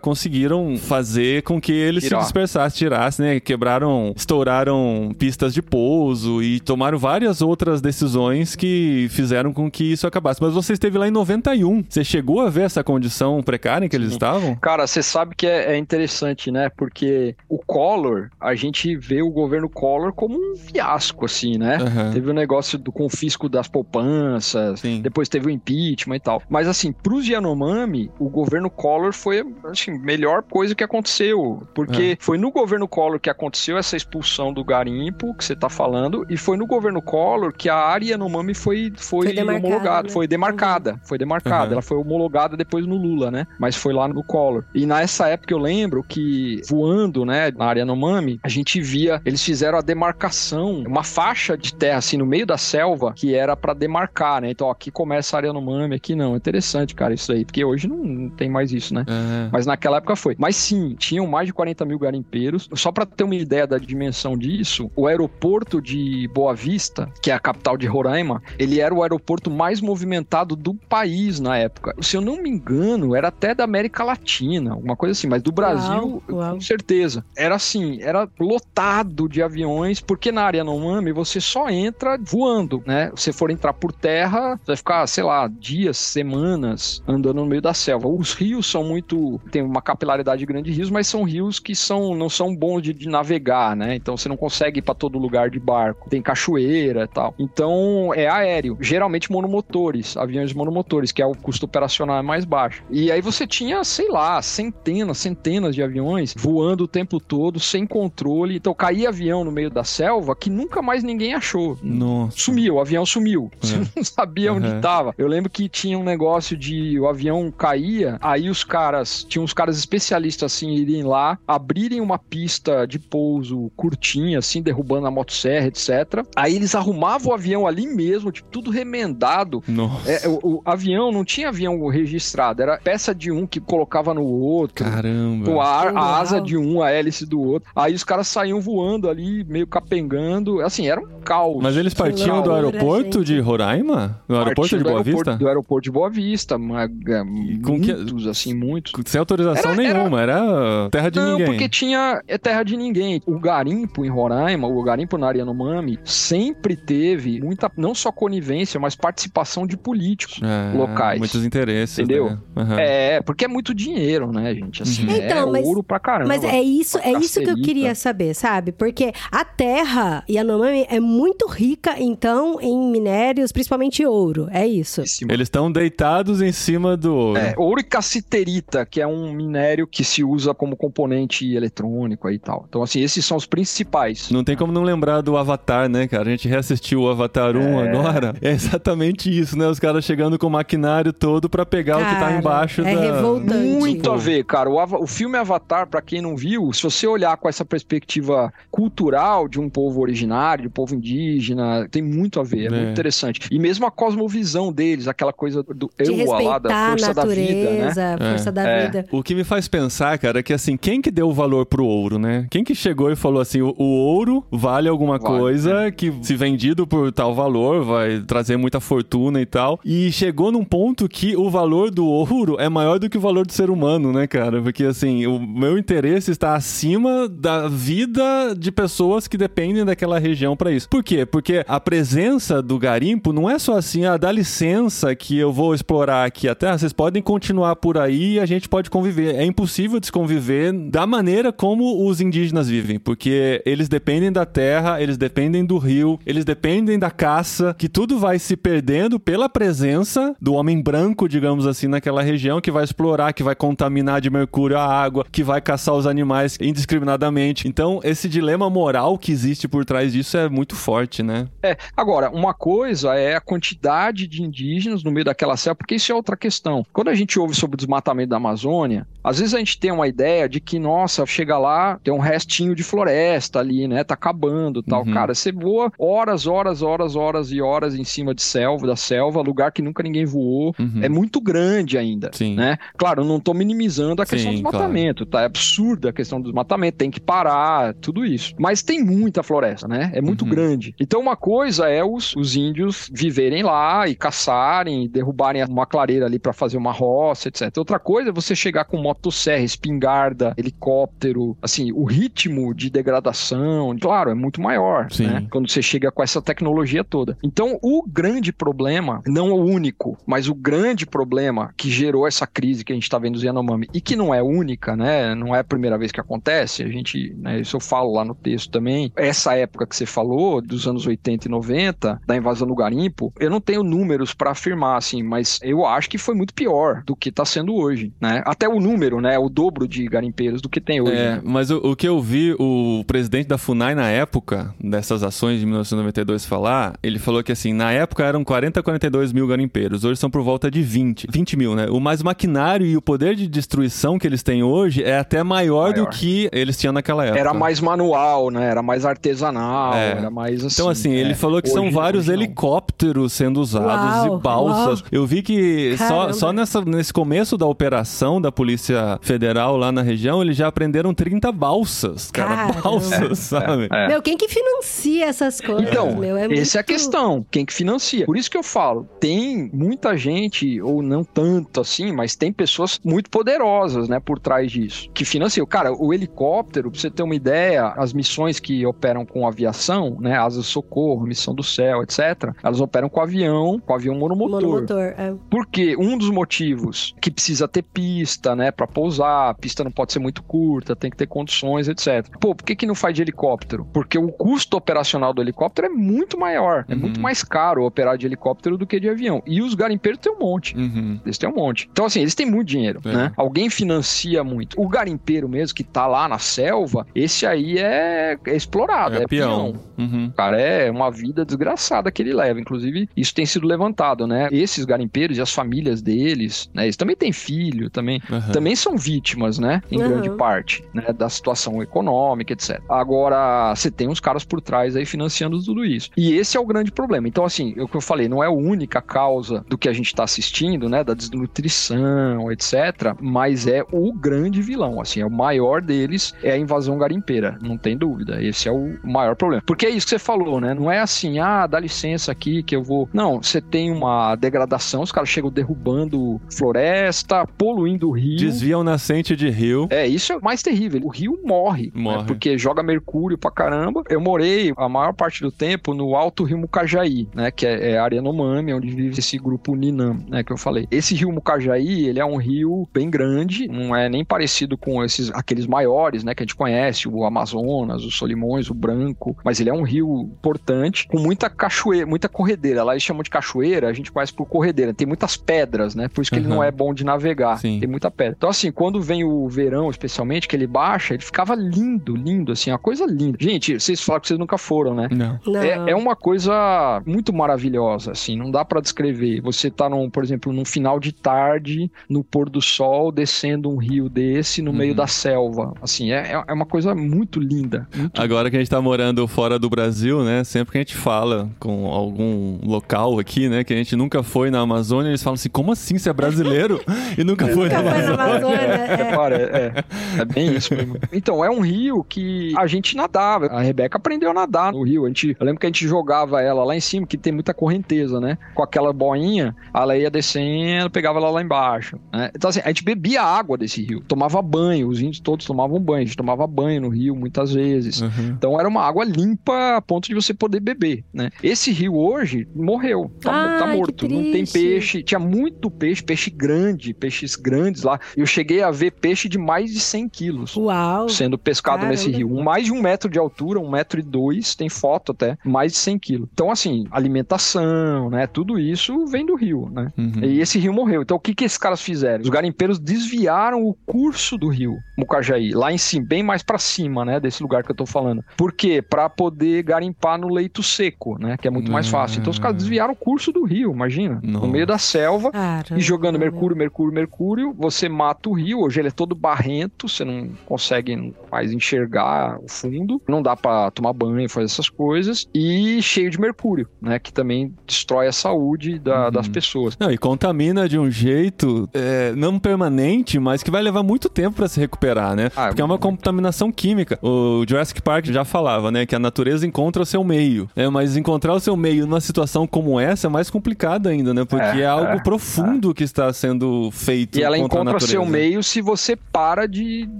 conseguiram 0.00 0.76
fazer 0.78 1.42
com 1.42 1.60
que 1.60 1.72
eles 1.72 2.04
Tirar. 2.04 2.18
se 2.20 2.24
dispersassem, 2.24 2.78
tirassem, 2.78 3.26
né? 3.26 3.40
Quebraram, 3.40 4.12
estouraram 4.16 5.12
pistas 5.18 5.52
de 5.52 5.60
pouso 5.60 6.42
e 6.42 6.60
tomaram 6.60 6.98
várias 6.98 7.42
outras 7.42 7.80
decisões 7.80 8.56
que 8.56 9.06
fizeram 9.10 9.52
com 9.52 9.70
que 9.70 9.84
isso 9.84 10.06
acabasse. 10.06 10.42
Mas 10.42 10.54
você 10.54 10.72
esteve 10.72 10.96
lá 10.96 11.06
em 11.06 11.10
91. 11.10 11.84
Você 11.88 12.02
chegou 12.02 12.40
a 12.40 12.48
ver 12.48 12.62
essa 12.62 12.82
condição 12.82 13.42
precária 13.42 13.84
em 13.86 13.88
que 13.88 13.96
eles 13.96 14.08
Sim. 14.08 14.14
estavam? 14.14 14.56
Cara, 14.70 14.86
você 14.86 15.02
sabe 15.02 15.34
que 15.34 15.48
é, 15.48 15.72
é 15.72 15.76
interessante, 15.76 16.48
né? 16.48 16.68
Porque 16.68 17.34
o 17.48 17.58
Collor, 17.58 18.30
a 18.40 18.54
gente 18.54 18.94
vê 18.94 19.20
o 19.20 19.28
governo 19.28 19.68
Collor 19.68 20.12
como 20.12 20.36
um 20.36 20.54
fiasco, 20.56 21.24
assim, 21.24 21.58
né? 21.58 21.78
Aham. 21.80 22.12
Teve 22.12 22.30
o 22.30 22.32
negócio 22.32 22.78
do 22.78 22.92
confisco 22.92 23.48
das 23.48 23.66
poupanças, 23.66 24.78
Sim. 24.78 25.02
depois 25.02 25.28
teve 25.28 25.48
o 25.48 25.50
impeachment 25.50 26.14
e 26.14 26.20
tal. 26.20 26.40
Mas 26.48 26.68
assim, 26.68 26.92
pros 26.92 27.26
Yanomami, 27.26 28.12
o 28.16 28.28
governo 28.28 28.70
Collor 28.70 29.12
foi, 29.12 29.44
assim, 29.64 29.90
a 29.90 29.98
melhor 29.98 30.44
coisa 30.44 30.72
que 30.72 30.84
aconteceu. 30.84 31.66
Porque 31.74 32.16
foi 32.20 32.38
no 32.38 32.52
governo 32.52 32.86
Collor 32.86 33.18
que 33.18 33.28
aconteceu 33.28 33.76
essa 33.76 33.96
expulsão 33.96 34.52
do 34.52 34.62
garimpo, 34.62 35.34
que 35.34 35.44
você 35.44 35.56
tá 35.56 35.68
falando, 35.68 36.24
e 36.30 36.36
foi 36.36 36.56
no 36.56 36.64
governo 36.64 37.02
Collor 37.02 37.52
que 37.52 37.68
a 37.68 37.74
área 37.74 38.12
Yanomami 38.12 38.54
foi, 38.54 38.92
foi, 38.96 39.26
Foi 39.26 39.34
demarcada, 39.34 39.66
homologada, 39.66 40.02
né? 40.06 40.12
foi 40.14 40.28
demarcada, 40.28 41.00
foi 41.02 41.18
demarcada. 41.18 41.66
Uhum. 41.66 41.72
Ela 41.72 41.82
foi 41.82 41.96
homologada 41.96 42.56
depois 42.56 42.86
no 42.86 42.94
Lula, 42.94 43.32
né? 43.32 43.48
Mas 43.58 43.74
foi 43.74 43.92
lá 43.92 44.06
no 44.06 44.22
Collor. 44.22 44.59
E 44.74 44.86
nessa 44.86 45.28
época 45.28 45.52
eu 45.52 45.58
lembro 45.58 46.02
que 46.02 46.60
voando, 46.68 47.24
né, 47.24 47.50
na 47.50 47.64
área 47.66 47.80
Yanomami, 47.80 48.40
a 48.42 48.48
gente 48.48 48.80
via, 48.80 49.20
eles 49.24 49.42
fizeram 49.42 49.78
a 49.78 49.82
demarcação, 49.82 50.82
uma 50.86 51.02
faixa 51.02 51.56
de 51.56 51.74
terra 51.74 51.98
assim 51.98 52.16
no 52.16 52.26
meio 52.26 52.46
da 52.46 52.58
selva 52.58 53.12
que 53.14 53.34
era 53.34 53.56
pra 53.56 53.74
demarcar, 53.74 54.42
né? 54.42 54.50
Então 54.50 54.66
ó, 54.66 54.70
aqui 54.70 54.90
começa 54.90 55.36
a 55.36 55.38
área 55.38 55.48
Yanomami, 55.48 55.94
aqui 55.94 56.14
não. 56.14 56.36
Interessante, 56.36 56.94
cara, 56.94 57.14
isso 57.14 57.32
aí, 57.32 57.44
porque 57.44 57.64
hoje 57.64 57.88
não, 57.88 57.98
não 57.98 58.30
tem 58.30 58.48
mais 58.48 58.72
isso, 58.72 58.94
né? 58.94 59.04
Mas 59.52 59.66
naquela 59.66 59.98
época 59.98 60.16
foi. 60.16 60.36
Mas 60.38 60.56
sim, 60.56 60.94
tinham 60.98 61.26
mais 61.26 61.46
de 61.46 61.52
40 61.52 61.84
mil 61.84 61.98
garimpeiros. 61.98 62.68
Só 62.74 62.92
pra 62.92 63.06
ter 63.06 63.24
uma 63.24 63.34
ideia 63.34 63.66
da 63.66 63.78
dimensão 63.78 64.36
disso, 64.36 64.90
o 64.96 65.06
aeroporto 65.06 65.80
de 65.80 66.28
Boa 66.34 66.54
Vista, 66.54 67.08
que 67.22 67.30
é 67.30 67.34
a 67.34 67.38
capital 67.38 67.76
de 67.76 67.86
Roraima, 67.86 68.42
ele 68.58 68.80
era 68.80 68.94
o 68.94 69.02
aeroporto 69.02 69.50
mais 69.50 69.80
movimentado 69.80 70.56
do 70.56 70.74
país 70.74 71.40
na 71.40 71.56
época. 71.56 71.94
Se 72.00 72.16
eu 72.16 72.20
não 72.20 72.42
me 72.42 72.48
engano, 72.48 73.14
era 73.14 73.28
até 73.28 73.54
da 73.54 73.64
América 73.64 74.04
Latina. 74.04 74.49
China, 74.50 74.72
alguma 74.72 74.96
coisa 74.96 75.12
assim, 75.12 75.28
mas 75.28 75.42
do 75.42 75.52
Brasil, 75.52 75.90
Uau, 75.90 76.22
uau. 76.30 76.54
com 76.54 76.60
certeza. 76.60 77.24
Era 77.36 77.54
assim, 77.54 78.00
era 78.02 78.28
lotado 78.38 79.28
de 79.28 79.42
aviões, 79.42 80.00
porque 80.00 80.32
na 80.32 80.42
área 80.42 80.58
Yanomami 80.58 81.12
você 81.12 81.40
só 81.40 81.68
entra 81.68 82.18
voando, 82.20 82.82
né? 82.86 83.12
Se 83.16 83.32
for 83.32 83.50
entrar 83.50 83.72
por 83.72 83.92
terra, 83.92 84.56
você 84.56 84.66
vai 84.66 84.76
ficar, 84.76 85.06
sei 85.06 85.24
lá, 85.24 85.48
dias, 85.48 85.96
semanas 85.96 87.02
andando 87.06 87.36
no 87.36 87.46
meio 87.46 87.62
da 87.62 87.74
selva. 87.74 88.08
Os 88.08 88.34
rios 88.34 88.66
são 88.66 88.84
muito. 88.84 89.40
tem 89.50 89.62
uma 89.62 89.82
capilaridade 89.82 90.44
grande 90.44 90.70
de 90.70 90.76
rios, 90.76 90.90
mas 90.90 91.06
são 91.06 91.22
rios 91.22 91.58
que 91.58 91.74
são, 91.74 92.14
não 92.14 92.28
são 92.28 92.54
bons 92.54 92.82
de, 92.82 92.92
de 92.92 93.08
navegar, 93.08 93.76
né? 93.76 93.94
Então 93.94 94.16
você 94.16 94.28
não 94.28 94.36
consegue 94.36 94.80
ir 94.80 94.82
para 94.82 94.94
todo 94.94 95.18
lugar 95.18 95.50
de 95.50 95.58
barco. 95.58 96.08
Tem 96.10 96.20
cachoeira 96.20 97.04
e 97.04 97.08
tal. 97.08 97.34
Então 97.38 98.12
é 98.14 98.28
aéreo. 98.28 98.76
Geralmente 98.80 99.30
monomotores, 99.30 100.16
aviões 100.16 100.52
monomotores, 100.52 101.12
que 101.12 101.22
é 101.22 101.26
o 101.26 101.34
custo 101.34 101.66
operacional 101.66 102.18
é 102.18 102.22
mais 102.22 102.44
baixo. 102.44 102.82
E 102.90 103.10
aí 103.10 103.20
você 103.20 103.46
tinha, 103.46 103.82
sei 103.84 104.08
lá, 104.08 104.39
centenas, 104.42 105.18
centenas 105.18 105.74
de 105.74 105.82
aviões 105.82 106.34
voando 106.36 106.84
o 106.84 106.88
tempo 106.88 107.20
todo, 107.20 107.58
sem 107.60 107.86
controle. 107.86 108.56
Então 108.56 108.74
caía 108.74 109.08
avião 109.08 109.44
no 109.44 109.52
meio 109.52 109.70
da 109.70 109.84
selva 109.84 110.34
que 110.36 110.48
nunca 110.50 110.80
mais 110.82 111.02
ninguém 111.02 111.34
achou. 111.34 111.78
Nossa. 111.82 112.36
Sumiu, 112.38 112.74
o 112.76 112.80
avião 112.80 113.04
sumiu. 113.06 113.50
Você 113.60 113.76
É. 113.76 113.78
não 113.96 114.04
sabia 114.04 114.52
onde 114.52 114.68
estava. 114.68 115.14
Eu 115.18 115.26
lembro 115.28 115.50
que 115.50 115.68
tinha 115.68 115.98
um 115.98 116.04
negócio 116.04 116.56
de 116.56 116.98
o 116.98 117.06
avião 117.08 117.50
caía, 117.50 118.18
aí 118.20 118.48
os 118.50 118.64
caras, 118.64 119.24
tinha 119.28 119.42
uns 119.42 119.52
caras 119.52 119.78
especialistas 119.78 120.52
assim, 120.52 120.70
irem 120.74 121.02
lá, 121.02 121.38
abrirem 121.46 122.00
uma 122.00 122.18
pista 122.18 122.86
de 122.86 122.98
pouso 122.98 123.70
curtinha, 123.76 124.38
assim, 124.38 124.62
derrubando 124.62 125.06
a 125.06 125.10
motosserra, 125.10 125.66
etc. 125.66 126.24
Aí 126.36 126.54
eles 126.56 126.74
arrumavam 126.74 127.30
o 127.32 127.34
avião 127.34 127.66
ali 127.66 127.86
mesmo, 127.86 128.30
tipo, 128.32 128.48
tudo 128.50 128.70
remendado. 128.70 129.62
Nossa. 129.66 130.10
É, 130.10 130.28
o, 130.28 130.38
o 130.42 130.62
avião 130.64 131.10
não 131.12 131.24
tinha 131.24 131.48
avião 131.48 131.86
registrado, 131.88 132.62
era 132.62 132.78
peça 132.78 133.14
de 133.14 133.30
um 133.30 133.46
que 133.46 133.60
colocava 133.60 134.12
no 134.14 134.22
outro. 134.30 134.84
Caramba. 134.84 135.44
Com 135.50 135.60
a, 135.60 135.82
a 135.90 136.18
asa 136.20 136.40
de 136.40 136.56
um, 136.56 136.82
a 136.82 136.90
hélice 136.90 137.24
do 137.26 137.40
outro. 137.40 137.68
Aí 137.74 137.94
os 137.94 138.04
caras 138.04 138.28
saíam 138.28 138.60
voando 138.60 139.08
ali, 139.08 139.44
meio 139.44 139.66
capengando. 139.66 140.60
Assim, 140.60 140.88
era 140.88 141.00
um 141.00 141.20
caos. 141.20 141.62
Mas 141.62 141.76
eles 141.76 141.94
partiam 141.94 142.42
do 142.42 142.52
aeroporto 142.52 143.18
gente. 143.18 143.26
de 143.26 143.40
Roraima? 143.40 144.20
Do 144.28 144.36
aeroporto 144.36 144.76
de 144.78 144.82
Boa 144.84 144.96
aeroporto- 144.98 145.16
Vista? 145.16 145.36
Do 145.36 145.48
aeroporto 145.48 145.84
de 145.84 145.90
Boa 145.90 146.10
Vista. 146.10 146.58
mas, 146.58 146.90
é, 147.08 147.22
com 147.64 147.80
que- 147.80 147.92
muitos, 147.94 148.26
assim, 148.26 148.54
muitos. 148.54 148.92
Sem 149.06 149.18
autorização 149.18 149.72
Era- 149.72 149.82
era- 149.84 149.98
nenhuma, 149.98 150.20
era 150.20 150.88
terra 150.90 151.10
de 151.10 151.18
Não, 151.18 151.32
ninguém. 151.32 151.46
porque 151.46 151.68
tinha 151.68 152.22
é 152.26 152.38
terra 152.38 152.62
de 152.62 152.76
ninguém. 152.76 153.20
O 153.26 153.38
garimpo 153.38 154.04
em 154.04 154.08
Roraima, 154.08 154.66
o 154.68 154.82
garimpo 154.82 155.16
na 155.18 155.30
Yanomami, 155.30 155.98
sempre 156.04 156.76
teve 156.76 157.40
muita, 157.40 157.70
não 157.76 157.94
só 157.94 158.10
conivência, 158.12 158.78
mas 158.80 158.94
participação 158.94 159.66
de 159.66 159.76
políticos. 159.76 160.40
É, 160.42 160.76
locais. 160.76 161.18
Muitos 161.18 161.44
interesses. 161.44 161.98
Entendeu? 161.98 162.30
né? 162.30 162.38
Aham. 162.56 162.76
É, 162.80 163.20
porque 163.22 163.44
é 163.44 163.48
muito 163.48 163.74
dinheiro, 163.74 164.19
né, 164.28 164.54
gente? 164.54 164.82
Assim, 164.82 165.04
Uhum. 165.06 165.10
é 165.12 165.26
Então, 165.26 165.52
mas- 165.52 165.66
ouro 165.66 165.82
pra 165.82 165.98
caramba. 166.00 166.28
Mas 166.28 166.44
é 166.44 166.60
isso, 166.60 166.98
é 166.98 167.12
isso 167.12 167.40
que 167.40 167.50
eu 167.50 167.56
queria 167.56 167.94
saber, 167.94 168.34
sabe? 168.34 168.72
Porque 168.72 169.12
a 169.30 169.44
terra 169.44 170.24
Yanomami 170.28 170.86
é 170.88 170.98
muito 171.00 171.46
rica, 171.46 171.94
então, 171.98 172.58
em 172.60 172.90
minérios, 172.90 173.52
principalmente 173.52 174.04
ouro. 174.04 174.48
É 174.50 174.66
isso. 174.66 175.02
Eles 175.28 175.46
estão 175.46 175.70
deitados 175.70 176.40
em 176.42 176.52
cima 176.52 176.96
do 176.96 177.14
ouro. 177.14 177.38
É, 177.38 177.54
ouro 177.56 177.80
e 177.80 177.84
cassiterita, 177.84 178.84
que 178.86 179.00
é 179.00 179.06
um 179.06 179.32
minério 179.32 179.86
que 179.86 180.04
se 180.04 180.22
usa 180.24 180.52
como 180.54 180.76
componente 180.76 181.52
eletrônico 181.54 182.28
aí 182.28 182.36
e 182.36 182.38
tal. 182.38 182.64
Então, 182.68 182.82
assim, 182.82 183.00
esses 183.00 183.24
são 183.24 183.36
os 183.36 183.46
principais. 183.46 184.30
Não 184.30 184.44
tem 184.44 184.56
como 184.56 184.72
não 184.72 184.82
lembrar 184.82 185.20
do 185.20 185.36
Avatar, 185.36 185.88
né, 185.88 186.06
cara? 186.06 186.28
A 186.28 186.30
gente 186.30 186.48
reassistiu 186.48 187.02
o 187.02 187.08
Avatar 187.08 187.56
1 187.56 187.80
É. 187.80 187.88
agora. 187.88 188.34
É 188.42 188.50
exatamente 188.52 189.30
isso, 189.30 189.56
né? 189.56 189.66
Os 189.68 189.78
caras 189.78 190.04
chegando 190.04 190.38
com 190.38 190.46
o 190.46 190.50
maquinário 190.50 191.12
todo 191.12 191.48
pra 191.48 191.64
pegar 191.66 191.96
o 191.98 192.00
que 192.00 192.14
tá 192.14 192.20
Cara, 192.20 192.38
embaixo 192.38 192.80
é 192.82 192.94
da... 192.94 193.00
revoltante. 193.00 193.68
Muito 193.68 194.09
a 194.12 194.16
ver, 194.16 194.44
cara. 194.44 194.68
O, 194.70 195.02
o 195.02 195.06
filme 195.06 195.36
Avatar, 195.36 195.86
pra 195.86 196.00
quem 196.02 196.20
não 196.20 196.36
viu, 196.36 196.72
se 196.72 196.82
você 196.82 197.06
olhar 197.06 197.36
com 197.36 197.48
essa 197.48 197.64
perspectiva 197.64 198.52
cultural 198.70 199.48
de 199.48 199.60
um 199.60 199.68
povo 199.68 200.00
originário, 200.00 200.62
de 200.62 200.68
um 200.68 200.72
povo 200.72 200.94
indígena, 200.94 201.86
tem 201.90 202.02
muito 202.02 202.40
a 202.40 202.42
ver. 202.42 202.60
É, 202.60 202.66
É. 202.66 202.70
muito 202.70 202.90
interessante. 202.92 203.48
E 203.50 203.58
mesmo 203.58 203.86
a 203.86 203.90
cosmovisão 203.90 204.72
deles, 204.72 205.08
aquela 205.08 205.32
coisa 205.32 205.62
do 205.62 205.90
De 205.98 206.04
eu 206.10 206.26
lá, 206.26 206.58
da 206.58 206.68
respeitar 206.68 206.86
a 206.86 206.90
força 206.90 207.14
da 207.14 207.24
vida, 207.24 207.70
né? 207.70 207.84
natureza, 207.84 208.18
força 208.30 208.52
da 208.52 208.68
É. 208.68 208.84
vida. 208.86 209.06
O 209.10 209.22
que 209.22 209.34
me 209.34 209.44
faz 209.44 209.66
pensar, 209.68 210.18
cara, 210.18 210.40
é 210.40 210.42
que 210.42 210.52
assim, 210.52 210.76
quem 210.76 211.00
que 211.00 211.10
deu 211.10 211.28
o 211.28 211.32
valor 211.32 211.66
pro 211.66 211.84
ouro, 211.84 212.18
né? 212.18 212.46
Quem 212.50 212.62
que 212.64 212.74
chegou 212.74 213.10
e 213.10 213.16
falou 213.16 213.40
assim, 213.40 213.60
o, 213.60 213.74
o 213.78 213.84
ouro 213.84 214.44
vale 214.50 214.88
alguma 214.88 215.18
Vale, 215.18 215.24
coisa 215.38 215.90
que 215.90 216.12
se 216.22 216.34
vendido 216.36 216.86
por 216.86 217.10
tal 217.12 217.34
valor 217.34 217.84
vai 217.84 218.20
trazer 218.20 218.56
muita 218.56 218.80
fortuna 218.80 219.40
e 219.40 219.46
tal. 219.46 219.80
E 219.84 220.10
chegou 220.12 220.52
num 220.52 220.64
ponto 220.64 221.08
que 221.08 221.36
o 221.36 221.50
valor 221.50 221.90
do 221.90 222.06
ouro 222.06 222.56
é 222.58 222.68
maior 222.68 222.98
do 222.98 223.08
que 223.08 223.18
o 223.18 223.20
valor 223.20 223.44
do 223.46 223.52
ser 223.52 223.70
humano, 223.70 223.89
né, 223.98 224.26
cara? 224.26 224.60
Porque 224.62 224.84
assim, 224.84 225.26
o 225.26 225.38
meu 225.38 225.78
interesse 225.78 226.30
está 226.30 226.54
acima 226.54 227.28
da 227.28 227.68
vida 227.68 228.54
de 228.56 228.70
pessoas 228.70 229.26
que 229.26 229.36
dependem 229.36 229.84
daquela 229.84 230.18
região 230.18 230.56
pra 230.56 230.70
isso. 230.70 230.88
Por 230.88 231.02
quê? 231.02 231.26
Porque 231.26 231.64
a 231.66 231.80
presença 231.80 232.62
do 232.62 232.78
garimpo 232.78 233.32
não 233.32 233.48
é 233.48 233.58
só 233.58 233.76
assim, 233.76 234.04
ah, 234.04 234.16
dá 234.16 234.30
licença 234.30 235.14
que 235.14 235.38
eu 235.38 235.52
vou 235.52 235.74
explorar 235.74 236.24
aqui 236.24 236.48
a 236.48 236.54
terra, 236.54 236.78
vocês 236.78 236.92
podem 236.92 237.22
continuar 237.22 237.76
por 237.76 237.98
aí 237.98 238.34
e 238.34 238.40
a 238.40 238.46
gente 238.46 238.68
pode 238.68 238.90
conviver. 238.90 239.34
É 239.34 239.44
impossível 239.44 239.98
desconviver 239.98 240.72
da 240.72 241.06
maneira 241.06 241.52
como 241.52 242.06
os 242.06 242.20
indígenas 242.20 242.68
vivem, 242.68 242.98
porque 242.98 243.62
eles 243.64 243.88
dependem 243.88 244.30
da 244.30 244.44
terra, 244.44 245.00
eles 245.00 245.16
dependem 245.16 245.64
do 245.64 245.78
rio, 245.78 246.18
eles 246.26 246.44
dependem 246.44 246.98
da 246.98 247.10
caça, 247.10 247.74
que 247.78 247.88
tudo 247.88 248.18
vai 248.18 248.38
se 248.38 248.56
perdendo 248.56 249.18
pela 249.18 249.48
presença 249.48 250.34
do 250.40 250.54
homem 250.54 250.80
branco, 250.82 251.28
digamos 251.28 251.66
assim, 251.66 251.86
naquela 251.88 252.22
região 252.22 252.60
que 252.60 252.70
vai 252.70 252.84
explorar, 252.84 253.32
que 253.32 253.42
vai 253.42 253.54
contaminar 253.80 254.20
de 254.20 254.28
mercúrio 254.28 254.76
a 254.76 254.84
água, 254.84 255.24
que 255.32 255.42
vai 255.42 255.58
caçar 255.58 255.94
os 255.94 256.06
animais 256.06 256.58
indiscriminadamente. 256.60 257.66
Então, 257.66 257.98
esse 258.04 258.28
dilema 258.28 258.68
moral 258.68 259.16
que 259.16 259.32
existe 259.32 259.66
por 259.66 259.86
trás 259.86 260.12
disso 260.12 260.36
é 260.36 260.50
muito 260.50 260.76
forte, 260.76 261.22
né? 261.22 261.48
É, 261.62 261.78
agora, 261.96 262.30
uma 262.30 262.52
coisa 262.52 263.14
é 263.14 263.34
a 263.34 263.40
quantidade 263.40 264.26
de 264.26 264.42
indígenas 264.42 265.02
no 265.02 265.10
meio 265.10 265.24
daquela 265.24 265.56
selva, 265.56 265.76
porque 265.76 265.94
isso 265.94 266.12
é 266.12 266.14
outra 266.14 266.36
questão. 266.36 266.84
Quando 266.92 267.08
a 267.08 267.14
gente 267.14 267.38
ouve 267.38 267.54
sobre 267.54 267.74
o 267.74 267.78
desmatamento 267.78 268.28
da 268.28 268.36
Amazônia, 268.36 269.06
às 269.24 269.38
vezes 269.38 269.54
a 269.54 269.58
gente 269.58 269.78
tem 269.78 269.90
uma 269.90 270.06
ideia 270.06 270.46
de 270.46 270.60
que, 270.60 270.78
nossa, 270.78 271.24
chega 271.24 271.56
lá, 271.56 271.98
tem 272.02 272.12
um 272.12 272.18
restinho 272.18 272.74
de 272.74 272.82
floresta 272.82 273.60
ali, 273.60 273.88
né? 273.88 274.04
Tá 274.04 274.14
acabando 274.14 274.82
tal. 274.82 275.04
Uhum. 275.04 275.12
Cara, 275.12 275.34
você 275.34 275.52
voa 275.52 275.90
horas, 275.98 276.46
horas, 276.46 276.82
horas, 276.82 277.16
horas 277.16 277.50
e 277.50 277.62
horas 277.62 277.94
em 277.94 278.04
cima 278.04 278.34
de 278.34 278.42
selva, 278.42 278.86
da 278.86 278.96
selva, 278.96 279.40
lugar 279.40 279.72
que 279.72 279.80
nunca 279.80 280.02
ninguém 280.02 280.26
voou. 280.26 280.74
Uhum. 280.78 281.00
É 281.02 281.08
muito 281.08 281.40
grande 281.40 281.96
ainda, 281.96 282.30
Sim. 282.32 282.54
né? 282.56 282.76
Claro, 282.96 283.24
não 283.24 283.40
tô 283.40 283.54
minimizando 283.74 284.22
a 284.22 284.26
questão 284.26 284.52
Sim, 284.52 284.62
do 284.62 284.62
desmatamento, 284.64 285.24
tá? 285.26 285.42
É 285.42 285.44
absurda 285.44 286.10
a 286.10 286.12
questão 286.12 286.40
do 286.40 286.44
desmatamento, 286.44 286.98
tem 286.98 287.10
que 287.10 287.20
parar, 287.20 287.94
tudo 287.94 288.24
isso. 288.24 288.54
Mas 288.58 288.82
tem 288.82 289.02
muita 289.02 289.42
floresta, 289.42 289.86
né? 289.86 290.10
É 290.14 290.20
muito 290.20 290.44
Uhum. 290.44 290.50
grande. 290.50 290.94
Então, 291.00 291.20
uma 291.20 291.36
coisa 291.36 291.88
é 291.88 292.04
os, 292.04 292.34
os 292.36 292.56
índios 292.56 293.08
viverem 293.12 293.62
lá 293.62 294.08
e 294.08 294.14
caçarem, 294.14 295.08
derrubarem 295.08 295.64
uma 295.64 295.86
clareira 295.86 296.26
ali 296.26 296.38
para 296.38 296.52
fazer 296.52 296.76
uma 296.76 296.92
roça, 296.92 297.48
etc. 297.48 297.76
Outra 297.78 297.98
coisa 297.98 298.30
é 298.30 298.32
você 298.32 298.54
chegar 298.54 298.84
com 298.84 298.96
motosserra, 298.98 299.62
espingarda, 299.62 300.54
helicóptero, 300.56 301.56
assim, 301.62 301.92
o 301.92 302.04
ritmo 302.04 302.74
de 302.74 302.90
degradação, 302.90 303.96
claro, 304.00 304.30
é 304.30 304.34
muito 304.34 304.60
maior, 304.60 305.10
Sim. 305.10 305.26
né? 305.26 305.46
Quando 305.50 305.70
você 305.70 305.82
chega 305.82 306.10
com 306.10 306.22
essa 306.22 306.42
tecnologia 306.42 307.04
toda. 307.04 307.36
Então, 307.42 307.78
o 307.82 308.02
grande 308.06 308.52
problema, 308.52 309.22
não 309.26 309.52
o 309.52 309.64
único, 309.64 310.16
mas 310.26 310.48
o 310.48 310.54
grande 310.54 311.06
problema 311.06 311.72
que 311.76 311.90
gerou 311.90 312.26
essa 312.26 312.46
crise 312.46 312.84
que 312.84 312.92
a 312.92 312.94
gente 312.94 313.04
está 313.04 313.18
vendo 313.18 313.34
dos 313.34 313.44
Yanomami 313.60 313.88
e 313.92 314.00
que 314.00 314.16
não 314.16 314.34
é 314.34 314.42
única, 314.42 314.96
né? 314.96 315.34
Não 315.34 315.54
é 315.54 315.60
a 315.60 315.64
primeira 315.64 315.96
vez 315.98 316.10
que 316.10 316.20
acontece. 316.20 316.82
A 316.82 316.88
gente, 316.88 317.34
né, 317.38 317.60
isso 317.60 317.76
eu 317.76 317.80
falo 317.80 318.12
lá 318.12 318.24
no 318.24 318.34
texto 318.34 318.70
também. 318.70 319.12
Essa 319.16 319.54
época 319.54 319.86
que 319.86 319.94
você 319.94 320.06
falou, 320.06 320.60
dos 320.60 320.86
anos 320.86 321.06
80 321.06 321.46
e 321.46 321.50
90, 321.50 322.20
da 322.26 322.36
invasão 322.36 322.66
do 322.66 322.74
garimpo, 322.74 323.32
eu 323.38 323.50
não 323.50 323.60
tenho 323.60 323.82
números 323.82 324.34
para 324.34 324.50
afirmar 324.50 324.96
assim, 324.96 325.22
mas 325.22 325.58
eu 325.62 325.86
acho 325.86 326.08
que 326.08 326.18
foi 326.18 326.34
muito 326.34 326.54
pior 326.54 327.02
do 327.04 327.14
que 327.14 327.28
está 327.28 327.44
sendo 327.44 327.74
hoje, 327.74 328.12
né? 328.20 328.42
Até 328.46 328.68
o 328.68 328.80
número, 328.80 329.20
né? 329.20 329.38
O 329.38 329.48
dobro 329.48 329.86
de 329.86 330.06
garimpeiros 330.06 330.60
do 330.60 330.68
que 330.68 330.80
tem 330.80 331.00
hoje. 331.00 331.12
É, 331.12 331.40
mas 331.44 331.70
o, 331.70 331.78
o 331.78 331.96
que 331.96 332.08
eu 332.08 332.20
vi 332.20 332.54
o 332.58 333.04
presidente 333.06 333.48
da 333.48 333.58
FUNAI 333.58 333.94
na 333.94 334.08
época 334.08 334.74
dessas 334.82 335.22
ações 335.22 335.60
de 335.60 335.66
1992 335.66 336.44
falar, 336.44 336.98
ele 337.02 337.18
falou 337.18 337.42
que 337.42 337.52
assim, 337.52 337.72
na 337.72 337.92
época 337.92 338.24
eram 338.24 338.44
40 338.44 338.80
a 338.80 338.82
42 338.82 339.32
mil 339.32 339.46
garimpeiros, 339.46 340.04
hoje 340.04 340.18
são 340.20 340.30
por 340.30 340.42
volta 340.42 340.70
de 340.70 340.82
20, 340.82 341.26
20 341.30 341.56
mil, 341.56 341.74
né? 341.74 341.86
O 341.90 342.00
mais 342.00 342.22
maquinário 342.22 342.86
e 342.86 342.96
o 342.96 343.02
poder 343.02 343.34
de 343.34 343.48
destruição 343.50 344.18
que 344.18 344.26
eles 344.26 344.42
têm 344.42 344.62
hoje 344.62 345.02
é 345.02 345.18
até 345.18 345.42
maior, 345.42 345.92
do 345.92 346.02
Maior. 346.02 346.10
que 346.10 346.48
eles 346.52 346.76
tinham 346.78 346.92
naquela 346.92 347.24
época. 347.24 347.38
Era 347.40 347.52
mais 347.52 347.80
manual, 347.80 348.50
né? 348.50 348.64
Era 348.70 348.82
mais 348.82 349.04
artesanal, 349.04 349.94
É. 349.94 350.12
era 350.12 350.30
mais 350.30 350.64
assim. 350.64 350.74
Então, 350.80 350.88
assim, 350.88 351.10
ele 351.12 351.32
é. 351.32 351.34
falou 351.34 351.60
que 351.60 351.68
são 351.68 351.84
Hoje- 351.86 351.94
vários 351.94 352.28
hoje 352.28 352.36
não. 352.36 352.42
helicópteros 352.42 353.32
sendo 353.32 353.60
usados 353.60 354.26
Uau, 354.28 354.38
e 354.38 354.40
balsas. 354.42 355.00
uau. 355.00 355.08
Eu 355.12 355.26
vi 355.26 355.42
que 355.42 355.96
só, 355.98 356.04
Caramba. 356.08 356.32
só 356.32 356.52
nessa, 356.52 356.80
nesse 356.82 357.12
começo 357.12 357.56
da 357.58 357.66
operação 357.66 358.40
da 358.40 358.52
Polícia 358.52 359.18
Federal 359.22 359.76
lá 359.76 359.90
na 359.90 360.02
região, 360.02 360.40
eles 360.42 360.56
já 360.56 360.68
aprenderam 360.68 361.12
30 361.12 361.50
balsas, 361.52 362.30
cara. 362.30 362.48
Caramba. 362.56 362.80
Balsas, 362.82 363.38
sabe? 363.38 363.88
É. 363.90 364.08
Meu, 364.08 364.22
quem 364.22 364.36
que 364.36 364.48
financia 364.48 365.26
essas 365.26 365.60
coisas, 365.60 365.88
Então, 365.90 366.14
meu? 366.16 366.36
É 366.36 366.44
essa 366.54 366.78
é 366.78 366.80
a 366.80 366.82
muito- 366.82 366.86
questão. 366.86 367.46
Quem 367.50 367.64
que 367.66 367.72
financia? 367.72 368.24
Por 368.26 368.36
isso 368.36 368.50
que 368.50 368.56
eu 368.56 368.62
falo, 368.62 369.08
tem 369.18 369.70
muita 369.72 370.16
gente, 370.16 370.80
ou 370.80 371.02
não 371.02 371.24
tanto 371.24 371.80
assim, 371.80 372.12
mas 372.12 372.34
tem 372.36 372.52
pessoas 372.52 373.00
muito 373.04 373.30
poderosas, 373.40 374.06
né, 374.08 374.20
por 374.20 374.38
trás 374.38 374.70
disso, 374.70 375.08
que 375.14 375.24
financiam. 375.24 375.64
Cara, 375.66 375.92
o 375.92 376.12
helicóptero, 376.12 376.90
pra 376.90 377.00
você 377.00 377.10
ter 377.10 377.22
uma 377.22 377.34
ideia, 377.34 377.86
as 377.96 378.12
missões 378.12 378.60
que 378.60 378.84
operam 378.84 379.24
com 379.24 379.46
aviação, 379.46 380.18
né, 380.20 380.36
asas 380.36 380.64
de 380.64 380.70
socorro, 380.70 381.26
missão 381.26 381.54
do 381.54 381.62
céu, 381.62 382.02
etc., 382.02 382.52
elas 382.62 382.80
operam 382.80 383.08
com 383.08 383.20
avião, 383.20 383.80
com 383.80 383.94
avião 383.94 384.14
monomotor. 384.14 384.60
Monomotor, 384.60 385.00
é. 385.16 385.32
Porque 385.50 385.96
um 385.96 386.18
dos 386.18 386.28
motivos 386.30 387.14
que 387.20 387.30
precisa 387.30 387.66
ter 387.66 387.82
pista, 387.82 388.54
né, 388.54 388.70
para 388.70 388.86
pousar, 388.86 389.50
a 389.50 389.54
pista 389.54 389.82
não 389.82 389.90
pode 389.90 390.12
ser 390.12 390.18
muito 390.18 390.42
curta, 390.42 390.94
tem 390.94 391.10
que 391.10 391.16
ter 391.16 391.26
condições, 391.26 391.88
etc. 391.88 392.28
Pô, 392.38 392.54
por 392.54 392.64
que 392.64 392.76
que 392.76 392.86
não 392.86 392.94
faz 392.94 393.14
de 393.14 393.22
helicóptero? 393.22 393.86
Porque 393.92 394.18
o 394.18 394.28
custo 394.28 394.76
operacional 394.76 395.32
do 395.32 395.40
helicóptero 395.40 395.86
é 395.86 395.90
muito 395.90 396.38
maior, 396.38 396.84
é 396.88 396.94
Uhum. 396.94 397.00
muito 397.00 397.20
mais 397.20 397.42
caro 397.42 397.84
operar 397.86 398.18
de 398.18 398.26
helicóptero 398.26 398.76
do 398.76 398.86
que 398.86 399.00
de 399.00 399.08
avião. 399.08 399.42
E 399.46 399.62
os 399.62 399.74
garimpeiros 399.74 400.20
têm 400.20 400.30
um 400.32 400.38
monte. 400.38 400.76
Uhum. 400.76 401.18
Eles 401.24 401.38
têm 401.38 401.48
um 401.48 401.54
monte. 401.54 401.88
Então, 401.90 402.04
assim, 402.04 402.20
eles 402.20 402.34
têm 402.34 402.44
muito 402.50 402.68
dinheiro, 402.68 403.00
É. 403.04 403.08
né? 403.12 403.29
Alguém 403.36 403.68
financia 403.70 404.42
muito. 404.44 404.80
O 404.80 404.88
garimpeiro 404.88 405.48
mesmo, 405.48 405.74
que 405.74 405.84
tá 405.84 406.06
lá 406.06 406.28
na 406.28 406.38
selva, 406.38 407.06
esse 407.14 407.46
aí 407.46 407.78
é, 407.78 408.36
é 408.46 408.56
explorado, 408.56 409.16
é, 409.16 409.22
É 409.22 409.26
peão. 409.26 409.72
peão. 409.72 409.80
Uhum. 409.98 410.32
Cara, 410.36 410.60
é 410.60 410.90
uma 410.90 411.10
vida 411.10 411.44
desgraçada 411.44 412.10
que 412.10 412.22
ele 412.22 412.32
leva. 412.32 412.60
Inclusive, 412.60 413.08
isso 413.16 413.34
tem 413.34 413.44
sido 413.46 413.66
levantado, 413.66 414.26
né? 414.26 414.48
Esses 414.50 414.84
garimpeiros 414.84 415.36
e 415.36 415.40
as 415.40 415.52
famílias 415.52 416.00
deles, 416.02 416.68
né? 416.74 416.84
Eles 416.84 416.96
também 416.96 417.14
têm 417.16 417.32
filho, 417.32 417.90
também, 417.90 418.20
Aham. 418.30 418.52
também 418.52 418.74
são 418.74 418.96
vítimas, 418.96 419.58
né? 419.58 419.80
Em 419.90 419.98
Uhum. 420.00 420.08
grande 420.08 420.30
parte, 420.30 420.82
né? 420.94 421.12
Da 421.12 421.28
situação 421.28 421.82
econômica, 421.82 422.52
etc. 422.52 422.80
Agora, 422.88 423.74
você 423.74 423.90
tem 423.90 424.08
uns 424.08 424.20
caras 424.20 424.44
por 424.44 424.60
trás 424.60 424.96
aí 424.96 425.04
financiando 425.04 425.62
tudo 425.62 425.84
isso. 425.84 426.08
E 426.16 426.32
esse 426.34 426.56
é 426.56 426.60
o 426.60 426.66
grande 426.66 426.90
problema. 426.90 427.28
Então, 427.28 427.44
assim, 427.44 427.74
é 427.76 427.82
o 427.82 427.88
que 427.88 427.96
eu 427.96 428.00
falei, 428.00 428.28
não 428.28 428.42
é 428.42 428.46
a 428.46 428.50
única 428.50 429.00
causa 429.02 429.64
do 429.68 429.76
que 429.76 429.88
a 429.88 429.92
gente 429.92 430.14
tá 430.14 430.24
assistindo, 430.24 430.88
né? 430.88 431.04
Da 431.04 431.14
desnutrição, 431.14 432.50
etc. 432.50 433.14
Mas 433.20 433.66
é 433.66 433.82
o 433.92 434.12
grande 434.12 434.62
vilão, 434.62 435.00
assim, 435.00 435.20
é 435.20 435.26
o 435.26 435.30
maior 435.30 435.80
deles 435.82 436.34
é 436.42 436.52
a 436.52 436.58
invasão 436.58 436.98
garimpeira, 436.98 437.58
não 437.62 437.76
tem 437.76 437.96
dúvida. 437.96 438.42
Esse 438.42 438.68
é 438.68 438.72
o 438.72 438.98
maior 439.02 439.36
problema. 439.36 439.62
Porque 439.66 439.86
é 439.86 439.90
isso 439.90 440.06
que 440.06 440.10
você 440.10 440.18
falou, 440.18 440.60
né? 440.60 440.74
Não 440.74 440.90
é 440.90 441.00
assim, 441.00 441.38
ah, 441.38 441.66
dá 441.66 441.78
licença 441.78 442.32
aqui 442.32 442.62
que 442.62 442.74
eu 442.74 442.82
vou. 442.82 443.08
Não, 443.12 443.42
você 443.42 443.60
tem 443.60 443.90
uma 443.90 444.34
degradação, 444.36 445.02
os 445.02 445.12
caras 445.12 445.28
chegam 445.28 445.50
derrubando 445.50 446.40
floresta, 446.52 447.46
poluindo 447.46 448.08
o 448.08 448.12
rio. 448.12 448.38
Desviam 448.38 448.82
nascente 448.82 449.36
de 449.36 449.48
rio. 449.50 449.86
É, 449.90 450.06
isso 450.06 450.32
é 450.32 450.36
o 450.36 450.42
mais 450.42 450.62
terrível. 450.62 451.00
O 451.04 451.08
rio 451.08 451.38
morre, 451.44 451.92
né? 451.94 452.02
Morre. 452.02 452.26
porque 452.26 452.58
joga 452.58 452.82
mercúrio 452.82 453.38
pra 453.38 453.50
caramba. 453.50 454.02
Eu 454.08 454.20
morei 454.20 454.72
a 454.76 454.88
maior 454.88 455.12
parte 455.12 455.42
do 455.42 455.50
tempo 455.50 455.94
no 455.94 456.14
Alto 456.14 456.44
Rio 456.44 456.58
Mucajaí, 456.58 457.28
né? 457.34 457.50
Que 457.50 457.66
é, 457.66 457.92
é 457.92 457.98
a 457.98 458.04
área 458.04 458.22
Nomami, 458.22 458.72
onde 458.72 458.88
vive 458.88 459.18
esse 459.18 459.38
grupo 459.38 459.74
Ninam, 459.74 460.18
né? 460.28 460.42
Que 460.42 460.52
eu 460.52 460.56
falei. 460.56 460.86
Esse 460.90 461.14
rio 461.14 461.32
Mucajaí, 461.32 462.06
ele 462.06 462.18
é 462.20 462.24
um 462.24 462.36
rio 462.36 462.88
bem 463.00 463.08
grande, 463.08 463.66
não 463.66 463.96
é 463.96 464.08
nem 464.10 464.22
parecido 464.22 464.76
com 464.76 465.02
esses 465.02 465.30
aqueles 465.32 465.66
maiores, 465.66 466.22
né? 466.22 466.34
Que 466.34 466.42
a 466.42 466.44
gente 466.46 466.54
conhece, 466.54 467.08
o 467.08 467.24
Amazonas, 467.24 468.04
o 468.04 468.10
Solimões, 468.10 468.68
o 468.68 468.74
Branco, 468.74 469.34
mas 469.42 469.58
ele 469.58 469.70
é 469.70 469.72
um 469.72 469.82
rio 469.82 470.28
importante, 470.32 471.06
com 471.08 471.18
muita 471.18 471.48
cachoeira, 471.48 472.06
muita 472.06 472.28
corredeira. 472.28 472.84
Lá 472.84 472.92
eles 472.92 473.02
chamam 473.02 473.22
de 473.22 473.30
cachoeira, 473.30 473.88
a 473.88 473.92
gente 473.94 474.12
conhece 474.12 474.32
por 474.34 474.46
corredeira. 474.46 474.92
Tem 474.92 475.06
muitas 475.06 475.34
pedras, 475.36 475.94
né? 475.94 476.08
Por 476.08 476.20
isso 476.20 476.30
que 476.30 476.36
ele 476.38 476.46
Uhum. 476.46 476.56
não 476.56 476.64
é 476.64 476.70
bom 476.70 476.92
de 476.92 477.04
navegar. 477.04 477.58
Sim. 477.58 477.80
Tem 477.80 477.88
muita 477.88 478.10
pedra. 478.10 478.34
Então, 478.36 478.50
assim, 478.50 478.70
quando 478.70 479.00
vem 479.00 479.24
o 479.24 479.48
verão, 479.48 479.88
especialmente, 479.88 480.46
que 480.46 480.54
ele 480.56 480.66
baixa, 480.66 481.14
ele 481.14 481.22
ficava 481.22 481.54
lindo, 481.54 482.14
lindo, 482.14 482.52
assim, 482.52 482.70
uma 482.70 482.78
coisa 482.78 483.06
linda. 483.06 483.38
Gente, 483.40 483.78
vocês 483.80 484.00
falaram 484.02 484.20
que 484.20 484.28
vocês 484.28 484.38
nunca 484.38 484.58
foram, 484.58 484.94
né? 484.94 485.08
Não. 485.10 485.38
Não. 485.46 485.62
É, 485.62 485.90
é 485.92 485.94
uma 485.96 486.14
coisa 486.16 487.00
muito 487.06 487.32
maravilhosa, 487.32 488.12
assim, 488.12 488.36
não 488.36 488.50
dá 488.50 488.64
pra 488.64 488.80
descrever. 488.80 489.40
Você 489.40 489.70
tá, 489.70 489.88
num, 489.88 490.10
por 490.10 490.22
exemplo, 490.24 490.52
num 490.52 490.64
final 490.64 490.98
de 491.00 491.12
tarde, 491.12 491.90
no 492.08 492.22
pôr 492.24 492.48
do 492.50 492.60
sol, 492.60 492.89
descendo 493.12 493.70
um 493.70 493.76
rio 493.76 494.08
desse 494.08 494.62
no 494.62 494.72
meio 494.72 494.90
Uhum. 494.90 494.96
da 494.96 495.06
selva. 495.06 495.74
Assim, 495.82 496.10
é, 496.12 496.42
é 496.46 496.52
uma 496.52 496.66
coisa 496.66 496.94
muito 496.94 497.38
linda. 497.38 497.86
Muito 497.94 498.20
Agora 498.20 498.50
que 498.50 498.56
a 498.56 498.58
gente 498.58 498.68
tá 498.70 498.80
morando 498.80 499.26
fora 499.28 499.58
do 499.58 499.68
Brasil, 499.70 500.24
né? 500.24 500.42
Sempre 500.44 500.72
que 500.72 500.78
a 500.78 500.80
gente 500.80 500.96
fala 500.96 501.48
com 501.58 501.86
algum 501.86 502.58
local 502.64 503.18
aqui, 503.18 503.48
né? 503.48 503.62
Que 503.64 503.72
a 503.72 503.76
gente 503.76 503.94
nunca 503.96 504.22
foi 504.22 504.50
na 504.50 504.60
Amazônia, 504.60 505.10
eles 505.10 505.22
falam 505.22 505.34
assim: 505.34 505.48
como 505.48 505.72
assim 505.72 505.96
você 505.98 506.10
é 506.10 506.12
brasileiro 506.12 506.80
e 507.16 507.22
nunca 507.24 507.46
foi 507.48 507.68
na 507.68 507.80
Nunca 507.82 507.90
foi 507.92 508.02
na 508.16 508.24
Amazônia? 508.24 508.58
Amazônia. 508.58 508.74
é. 508.90 508.96
Repara, 508.96 509.36
é, 509.36 509.84
é 510.20 510.24
bem 510.24 510.56
isso 510.56 510.74
mesmo. 510.74 510.96
Então, 511.12 511.44
é 511.44 511.50
um 511.50 511.60
rio 511.60 512.04
que 512.04 512.52
a 512.56 512.66
gente 512.66 512.96
nadava. 512.96 513.46
A 513.46 513.60
Rebeca 513.60 513.96
aprendeu 513.98 514.30
a 514.30 514.34
nadar 514.34 514.72
no 514.72 514.82
rio. 514.82 515.04
A 515.04 515.08
gente, 515.08 515.36
eu 515.38 515.46
lembro 515.46 515.60
que 515.60 515.66
a 515.66 515.68
gente 515.68 515.86
jogava 515.86 516.40
ela 516.42 516.64
lá 516.64 516.74
em 516.76 516.80
cima, 516.80 517.06
que 517.06 517.16
tem 517.16 517.32
muita 517.32 517.54
correnteza, 517.54 518.20
né? 518.20 518.36
Com 518.54 518.62
aquela 518.62 518.92
boinha, 518.92 519.54
ela 519.74 519.96
ia 519.96 520.10
descendo, 520.10 520.90
pegava 520.90 521.18
ela 521.18 521.30
lá 521.30 521.42
embaixo. 521.42 521.98
né? 522.12 522.30
Então, 522.34 522.50
assim, 522.50 522.60
a 522.64 522.68
gente 522.68 522.79
bebia 522.82 523.22
água 523.22 523.56
desse 523.58 523.82
rio. 523.82 524.00
Tomava 524.06 524.40
banho, 524.42 524.88
os 524.88 525.00
índios 525.00 525.20
todos 525.20 525.46
tomavam 525.46 525.80
banho. 525.80 526.02
A 526.02 526.04
gente 526.04 526.16
tomava 526.16 526.46
banho 526.46 526.80
no 526.82 526.88
rio 526.88 527.14
muitas 527.16 527.52
vezes. 527.52 528.00
Uhum. 528.00 528.10
Então 528.36 528.58
era 528.58 528.68
uma 528.68 528.82
água 528.82 529.04
limpa 529.04 529.76
a 529.76 529.82
ponto 529.82 530.08
de 530.08 530.14
você 530.14 530.32
poder 530.34 530.60
beber, 530.60 531.04
né? 531.12 531.30
Esse 531.42 531.70
rio 531.72 531.94
hoje 531.96 532.46
morreu, 532.54 533.10
tá, 533.20 533.32
Ai, 533.32 533.58
tá 533.58 533.66
morto, 533.66 534.08
não 534.08 534.22
tem 534.32 534.44
peixe, 534.44 535.02
tinha 535.02 535.18
muito 535.18 535.70
peixe, 535.70 536.02
peixe 536.02 536.30
grande, 536.30 536.92
peixes 536.94 537.36
grandes 537.36 537.82
lá. 537.82 537.98
Eu 538.16 538.26
cheguei 538.26 538.62
a 538.62 538.70
ver 538.70 538.92
peixe 538.92 539.28
de 539.28 539.38
mais 539.38 539.72
de 539.72 539.80
100 539.80 540.08
quilos 540.08 540.56
Uau. 540.56 541.08
sendo 541.08 541.38
pescado 541.38 541.78
Caramba. 541.78 541.92
nesse 541.92 542.10
rio. 542.10 542.30
Um- 542.32 542.42
Mais 542.42 542.64
de 542.64 542.72
um 542.72 542.80
metro 542.82 543.08
de 543.10 543.18
altura, 543.18 543.60
um 543.60 543.70
metro 543.70 544.00
e 544.00 544.02
dois, 544.02 544.54
tem 544.54 544.68
foto 544.68 545.12
até, 545.12 545.36
mais 545.44 545.72
de 545.72 545.78
100 545.78 545.98
quilos. 545.98 546.28
Então 546.32 546.50
assim, 546.50 546.86
alimentação, 546.90 548.10
né? 548.10 548.26
Tudo 548.26 548.58
isso 548.58 549.06
vem 549.06 549.24
do 549.24 549.34
rio, 549.34 549.68
né? 549.70 549.92
Uhum. 549.96 550.24
E 550.24 550.40
esse 550.40 550.58
rio 550.58 550.72
morreu. 550.72 551.02
Então 551.02 551.16
o 551.16 551.20
que, 551.20 551.34
que 551.34 551.44
esses 551.44 551.58
caras 551.58 551.80
fizeram? 551.80 552.22
Os 552.22 552.28
garimpeiros 552.28 552.69
desviaram 552.78 553.62
o 553.64 553.74
curso 553.86 554.36
do 554.38 554.48
rio 554.48 554.76
Mucajaí, 554.96 555.52
lá 555.52 555.72
em 555.72 555.78
cima, 555.78 556.06
bem 556.06 556.22
mais 556.22 556.42
pra 556.42 556.58
cima, 556.58 557.04
né? 557.04 557.18
Desse 557.18 557.42
lugar 557.42 557.62
que 557.64 557.70
eu 557.70 557.74
tô 557.76 557.86
falando. 557.86 558.22
Por 558.36 558.52
quê? 558.52 558.82
Pra 558.82 559.08
poder 559.08 559.62
garimpar 559.62 560.18
no 560.18 560.28
leito 560.28 560.62
seco, 560.62 561.18
né? 561.18 561.36
Que 561.38 561.48
é 561.48 561.50
muito 561.50 561.70
mais 561.72 561.88
fácil. 561.88 562.20
Então 562.20 562.30
os 562.30 562.38
caras 562.38 562.56
desviaram 562.58 562.92
o 562.92 562.96
curso 562.96 563.32
do 563.32 563.44
rio, 563.44 563.72
imagina. 563.72 564.20
Nossa. 564.22 564.46
No 564.46 564.52
meio 564.52 564.66
da 564.66 564.76
selva. 564.78 565.30
Caramba. 565.32 565.78
E 565.78 565.80
jogando 565.80 566.18
mercúrio, 566.18 566.56
mercúrio, 566.56 566.92
mercúrio, 566.94 567.54
você 567.58 567.88
mata 567.88 568.28
o 568.28 568.32
rio. 568.34 568.60
Hoje 568.60 568.80
ele 568.80 568.88
é 568.88 568.92
todo 568.92 569.14
barrento, 569.14 569.88
você 569.88 570.04
não 570.04 570.28
consegue 570.44 571.14
mais 571.32 571.50
enxergar 571.52 572.38
o 572.38 572.48
fundo, 572.48 573.00
não 573.08 573.22
dá 573.22 573.34
pra 573.36 573.70
tomar 573.70 573.92
banho, 573.92 574.28
fazer 574.28 574.46
essas 574.46 574.68
coisas. 574.68 575.26
E 575.34 575.80
cheio 575.82 576.10
de 576.10 576.20
mercúrio, 576.20 576.68
né? 576.80 576.98
Que 576.98 577.12
também 577.12 577.54
destrói 577.66 578.06
a 578.06 578.12
saúde 578.12 578.78
da- 578.78 579.06
Uhum. 579.06 579.10
das 579.12 579.28
pessoas. 579.28 579.76
Não, 579.80 579.90
e 579.90 579.96
contamina 579.96 580.68
de 580.68 580.78
um 580.78 580.90
jeito 580.90 581.68
é, 581.72 582.12
não 582.16 582.38
permanente, 582.60 583.18
mas 583.18 583.42
que 583.42 583.50
vai 583.50 583.62
levar 583.62 583.82
muito 583.82 584.08
tempo 584.08 584.36
pra 584.36 584.48
se 584.48 584.60
recuperar, 584.60 585.16
né? 585.16 585.30
Ah, 585.34 585.46
Porque 585.48 585.62
é 585.62 585.64
uma 585.64 585.78
contaminação 585.78 586.52
química. 586.52 586.98
O 587.02 587.44
Jurassic 587.48 587.80
Park 587.80 588.06
já 588.06 588.24
falava, 588.24 588.70
né, 588.70 588.84
que 588.84 588.94
a 588.94 588.98
natureza 588.98 589.46
encontra 589.46 589.82
o 589.82 589.86
seu 589.86 590.04
meio, 590.04 590.48
né? 590.54 590.68
Mas 590.68 590.96
encontrar 590.96 591.34
o 591.34 591.40
seu 591.40 591.56
meio 591.56 591.86
numa 591.86 592.00
situação 592.00 592.46
como 592.46 592.78
essa 592.78 593.06
é 593.06 593.10
mais 593.10 593.30
complicado 593.30 593.88
ainda, 593.88 594.12
né? 594.12 594.24
Porque 594.24 594.44
é, 594.44 594.60
É, 594.60 594.66
algo 594.66 594.92
é, 594.92 595.02
profundo 595.02 595.72
que 595.74 595.84
está 595.84 596.12
sendo 596.12 596.70
feito 596.72 597.18
E 597.18 597.22
ela 597.22 597.38
encontra 597.38 597.64
natureza. 597.64 597.92
seu 597.92 598.04
meio 598.04 598.42
se 598.42 598.60
você 598.60 598.94
para 598.96 599.46
de, 599.46 599.86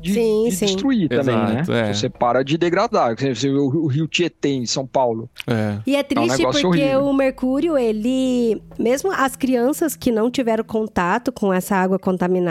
de, 0.00 0.14
Sim, 0.14 0.44
de 0.48 0.56
sim. 0.56 0.66
destruir 0.66 1.08
também, 1.08 1.34
Exato, 1.34 1.70
né? 1.72 1.90
é. 1.90 1.92
Se 1.94 2.00
você 2.00 2.08
para 2.08 2.42
de 2.42 2.58
degradar. 2.58 3.14
Por 3.16 3.26
exemplo, 3.26 3.60
o, 3.62 3.84
o 3.84 3.86
rio 3.86 4.06
Tietê, 4.08 4.48
em 4.50 4.66
São 4.66 4.86
Paulo. 4.86 5.28
É. 5.46 5.78
E 5.86 5.94
é 5.96 6.02
triste 6.02 6.38
negócio 6.38 6.62
porque 6.62 6.80
horrível. 6.82 7.04
o 7.06 7.14
mercúrio, 7.14 7.78
ele. 7.78 8.60
Mesmo 8.78 9.12
as 9.12 9.36
crianças 9.36 9.94
que 9.96 10.10
não 10.10 10.30
tiveram 10.30 10.64
contato 10.64 11.30
com 11.32 11.52
essa 11.52 11.76
água 11.76 11.98
contaminada, 11.98 12.47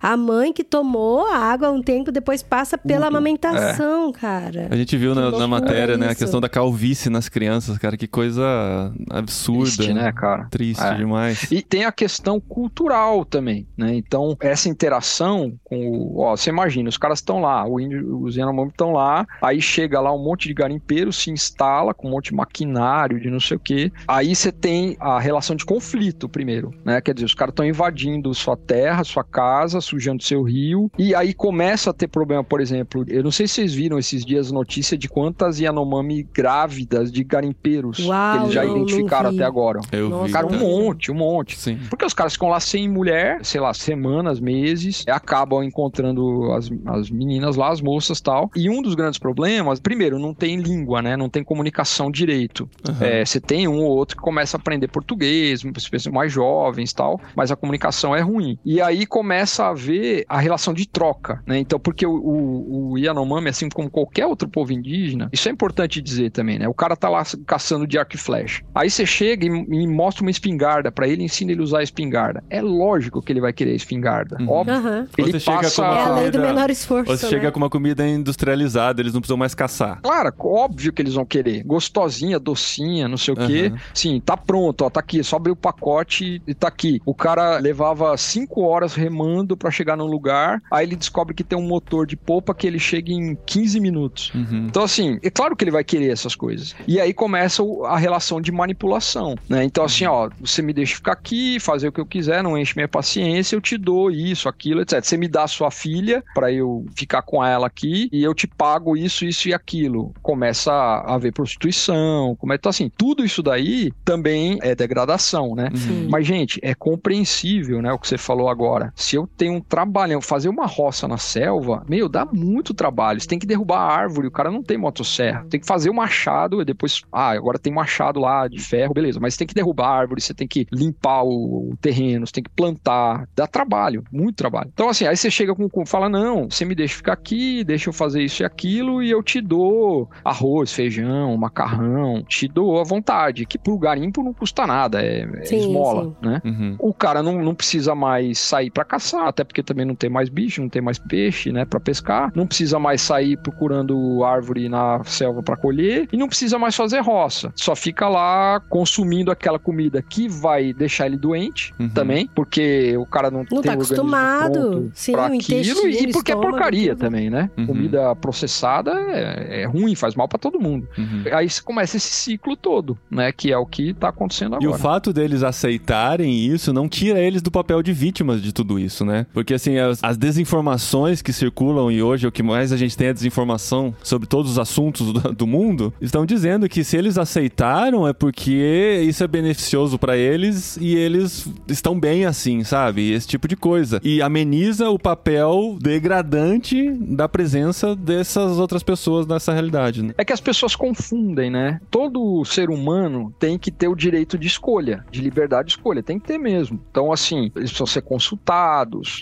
a 0.00 0.16
mãe 0.16 0.52
que 0.52 0.64
tomou 0.64 1.26
a 1.26 1.36
água 1.36 1.70
um 1.70 1.82
tempo 1.82 2.10
depois 2.12 2.42
passa 2.42 2.76
pela 2.78 3.06
Tudo. 3.06 3.16
amamentação, 3.16 4.12
cara. 4.12 4.68
A 4.70 4.76
gente 4.76 4.96
viu 4.96 5.14
na, 5.14 5.30
na 5.30 5.46
matéria, 5.46 5.96
né, 5.96 6.08
a 6.10 6.14
questão 6.14 6.40
da 6.40 6.48
calvície 6.48 7.10
nas 7.10 7.28
crianças, 7.28 7.78
cara, 7.78 7.96
que 7.96 8.06
coisa 8.06 8.92
absurda. 9.10 9.60
Triste, 9.76 9.92
né, 9.94 10.12
cara? 10.12 10.46
Triste 10.50 10.82
É. 10.82 10.94
demais. 10.94 11.50
E 11.50 11.62
tem 11.62 11.84
a 11.84 11.92
questão 11.92 12.40
cultural 12.40 13.24
também, 13.24 13.66
né? 13.76 13.94
Então, 13.94 14.36
essa 14.40 14.68
interação 14.68 15.52
com 15.64 15.88
o. 15.88 16.20
Ó, 16.20 16.36
você 16.36 16.50
imagina, 16.50 16.88
os 16.88 16.96
caras 16.98 17.18
estão 17.18 17.40
lá, 17.40 17.66
o 17.66 17.80
índio, 17.80 18.22
os 18.22 18.36
Yanomami 18.36 18.70
estão 18.70 18.92
lá, 18.92 19.26
aí 19.42 19.60
chega 19.60 20.00
lá 20.00 20.12
um 20.14 20.22
monte 20.22 20.48
de 20.48 20.54
garimpeiro, 20.54 21.12
se 21.12 21.30
instala 21.30 21.94
com 21.94 22.08
um 22.08 22.10
monte 22.10 22.30
de 22.30 22.34
maquinário, 22.34 23.20
de 23.20 23.30
não 23.30 23.40
sei 23.40 23.56
o 23.56 23.60
quê. 23.60 23.92
Aí 24.06 24.34
você 24.34 24.52
tem 24.52 24.96
a 25.00 25.18
relação 25.18 25.56
de 25.56 25.64
conflito 25.64 26.28
primeiro, 26.28 26.72
né? 26.84 27.00
Quer 27.00 27.14
dizer, 27.14 27.26
os 27.26 27.34
caras 27.34 27.52
estão 27.52 27.64
invadindo 27.64 28.32
sua 28.34 28.56
terra, 28.56 29.04
sua 29.04 29.24
casa, 29.24 29.39
sujando 29.80 30.22
seu 30.22 30.42
rio, 30.42 30.90
e 30.98 31.14
aí 31.14 31.32
começa 31.32 31.90
a 31.90 31.92
ter 31.92 32.08
problema, 32.08 32.42
por 32.44 32.60
exemplo, 32.60 33.04
eu 33.08 33.22
não 33.22 33.30
sei 33.30 33.46
se 33.46 33.54
vocês 33.54 33.74
viram 33.74 33.98
esses 33.98 34.24
dias 34.24 34.50
notícia 34.50 34.96
de 34.96 35.08
quantas 35.08 35.58
Yanomami 35.58 36.26
grávidas 36.32 37.10
de 37.10 37.24
garimpeiros 37.24 37.98
Uau, 37.98 38.32
que 38.32 38.42
eles 38.44 38.52
já 38.52 38.64
não, 38.64 38.70
não 38.70 38.76
identificaram 38.78 39.30
vi. 39.30 39.36
até 39.36 39.44
agora. 39.44 39.80
Eu 39.92 40.08
Nossa, 40.08 40.26
vi. 40.26 40.32
Cara, 40.32 40.46
um 40.46 40.58
monte, 40.58 41.10
um 41.10 41.14
monte. 41.14 41.58
Sim. 41.58 41.78
Porque 41.88 42.04
os 42.04 42.14
caras 42.14 42.34
ficam 42.34 42.48
lá 42.48 42.60
sem 42.60 42.88
mulher, 42.88 43.44
sei 43.44 43.60
lá, 43.60 43.72
semanas, 43.74 44.40
meses, 44.40 45.04
e 45.06 45.10
acabam 45.10 45.62
encontrando 45.62 46.52
as, 46.52 46.70
as 46.86 47.10
meninas 47.10 47.56
lá, 47.56 47.70
as 47.70 47.80
moças 47.80 48.20
tal. 48.20 48.50
E 48.54 48.68
um 48.68 48.82
dos 48.82 48.94
grandes 48.94 49.18
problemas, 49.18 49.80
primeiro, 49.80 50.18
não 50.18 50.34
tem 50.34 50.56
língua, 50.56 51.02
né? 51.02 51.16
Não 51.16 51.28
tem 51.28 51.42
comunicação 51.42 52.10
direito. 52.10 52.68
É, 53.00 53.24
você 53.24 53.40
tem 53.40 53.68
um 53.68 53.82
ou 53.84 53.96
outro 53.96 54.16
que 54.16 54.22
começa 54.22 54.56
a 54.56 54.60
aprender 54.60 54.88
português, 54.88 55.62
pessoas 55.62 56.06
mais 56.12 56.32
jovens 56.32 56.92
tal, 56.92 57.20
mas 57.34 57.50
a 57.50 57.56
comunicação 57.56 58.14
é 58.14 58.20
ruim. 58.20 58.58
E 58.64 58.80
aí 58.80 59.06
começa 59.06 59.29
a 59.30 59.72
ver 59.72 60.24
a 60.28 60.38
relação 60.38 60.74
de 60.74 60.88
troca, 60.88 61.42
né? 61.46 61.58
Então, 61.58 61.78
porque 61.78 62.06
o, 62.06 62.12
o, 62.12 62.92
o 62.92 62.98
Yanomami, 62.98 63.48
assim 63.48 63.68
como 63.68 63.90
qualquer 63.90 64.26
outro 64.26 64.48
povo 64.48 64.72
indígena, 64.72 65.28
isso 65.32 65.48
é 65.48 65.52
importante 65.52 66.00
dizer 66.00 66.30
também, 66.30 66.58
né? 66.58 66.68
O 66.68 66.74
cara 66.74 66.96
tá 66.96 67.08
lá 67.08 67.22
caçando 67.46 67.86
de 67.86 67.98
arco 67.98 68.14
e 68.14 68.18
flecha. 68.18 68.62
Aí 68.74 68.90
você 68.90 69.06
chega 69.06 69.46
e, 69.46 69.48
e 69.48 69.86
mostra 69.86 70.22
uma 70.22 70.30
espingarda 70.30 70.90
para 70.90 71.08
ele, 71.08 71.22
ensina 71.22 71.52
ele 71.52 71.60
a 71.60 71.64
usar 71.64 71.78
a 71.78 71.82
espingarda. 71.82 72.42
É 72.50 72.60
lógico 72.60 73.22
que 73.22 73.32
ele 73.32 73.40
vai 73.40 73.52
querer 73.52 73.72
a 73.72 73.76
espingarda. 73.76 74.36
Uhum. 74.40 74.48
Óbvio. 74.48 74.76
Uhum. 74.76 75.06
Ele 75.18 75.32
você 75.32 75.40
passa... 75.40 75.70
Chega 75.70 75.88
com 75.88 75.94
é 75.94 76.02
a 76.02 76.14
lei 76.20 76.30
do 76.30 76.38
menor 76.40 76.70
esforço. 76.70 77.06
Você 77.06 77.26
né? 77.26 77.30
chega 77.30 77.52
com 77.52 77.58
uma 77.58 77.70
comida 77.70 78.06
industrializada, 78.06 79.00
eles 79.00 79.12
não 79.12 79.20
precisam 79.20 79.36
mais 79.36 79.54
caçar. 79.54 80.00
Claro, 80.02 80.32
óbvio 80.38 80.92
que 80.92 81.02
eles 81.02 81.14
vão 81.14 81.24
querer. 81.24 81.62
Gostosinha, 81.64 82.38
docinha, 82.38 83.08
não 83.08 83.16
sei 83.16 83.34
o 83.34 83.40
uhum. 83.40 83.46
quê. 83.46 83.72
Sim, 83.94 84.20
tá 84.20 84.36
pronto, 84.36 84.84
ó, 84.84 84.90
tá 84.90 85.00
aqui. 85.00 85.20
É 85.20 85.22
só 85.22 85.36
abrir 85.36 85.52
o 85.52 85.56
pacote 85.56 86.42
e 86.46 86.54
tá 86.54 86.68
aqui. 86.68 87.00
O 87.04 87.14
cara 87.14 87.58
levava 87.58 88.16
cinco 88.16 88.62
horas 88.62 88.94
remando 89.10 89.56
para 89.56 89.70
chegar 89.70 89.96
num 89.96 90.06
lugar, 90.06 90.62
aí 90.70 90.86
ele 90.86 90.96
descobre 90.96 91.34
que 91.34 91.42
tem 91.42 91.58
um 91.58 91.66
motor 91.66 92.06
de 92.06 92.16
polpa 92.16 92.54
que 92.54 92.66
ele 92.66 92.78
chega 92.78 93.12
em 93.12 93.36
15 93.46 93.80
minutos. 93.80 94.32
Uhum. 94.34 94.66
Então, 94.68 94.82
assim, 94.82 95.18
é 95.22 95.30
claro 95.30 95.56
que 95.56 95.64
ele 95.64 95.70
vai 95.70 95.82
querer 95.82 96.10
essas 96.10 96.34
coisas. 96.34 96.74
E 96.86 97.00
aí 97.00 97.12
começa 97.12 97.62
a 97.86 97.98
relação 97.98 98.40
de 98.40 98.52
manipulação, 98.52 99.34
né? 99.48 99.64
Então, 99.64 99.84
assim, 99.84 100.06
ó, 100.06 100.30
você 100.40 100.62
me 100.62 100.72
deixa 100.72 100.94
ficar 100.94 101.12
aqui, 101.12 101.58
fazer 101.58 101.88
o 101.88 101.92
que 101.92 102.00
eu 102.00 102.06
quiser, 102.06 102.42
não 102.42 102.56
enche 102.56 102.74
minha 102.76 102.88
paciência, 102.88 103.56
eu 103.56 103.60
te 103.60 103.76
dou 103.76 104.10
isso, 104.10 104.48
aquilo, 104.48 104.80
etc. 104.80 105.02
Você 105.02 105.16
me 105.16 105.28
dá 105.28 105.44
a 105.44 105.48
sua 105.48 105.70
filha 105.70 106.22
para 106.34 106.52
eu 106.52 106.86
ficar 106.94 107.22
com 107.22 107.44
ela 107.44 107.66
aqui 107.66 108.08
e 108.12 108.22
eu 108.22 108.34
te 108.34 108.46
pago 108.46 108.96
isso, 108.96 109.24
isso 109.24 109.48
e 109.48 109.54
aquilo. 109.54 110.14
Começa 110.22 110.72
a 110.72 111.14
haver 111.14 111.32
prostituição, 111.32 112.36
como 112.36 112.52
é 112.52 112.56
então 112.56 112.70
assim, 112.70 112.90
tudo 112.96 113.24
isso 113.24 113.42
daí 113.42 113.90
também 114.04 114.58
é 114.62 114.74
degradação, 114.74 115.54
né? 115.54 115.70
Uhum. 115.74 116.08
Mas 116.10 116.26
gente, 116.26 116.60
é 116.62 116.74
compreensível, 116.74 117.80
né, 117.80 117.90
o 117.92 117.98
que 117.98 118.06
você 118.06 118.18
falou 118.18 118.48
agora. 118.48 118.92
Se 119.00 119.16
eu 119.16 119.26
tenho 119.26 119.54
um 119.54 119.60
trabalho, 119.60 120.20
fazer 120.20 120.48
uma 120.48 120.66
roça 120.66 121.08
na 121.08 121.16
selva, 121.16 121.82
meu, 121.88 122.08
dá 122.08 122.26
muito 122.26 122.74
trabalho. 122.74 123.20
Você 123.20 123.26
tem 123.26 123.38
que 123.38 123.46
derrubar 123.46 123.78
a 123.78 123.92
árvore, 123.92 124.28
o 124.28 124.30
cara 124.30 124.50
não 124.50 124.62
tem 124.62 124.76
motosserra. 124.76 125.46
Tem 125.48 125.58
que 125.58 125.66
fazer 125.66 125.88
o 125.88 125.94
machado 125.94 126.60
e 126.60 126.64
depois, 126.64 127.02
ah, 127.10 127.30
agora 127.30 127.58
tem 127.58 127.72
um 127.72 127.76
machado 127.76 128.20
lá 128.20 128.46
de 128.46 128.60
ferro, 128.60 128.92
beleza, 128.92 129.18
mas 129.18 129.34
você 129.34 129.38
tem 129.38 129.46
que 129.46 129.54
derrubar 129.54 129.88
a 129.88 129.96
árvore, 129.96 130.20
você 130.20 130.34
tem 130.34 130.46
que 130.46 130.66
limpar 130.70 131.22
o, 131.22 131.70
o 131.70 131.76
terreno, 131.80 132.26
você 132.26 132.32
tem 132.34 132.44
que 132.44 132.50
plantar, 132.50 133.26
dá 133.34 133.46
trabalho, 133.46 134.04
muito 134.12 134.36
trabalho. 134.36 134.70
Então 134.72 134.88
assim, 134.88 135.06
aí 135.06 135.16
você 135.16 135.30
chega 135.30 135.54
com, 135.54 135.68
com 135.68 135.86
fala, 135.86 136.08
não, 136.08 136.50
você 136.50 136.64
me 136.64 136.74
deixa 136.74 136.96
ficar 136.96 137.14
aqui, 137.14 137.64
deixa 137.64 137.88
eu 137.88 137.92
fazer 137.94 138.22
isso 138.22 138.42
e 138.42 138.44
aquilo 138.44 139.02
e 139.02 139.10
eu 139.10 139.22
te 139.22 139.40
dou 139.40 140.10
arroz, 140.22 140.72
feijão, 140.72 141.36
macarrão, 141.36 142.22
te 142.24 142.46
dou 142.46 142.78
à 142.78 142.84
vontade, 142.84 143.46
que 143.46 143.58
pro 143.58 143.78
garimpo 143.78 144.22
não 144.22 144.34
custa 144.34 144.66
nada, 144.66 145.02
é, 145.02 145.22
é 145.22 145.44
sim, 145.44 145.56
esmola, 145.56 146.04
sim. 146.04 146.28
né? 146.28 146.42
Uhum. 146.44 146.76
O 146.78 146.92
cara 146.92 147.22
não, 147.22 147.42
não 147.42 147.54
precisa 147.54 147.94
mais 147.94 148.38
sair 148.38 148.70
para 148.70 148.84
caçar, 148.90 149.28
até 149.28 149.44
porque 149.44 149.62
também 149.62 149.86
não 149.86 149.94
tem 149.94 150.10
mais 150.10 150.28
bicho, 150.28 150.60
não 150.60 150.68
tem 150.68 150.82
mais 150.82 150.98
peixe, 150.98 151.52
né, 151.52 151.64
para 151.64 151.78
pescar, 151.78 152.32
não 152.34 152.44
precisa 152.44 152.78
mais 152.80 153.00
sair 153.00 153.36
procurando 153.36 154.24
árvore 154.24 154.68
na 154.68 155.02
selva 155.04 155.42
para 155.44 155.56
colher 155.56 156.08
e 156.12 156.16
não 156.16 156.26
precisa 156.26 156.58
mais 156.58 156.74
fazer 156.74 156.98
roça. 156.98 157.52
Só 157.54 157.76
fica 157.76 158.08
lá 158.08 158.60
consumindo 158.68 159.30
aquela 159.30 159.58
comida 159.58 160.02
que 160.02 160.28
vai 160.28 160.72
deixar 160.72 161.06
ele 161.06 161.16
doente 161.16 161.72
uhum. 161.78 161.88
também, 161.88 162.28
porque 162.34 162.96
o 162.96 163.06
cara 163.06 163.30
não, 163.30 163.40
não 163.50 163.62
tem 163.62 163.70
tá 163.70 163.72
acostumado, 163.74 164.90
sim, 164.92 165.12
pra 165.12 165.26
aquilo 165.26 165.86
e 165.86 166.10
porque 166.10 166.32
é 166.32 166.36
porcaria 166.36 166.96
também, 166.96 167.30
né? 167.30 167.48
Uhum. 167.56 167.66
Comida 167.66 168.16
processada 168.16 168.92
é, 168.92 169.62
é, 169.62 169.64
ruim, 169.66 169.94
faz 169.94 170.16
mal 170.16 170.26
para 170.26 170.38
todo 170.38 170.58
mundo. 170.58 170.88
Uhum. 170.98 171.24
Aí 171.32 171.46
começa 171.64 171.96
esse 171.96 172.10
ciclo 172.10 172.56
todo, 172.56 172.98
né, 173.08 173.30
que 173.30 173.52
é 173.52 173.56
o 173.56 173.66
que 173.66 173.94
tá 173.94 174.08
acontecendo 174.08 174.56
agora. 174.56 174.64
E 174.64 174.68
o 174.68 174.76
fato 174.76 175.12
deles 175.12 175.44
aceitarem 175.44 176.44
isso 176.46 176.72
não 176.72 176.88
tira 176.88 177.20
eles 177.20 177.40
do 177.40 177.50
papel 177.50 177.82
de 177.82 177.92
vítimas 177.92 178.42
de 178.42 178.52
tudo 178.52 178.79
isso, 178.84 179.04
né? 179.04 179.26
Porque 179.32 179.54
assim, 179.54 179.78
as, 179.78 180.02
as 180.02 180.16
desinformações 180.16 181.22
que 181.22 181.32
circulam 181.32 181.90
e 181.90 182.02
hoje 182.02 182.26
o 182.26 182.32
que 182.32 182.42
mais 182.42 182.72
a 182.72 182.76
gente 182.76 182.96
tem 182.96 183.08
é 183.08 183.12
desinformação 183.12 183.94
sobre 184.02 184.26
todos 184.26 184.52
os 184.52 184.58
assuntos 184.58 185.12
do, 185.12 185.32
do 185.32 185.46
mundo, 185.46 185.92
estão 186.00 186.24
dizendo 186.26 186.68
que 186.68 186.84
se 186.84 186.96
eles 186.96 187.18
aceitaram 187.18 188.06
é 188.06 188.12
porque 188.12 189.02
isso 189.06 189.22
é 189.24 189.26
beneficioso 189.26 189.98
para 189.98 190.16
eles 190.16 190.76
e 190.76 190.94
eles 190.94 191.48
estão 191.68 191.98
bem 191.98 192.24
assim, 192.24 192.64
sabe? 192.64 193.12
Esse 193.12 193.26
tipo 193.26 193.48
de 193.48 193.56
coisa. 193.56 194.00
E 194.02 194.22
ameniza 194.22 194.88
o 194.90 194.98
papel 194.98 195.76
degradante 195.80 196.90
da 196.92 197.28
presença 197.28 197.94
dessas 197.96 198.58
outras 198.58 198.82
pessoas 198.82 199.26
nessa 199.26 199.52
realidade. 199.52 200.02
Né? 200.02 200.14
É 200.16 200.24
que 200.24 200.32
as 200.32 200.40
pessoas 200.40 200.74
confundem, 200.76 201.50
né? 201.50 201.80
Todo 201.90 202.44
ser 202.44 202.70
humano 202.70 203.32
tem 203.38 203.58
que 203.58 203.70
ter 203.70 203.88
o 203.88 203.94
direito 203.94 204.38
de 204.38 204.46
escolha, 204.46 205.04
de 205.10 205.20
liberdade 205.20 205.68
de 205.68 205.72
escolha, 205.72 206.02
tem 206.02 206.18
que 206.18 206.26
ter 206.26 206.38
mesmo. 206.38 206.80
Então, 206.90 207.12
assim, 207.12 207.50
eles 207.56 207.70
precisam 207.70 207.86
ser 207.86 208.02
consultados, 208.02 208.69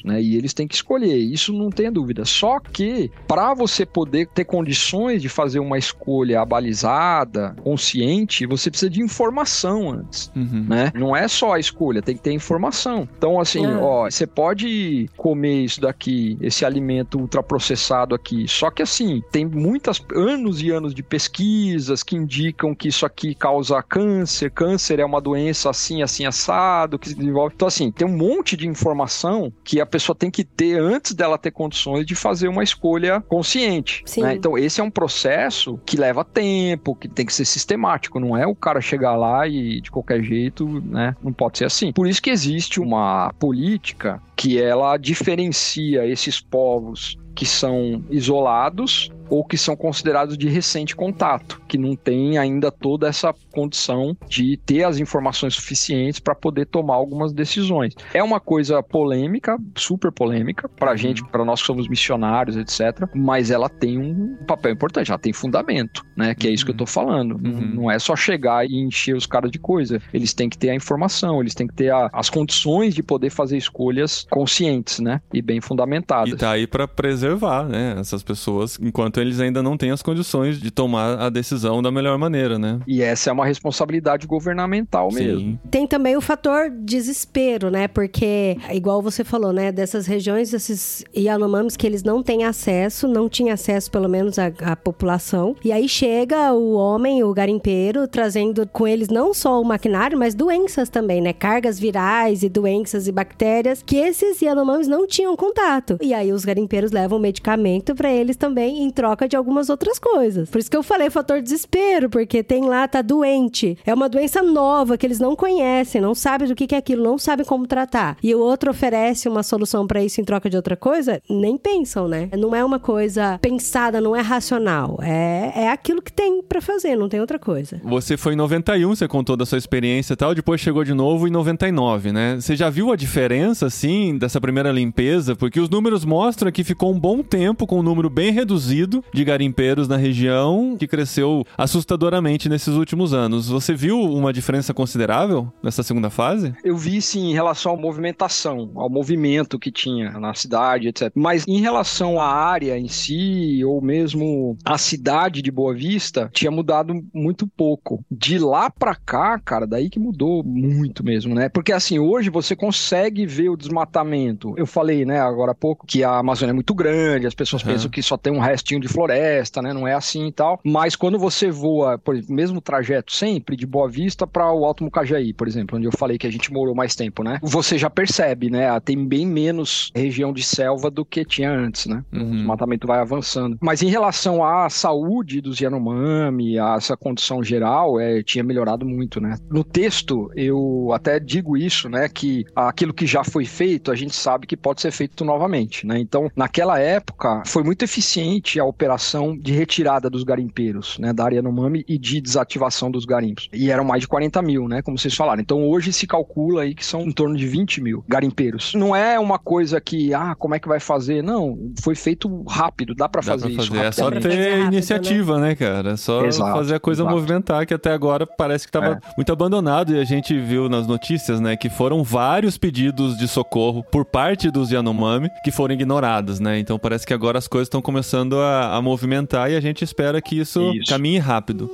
né? 0.05 0.21
E 0.21 0.37
eles 0.37 0.53
têm 0.53 0.69
que 0.69 0.75
escolher, 0.75 1.17
isso 1.17 1.53
não 1.53 1.71
tem 1.71 1.91
dúvida. 1.91 2.25
Só 2.25 2.61
que, 2.61 3.11
para 3.27 3.55
você 3.55 3.87
poder 3.87 4.27
ter 4.29 4.45
condições 4.45 5.23
de 5.23 5.29
fazer 5.29 5.61
uma 5.61 5.79
escolha 5.79 6.41
abalizada, 6.41 7.55
consciente, 7.63 8.47
você 8.47 8.71
precisa 8.71 8.91
de 8.91 9.03
informação 9.03 9.91
antes, 9.91 10.31
uhum. 10.37 10.67
né? 10.69 10.93
Não 10.95 11.17
é 11.17 11.27
só 11.29 11.55
a 11.55 11.59
escolha, 11.59 12.03
tem 12.03 12.17
que 12.17 12.23
ter 12.23 12.33
informação. 12.33 13.09
Então, 13.17 13.41
assim, 13.41 13.65
é. 13.65 13.77
ó, 13.77 14.11
você 14.11 14.27
pode 14.27 15.09
comer 15.17 15.65
isso 15.65 15.81
daqui, 15.81 16.37
esse 16.41 16.65
alimento 16.65 17.19
ultraprocessado 17.19 18.15
aqui, 18.15 18.47
só 18.47 18.71
que 18.71 18.83
assim, 18.83 19.23
tem 19.31 19.47
muitas 19.47 20.03
anos 20.15 20.63
e 20.63 20.71
anos 20.71 20.95
de 20.95 21.03
pesquisas 21.03 22.03
que 22.03 22.17
indicam 22.17 22.75
que 22.75 22.89
isso 22.89 23.07
aqui 23.07 23.35
causa 23.35 23.83
câncer, 23.83 24.51
câncer 24.51 25.01
é 25.01 25.05
uma 25.05 25.21
doença 25.21 25.71
assim, 25.71 26.03
assim, 26.03 26.27
assado, 26.27 26.99
que 26.99 27.09
se 27.09 27.15
desenvolve. 27.15 27.55
Então, 27.55 27.69
assim, 27.69 27.91
tem 27.91 28.07
um 28.07 28.17
monte 28.17 28.57
de 28.57 28.67
informação 28.67 29.38
que 29.65 29.81
a 29.81 29.87
pessoa 29.87 30.17
tem 30.17 30.31
que 30.31 30.45
ter 30.45 30.81
antes 30.81 31.15
dela 31.15 31.39
ter 31.39 31.51
condições 31.51 32.07
de 32.07 32.15
fazer 32.15 32.49
uma 32.49 32.63
escolha 32.63 33.21
consciente. 33.29 34.05
Né? 34.19 34.35
Então, 34.35 34.57
esse 34.57 34.81
é 34.81 34.85
um 34.85 34.91
processo 34.91 35.79
que 35.87 35.97
leva 35.97 36.25
tempo, 36.25 36.95
que 36.95 37.09
tem 37.09 37.25
que 37.25 37.33
ser 37.33 37.45
sistemático, 37.45 38.21
não 38.21 38.37
é 38.37 38.47
o 38.47 38.55
cara 38.55 38.81
chegar 38.81 39.17
lá 39.17 39.47
e 39.47 39.81
de 39.81 39.91
qualquer 39.91 40.23
jeito, 40.23 40.67
né? 40.85 41.15
Não 41.23 41.33
pode 41.33 41.59
ser 41.59 41.65
assim. 41.65 41.93
Por 41.93 42.07
isso 42.07 42.23
que 42.23 42.31
existe 42.31 42.81
uma 42.81 43.33
política 43.39 44.21
que 44.37 44.61
ela 44.61 44.97
diferencia 44.97 46.07
esses 46.07 46.41
povos 46.41 47.19
que 47.35 47.47
são 47.47 48.05
isolados 48.11 49.11
ou 49.29 49.45
que 49.45 49.57
são 49.57 49.77
considerados 49.77 50.37
de 50.37 50.49
recente 50.49 50.95
contato, 50.95 51.61
que 51.69 51.79
não 51.79 51.95
tem 51.95 52.39
ainda 52.39 52.71
toda 52.71 53.09
essa 53.09 53.35
condição 53.53 54.17
de 54.29 54.57
ter 54.65 54.85
as 54.85 54.99
informações 54.99 55.55
suficientes 55.55 56.21
para 56.21 56.35
poder 56.35 56.67
tomar 56.67 56.95
algumas 56.95 57.33
decisões. 57.33 57.95
É 58.13 58.23
uma 58.23 58.41
coisa 58.41 58.83
polêmica, 58.83 59.59
super 59.77 60.13
polêmica, 60.13 60.69
para 60.69 60.91
a 60.91 60.93
uhum. 60.93 60.99
gente, 60.99 61.25
para 61.25 61.45
nós 61.45 61.61
que 61.61 61.67
somos 61.67 61.89
missionários, 61.89 62.57
etc., 62.57 63.09
mas 63.15 63.51
ela 63.51 63.69
tem 63.69 63.99
um 63.99 64.37
papel 64.47 64.73
importante, 64.73 65.11
ela 65.11 65.19
tem 65.19 65.33
fundamento, 65.33 66.05
né? 66.17 66.35
Que 66.35 66.49
é 66.49 66.51
isso 66.51 66.65
que 66.65 66.71
eu 66.71 66.75
estou 66.75 66.87
uhum. 66.87 66.93
falando. 66.93 67.33
Uhum. 67.33 67.75
Não 67.75 67.91
é 67.91 67.99
só 67.99 68.15
chegar 68.17 68.65
e 68.65 68.77
encher 68.77 69.17
os 69.17 69.27
caras 69.27 69.51
de 69.51 69.59
coisa. 69.59 70.01
Eles 70.13 70.33
têm 70.33 70.49
que 70.49 70.59
ter 70.59 70.71
a 70.71 70.75
informação, 70.75 71.41
eles 71.41 71.55
têm 71.55 71.67
que 71.67 71.75
ter 71.75 71.91
a, 71.91 72.09
as 72.13 72.31
condições 72.31 72.95
de 72.95 73.03
poder 73.03 73.31
fazer 73.31 73.57
escolhas 73.57 74.27
conscientes, 74.31 75.01
né? 75.01 75.21
E 75.33 75.43
bem 75.43 75.61
fundamentadas. 75.61 76.33
E 76.33 76.37
tá 76.37 76.53
aí 76.53 76.67
para 76.67 76.87
preservar, 76.87 77.69
né? 77.69 77.97
Essas 77.99 78.23
pessoas, 78.23 78.79
enquanto 78.81 79.18
eles 79.21 79.41
ainda 79.41 79.63
não 79.63 79.77
têm 79.77 79.91
as 79.91 80.03
condições 80.03 80.61
de 80.61 80.71
tomar 80.71 81.19
a 81.19 81.29
decisão 81.29 81.83
da 81.83 81.91
melhor 81.91 82.17
maneira, 82.19 82.59
né? 82.59 82.81
E 82.87 83.03
essa 83.03 83.31
é 83.31 83.33
uma 83.33 83.47
responsabilidade 83.47 84.27
governamental 84.27 85.11
Sim. 85.11 85.25
mesmo. 85.25 85.61
Tem 85.71 85.87
também 85.87 86.17
o 86.17 86.21
fator 86.21 86.71
desespero, 86.71 87.71
né? 87.71 87.89
Porque, 87.89 88.57
igual 88.71 89.03
você 89.03 89.25
falou, 89.25 89.53
né? 89.53 89.73
Dessas 89.73 90.07
regiões, 90.07 90.51
desses 90.51 91.05
Yanomamis 91.17 91.77
que 91.77 91.87
eles 91.87 92.03
não 92.03 92.23
têm 92.23 92.45
acesso, 92.45 93.07
não 93.07 93.29
tinha 93.29 93.55
acesso, 93.55 93.91
pelo 93.91 94.09
menos, 94.09 94.39
à, 94.39 94.53
à 94.63 94.77
população. 94.77 95.55
E 95.65 95.73
aí 95.73 95.89
chega 95.89 96.53
o 96.53 96.73
homem, 96.73 97.23
o 97.23 97.33
garimpeiro, 97.33 98.07
trazendo 98.07 98.67
com 98.67 98.87
eles 98.87 99.09
não 99.09 99.35
só 99.35 99.61
o 99.61 99.65
maquinário, 99.65 100.19
mas 100.19 100.35
doenças 100.35 100.89
também, 100.89 101.21
né? 101.21 101.33
Cargas 101.33 101.79
virais 101.79 102.43
e 102.43 102.49
doenças 102.49 103.07
e 103.07 103.13
bactérias 103.13 103.83
que 103.85 103.97
esses 103.97 104.41
Yanomamis 104.41 104.89
não 104.89 105.07
tinham 105.07 105.37
contato. 105.37 105.99
E 106.01 106.15
aí 106.15 106.33
os 106.33 106.45
garimpeiros 106.45 106.93
levam 106.93 107.19
medicamento 107.19 107.95
para 107.95 108.11
eles 108.11 108.37
também 108.37 108.83
em 108.83 108.91
troca 108.91 109.08
de 109.29 109.37
algumas 109.37 109.69
outras 109.71 109.99
coisas. 109.99 110.49
Por 110.49 110.59
isso 110.59 110.71
que 110.71 110.77
eu 110.77 110.83
falei 110.83 111.11
fator 111.11 111.41
desespero, 111.41 112.09
porque 112.09 112.43
tem 112.43 112.65
lá, 112.67 112.87
tá 112.89 113.03
doente. 113.03 113.77
É 113.85 113.93
uma 113.93 114.09
doença 114.09 114.43
nova 114.43 114.97
que 114.97 115.07
eles 115.07 115.19
não 115.19 115.37
conhecem, 115.37 116.01
não 116.01 116.15
sabem 116.15 116.49
do 116.49 116.55
que, 116.55 116.67
que 116.67 116.75
é 116.75 116.79
aquilo, 116.79 117.03
não 117.03 117.19
sabem 117.19 117.45
como 117.45 117.67
tratar. 117.67 118.17
E 118.23 118.35
o 118.35 118.41
outro 118.41 118.71
oferece 118.71 119.29
uma 119.29 119.43
solução 119.43 119.87
para 119.87 120.03
isso 120.03 120.21
em 120.21 120.25
troca 120.25 120.51
de 120.51 120.57
outra 120.57 120.77
coisa, 120.77 121.21
nem 121.29 121.57
pensam, 121.57 122.09
né? 122.09 122.29
Não 122.37 122.55
é 122.55 122.65
uma 122.65 122.79
coisa 122.79 123.39
pensada 123.39 124.01
não 124.01 124.15
é 124.15 124.21
racional. 124.21 124.99
É, 125.03 125.53
é 125.55 125.71
aquilo 125.71 126.03
que 126.03 126.13
tem 126.13 126.43
para 126.43 126.61
fazer, 126.61 126.97
não 126.97 127.09
tem 127.09 127.21
outra 127.21 127.39
coisa. 127.39 127.81
Você 127.85 128.17
foi 128.17 128.35
em 128.35 128.37
91, 128.37 128.95
você 128.95 129.09
contou 129.09 129.37
da 129.37 129.47
sua 129.47 129.59
experiência 129.59 130.13
e 130.13 130.17
tal, 130.17 130.35
depois 130.35 130.61
chegou 130.61 130.85
de 130.85 130.95
novo 130.95 131.27
em 131.27 131.31
99, 131.31 132.13
né? 132.13 132.37
Você 132.41 132.57
já 132.57 132.71
viu 132.71 132.93
a 132.93 132.97
diferença, 132.97 133.67
assim, 133.67 134.17
dessa 134.19 134.41
primeira 134.41 134.71
limpeza? 134.71 135.35
Porque 135.35 135.61
os 135.61 135.69
números 135.69 136.05
mostram 136.05 136.53
que 136.53 136.65
ficou 136.65 136.93
um 136.93 136.99
bom 136.99 137.23
tempo 137.23 137.67
com 137.67 137.81
um 137.81 137.83
número 137.83 138.11
bem 138.11 138.33
reduzido 138.33 138.98
de 139.13 139.25
garimpeiros 139.25 139.89
na 139.89 139.97
região, 139.97 140.77
que 140.79 140.87
cresceu 140.87 141.45
assustadoramente 141.57 142.49
nesses 142.49 142.75
últimos 142.75 143.13
anos. 143.13 143.49
Você 143.49 143.75
viu 143.75 144.01
uma 144.01 144.33
diferença 144.33 144.73
considerável 144.75 145.53
nessa 145.63 145.83
segunda 145.83 146.11
fase? 146.11 146.55
Eu 146.65 146.77
vi, 146.77 147.01
sim, 147.01 147.31
em 147.31 147.33
relação 147.33 147.75
à 147.75 147.77
movimentação, 147.77 148.71
ao 148.75 148.91
movimento 148.91 149.59
que 149.59 149.71
tinha 149.71 150.19
na 150.19 150.35
cidade, 150.35 150.89
etc. 150.89 151.11
Mas 151.15 151.47
em 151.47 151.61
relação 151.61 152.21
à 152.21 152.27
área 152.27 152.79
em 152.79 152.89
si, 152.89 153.63
ou 153.65 153.81
mesmo 153.81 154.57
a 154.65 154.79
cidade 154.79 155.43
de 155.43 155.51
Boa 155.51 155.75
Vista, 155.75 156.31
tinha 156.33 156.51
mudado 156.51 156.95
muito 157.13 157.47
pouco. 157.47 158.05
De 158.11 158.39
lá 158.39 158.71
pra 158.71 158.95
cá, 158.95 159.39
cara, 159.39 159.67
daí 159.67 159.91
que 159.91 159.99
mudou 159.99 160.43
muito 160.45 161.05
mesmo, 161.05 161.35
né? 161.35 161.49
Porque 161.49 161.73
assim, 161.73 161.99
hoje 161.99 162.31
você 162.31 162.55
consegue 162.55 163.27
ver 163.27 163.49
o 163.49 163.57
desmatamento. 163.57 164.55
Eu 164.57 164.67
falei, 164.67 165.05
né, 165.05 165.21
agora 165.21 165.53
há 165.53 165.55
pouco, 165.55 165.87
que 165.87 166.03
a 166.05 166.19
Amazônia 166.19 166.53
é 166.53 166.55
muito 166.55 166.75
grande, 166.75 167.27
as 167.27 167.35
pessoas 167.35 167.63
uhum. 167.63 167.73
pensam 167.73 167.91
que 167.91 168.03
só 168.03 168.17
tem 168.17 168.33
um 168.33 168.41
restinho 168.41 168.81
de 168.89 168.93
floresta, 168.93 169.61
né? 169.63 169.73
Não 169.73 169.87
é 169.87 169.95
assim 169.95 170.27
e 170.27 170.33
tal. 170.33 170.59
Mas 170.65 170.97
quando 170.97 171.19
você 171.19 171.51
voa, 171.51 171.99
por 171.99 172.15
exemplo, 172.17 172.35
mesmo 172.35 172.61
trajeto 172.61 173.13
sempre, 173.13 173.57
de 173.57 173.67
Boa 173.67 173.89
Vista 173.89 174.27
para 174.27 174.51
o 174.53 174.65
Alto 174.65 174.83
Mucajaí, 174.83 175.33
por 175.33 175.47
exemplo, 175.47 175.77
onde 175.77 175.87
eu 175.87 175.93
falei 175.93 176.19
que 176.19 176.27
a 176.27 176.33
gente 176.33 176.53
morou 176.53 176.75
mais 176.75 176.97
tempo, 176.97 177.23
né? 177.23 177.39
Você 177.43 177.77
já 177.77 177.91
percebe, 177.91 178.51
né? 178.51 178.79
Tem 178.81 179.07
bem 179.07 179.27
menos 179.27 179.93
região 179.95 180.33
de 180.33 180.43
selva 180.43 180.91
do 180.91 181.05
que 181.05 181.25
tinha 181.25 181.51
antes, 181.51 181.87
né? 181.87 182.03
Uhum. 182.13 182.23
O 182.23 182.31
desmatamento 182.37 182.87
vai 182.87 182.99
avançando. 183.01 183.59
Mas 183.61 183.83
em 183.83 183.89
relação 183.89 184.45
à 184.45 184.71
saúde 184.71 185.41
dos 185.41 185.61
Yanomami, 185.61 186.59
a 186.59 186.77
essa 186.77 186.97
condição 186.97 187.43
geral, 187.43 188.01
é, 188.01 188.23
tinha 188.23 188.43
melhorado 188.43 188.87
muito, 188.87 189.21
né? 189.21 189.37
No 189.51 189.63
texto, 189.63 190.31
eu 190.35 190.91
até 190.93 191.21
digo 191.21 191.57
isso, 191.57 191.89
né? 191.89 192.09
Que 192.09 192.45
aquilo 192.55 192.95
que 192.95 193.07
já 193.07 193.23
foi 193.23 193.45
feito, 193.45 193.91
a 193.91 193.95
gente 193.95 194.15
sabe 194.15 194.47
que 194.47 194.57
pode 194.57 194.81
ser 194.81 194.91
feito 194.91 195.25
novamente, 195.25 195.87
né? 195.87 195.99
Então, 195.99 196.31
naquela 196.35 196.79
época, 196.79 197.43
foi 197.47 197.63
muito 197.63 197.85
eficiente 197.85 198.61
a 198.61 198.65
operação 198.79 199.37
de 199.37 199.53
retirada 199.53 200.09
dos 200.09 200.23
garimpeiros, 200.23 200.97
né? 200.99 201.13
Da 201.13 201.25
área 201.25 201.37
Yanomami 201.37 201.85
e 201.89 201.99
de 201.99 202.21
desativação 202.21 202.91
dos 202.91 203.05
garimpos. 203.05 203.49
E 203.53 203.71
eram 203.71 203.85
mais 203.85 204.03
de 204.03 204.09
40 204.09 204.41
mil, 204.41 204.69
né? 204.69 204.81
Como 204.83 204.97
vocês 204.97 205.15
falaram. 205.15 205.43
Então, 205.43 205.67
hoje 205.69 205.93
se 205.93 206.07
calcula 206.07 206.63
aí 206.63 206.75
que 206.75 206.87
são 206.87 207.03
em 207.03 207.11
torno 207.11 207.37
de 207.37 207.47
20 207.47 207.81
mil 207.81 208.05
garimpeiros. 208.07 208.73
Não 208.75 208.95
é 208.95 209.19
uma 209.19 209.39
coisa 209.39 209.81
que, 209.81 210.15
ah, 210.15 210.37
como 210.39 210.55
é 210.55 210.61
que 210.61 210.69
vai 210.69 210.79
fazer? 210.79 211.23
Não, 211.23 211.73
foi 211.83 211.97
feito 211.97 212.45
rápido, 212.45 212.95
dá 212.95 213.09
para 213.09 213.21
fazer, 213.21 213.55
fazer, 213.55 213.73
isso. 213.73 213.77
É 213.77 213.91
só 213.91 214.11
ter 214.11 214.61
iniciativa, 214.61 215.41
né? 215.41 215.57
cara? 215.57 215.93
É 215.93 215.97
só 215.97 216.25
exato, 216.25 216.53
fazer 216.53 216.75
a 216.77 216.81
coisa 216.81 217.03
exato. 217.03 217.15
movimentar, 217.15 217.67
que 217.67 217.75
até 217.75 217.93
agora 217.93 218.27
parece 218.27 218.65
que 218.65 218.69
estava 218.69 218.95
é. 218.95 218.99
muito 219.17 219.33
abandonado 219.33 219.95
e 219.95 220.01
a 220.01 220.05
gente 220.05 220.39
viu 220.39 220.69
nas 220.69 220.87
notícias, 220.87 221.41
né, 221.41 221.57
que 221.57 221.69
foram 221.69 222.05
vários 222.05 222.57
pedidos 222.57 223.17
de 223.17 223.27
socorro 223.27 223.83
por 223.91 224.05
parte 224.05 224.51
dos 224.51 224.71
Yanomami 224.71 225.29
que 225.43 225.51
foram 225.51 225.75
ignorados, 225.75 226.39
né? 226.39 226.59
Então 226.59 226.79
parece 226.79 227.07
que 227.07 227.15
agora 227.15 227.39
as 227.39 227.49
coisas 227.49 227.67
estão 227.67 227.83
começando 227.83 228.39
a, 228.39 228.68
a, 228.77 228.83
movimentar 228.83 229.51
e 229.51 229.57
a 229.57 229.61
gente 229.61 229.83
espera 229.83 230.21
que 230.21 230.39
isso, 230.39 230.73
isso. 230.73 230.91
caminhe 230.91 231.19
rápido. 231.19 231.71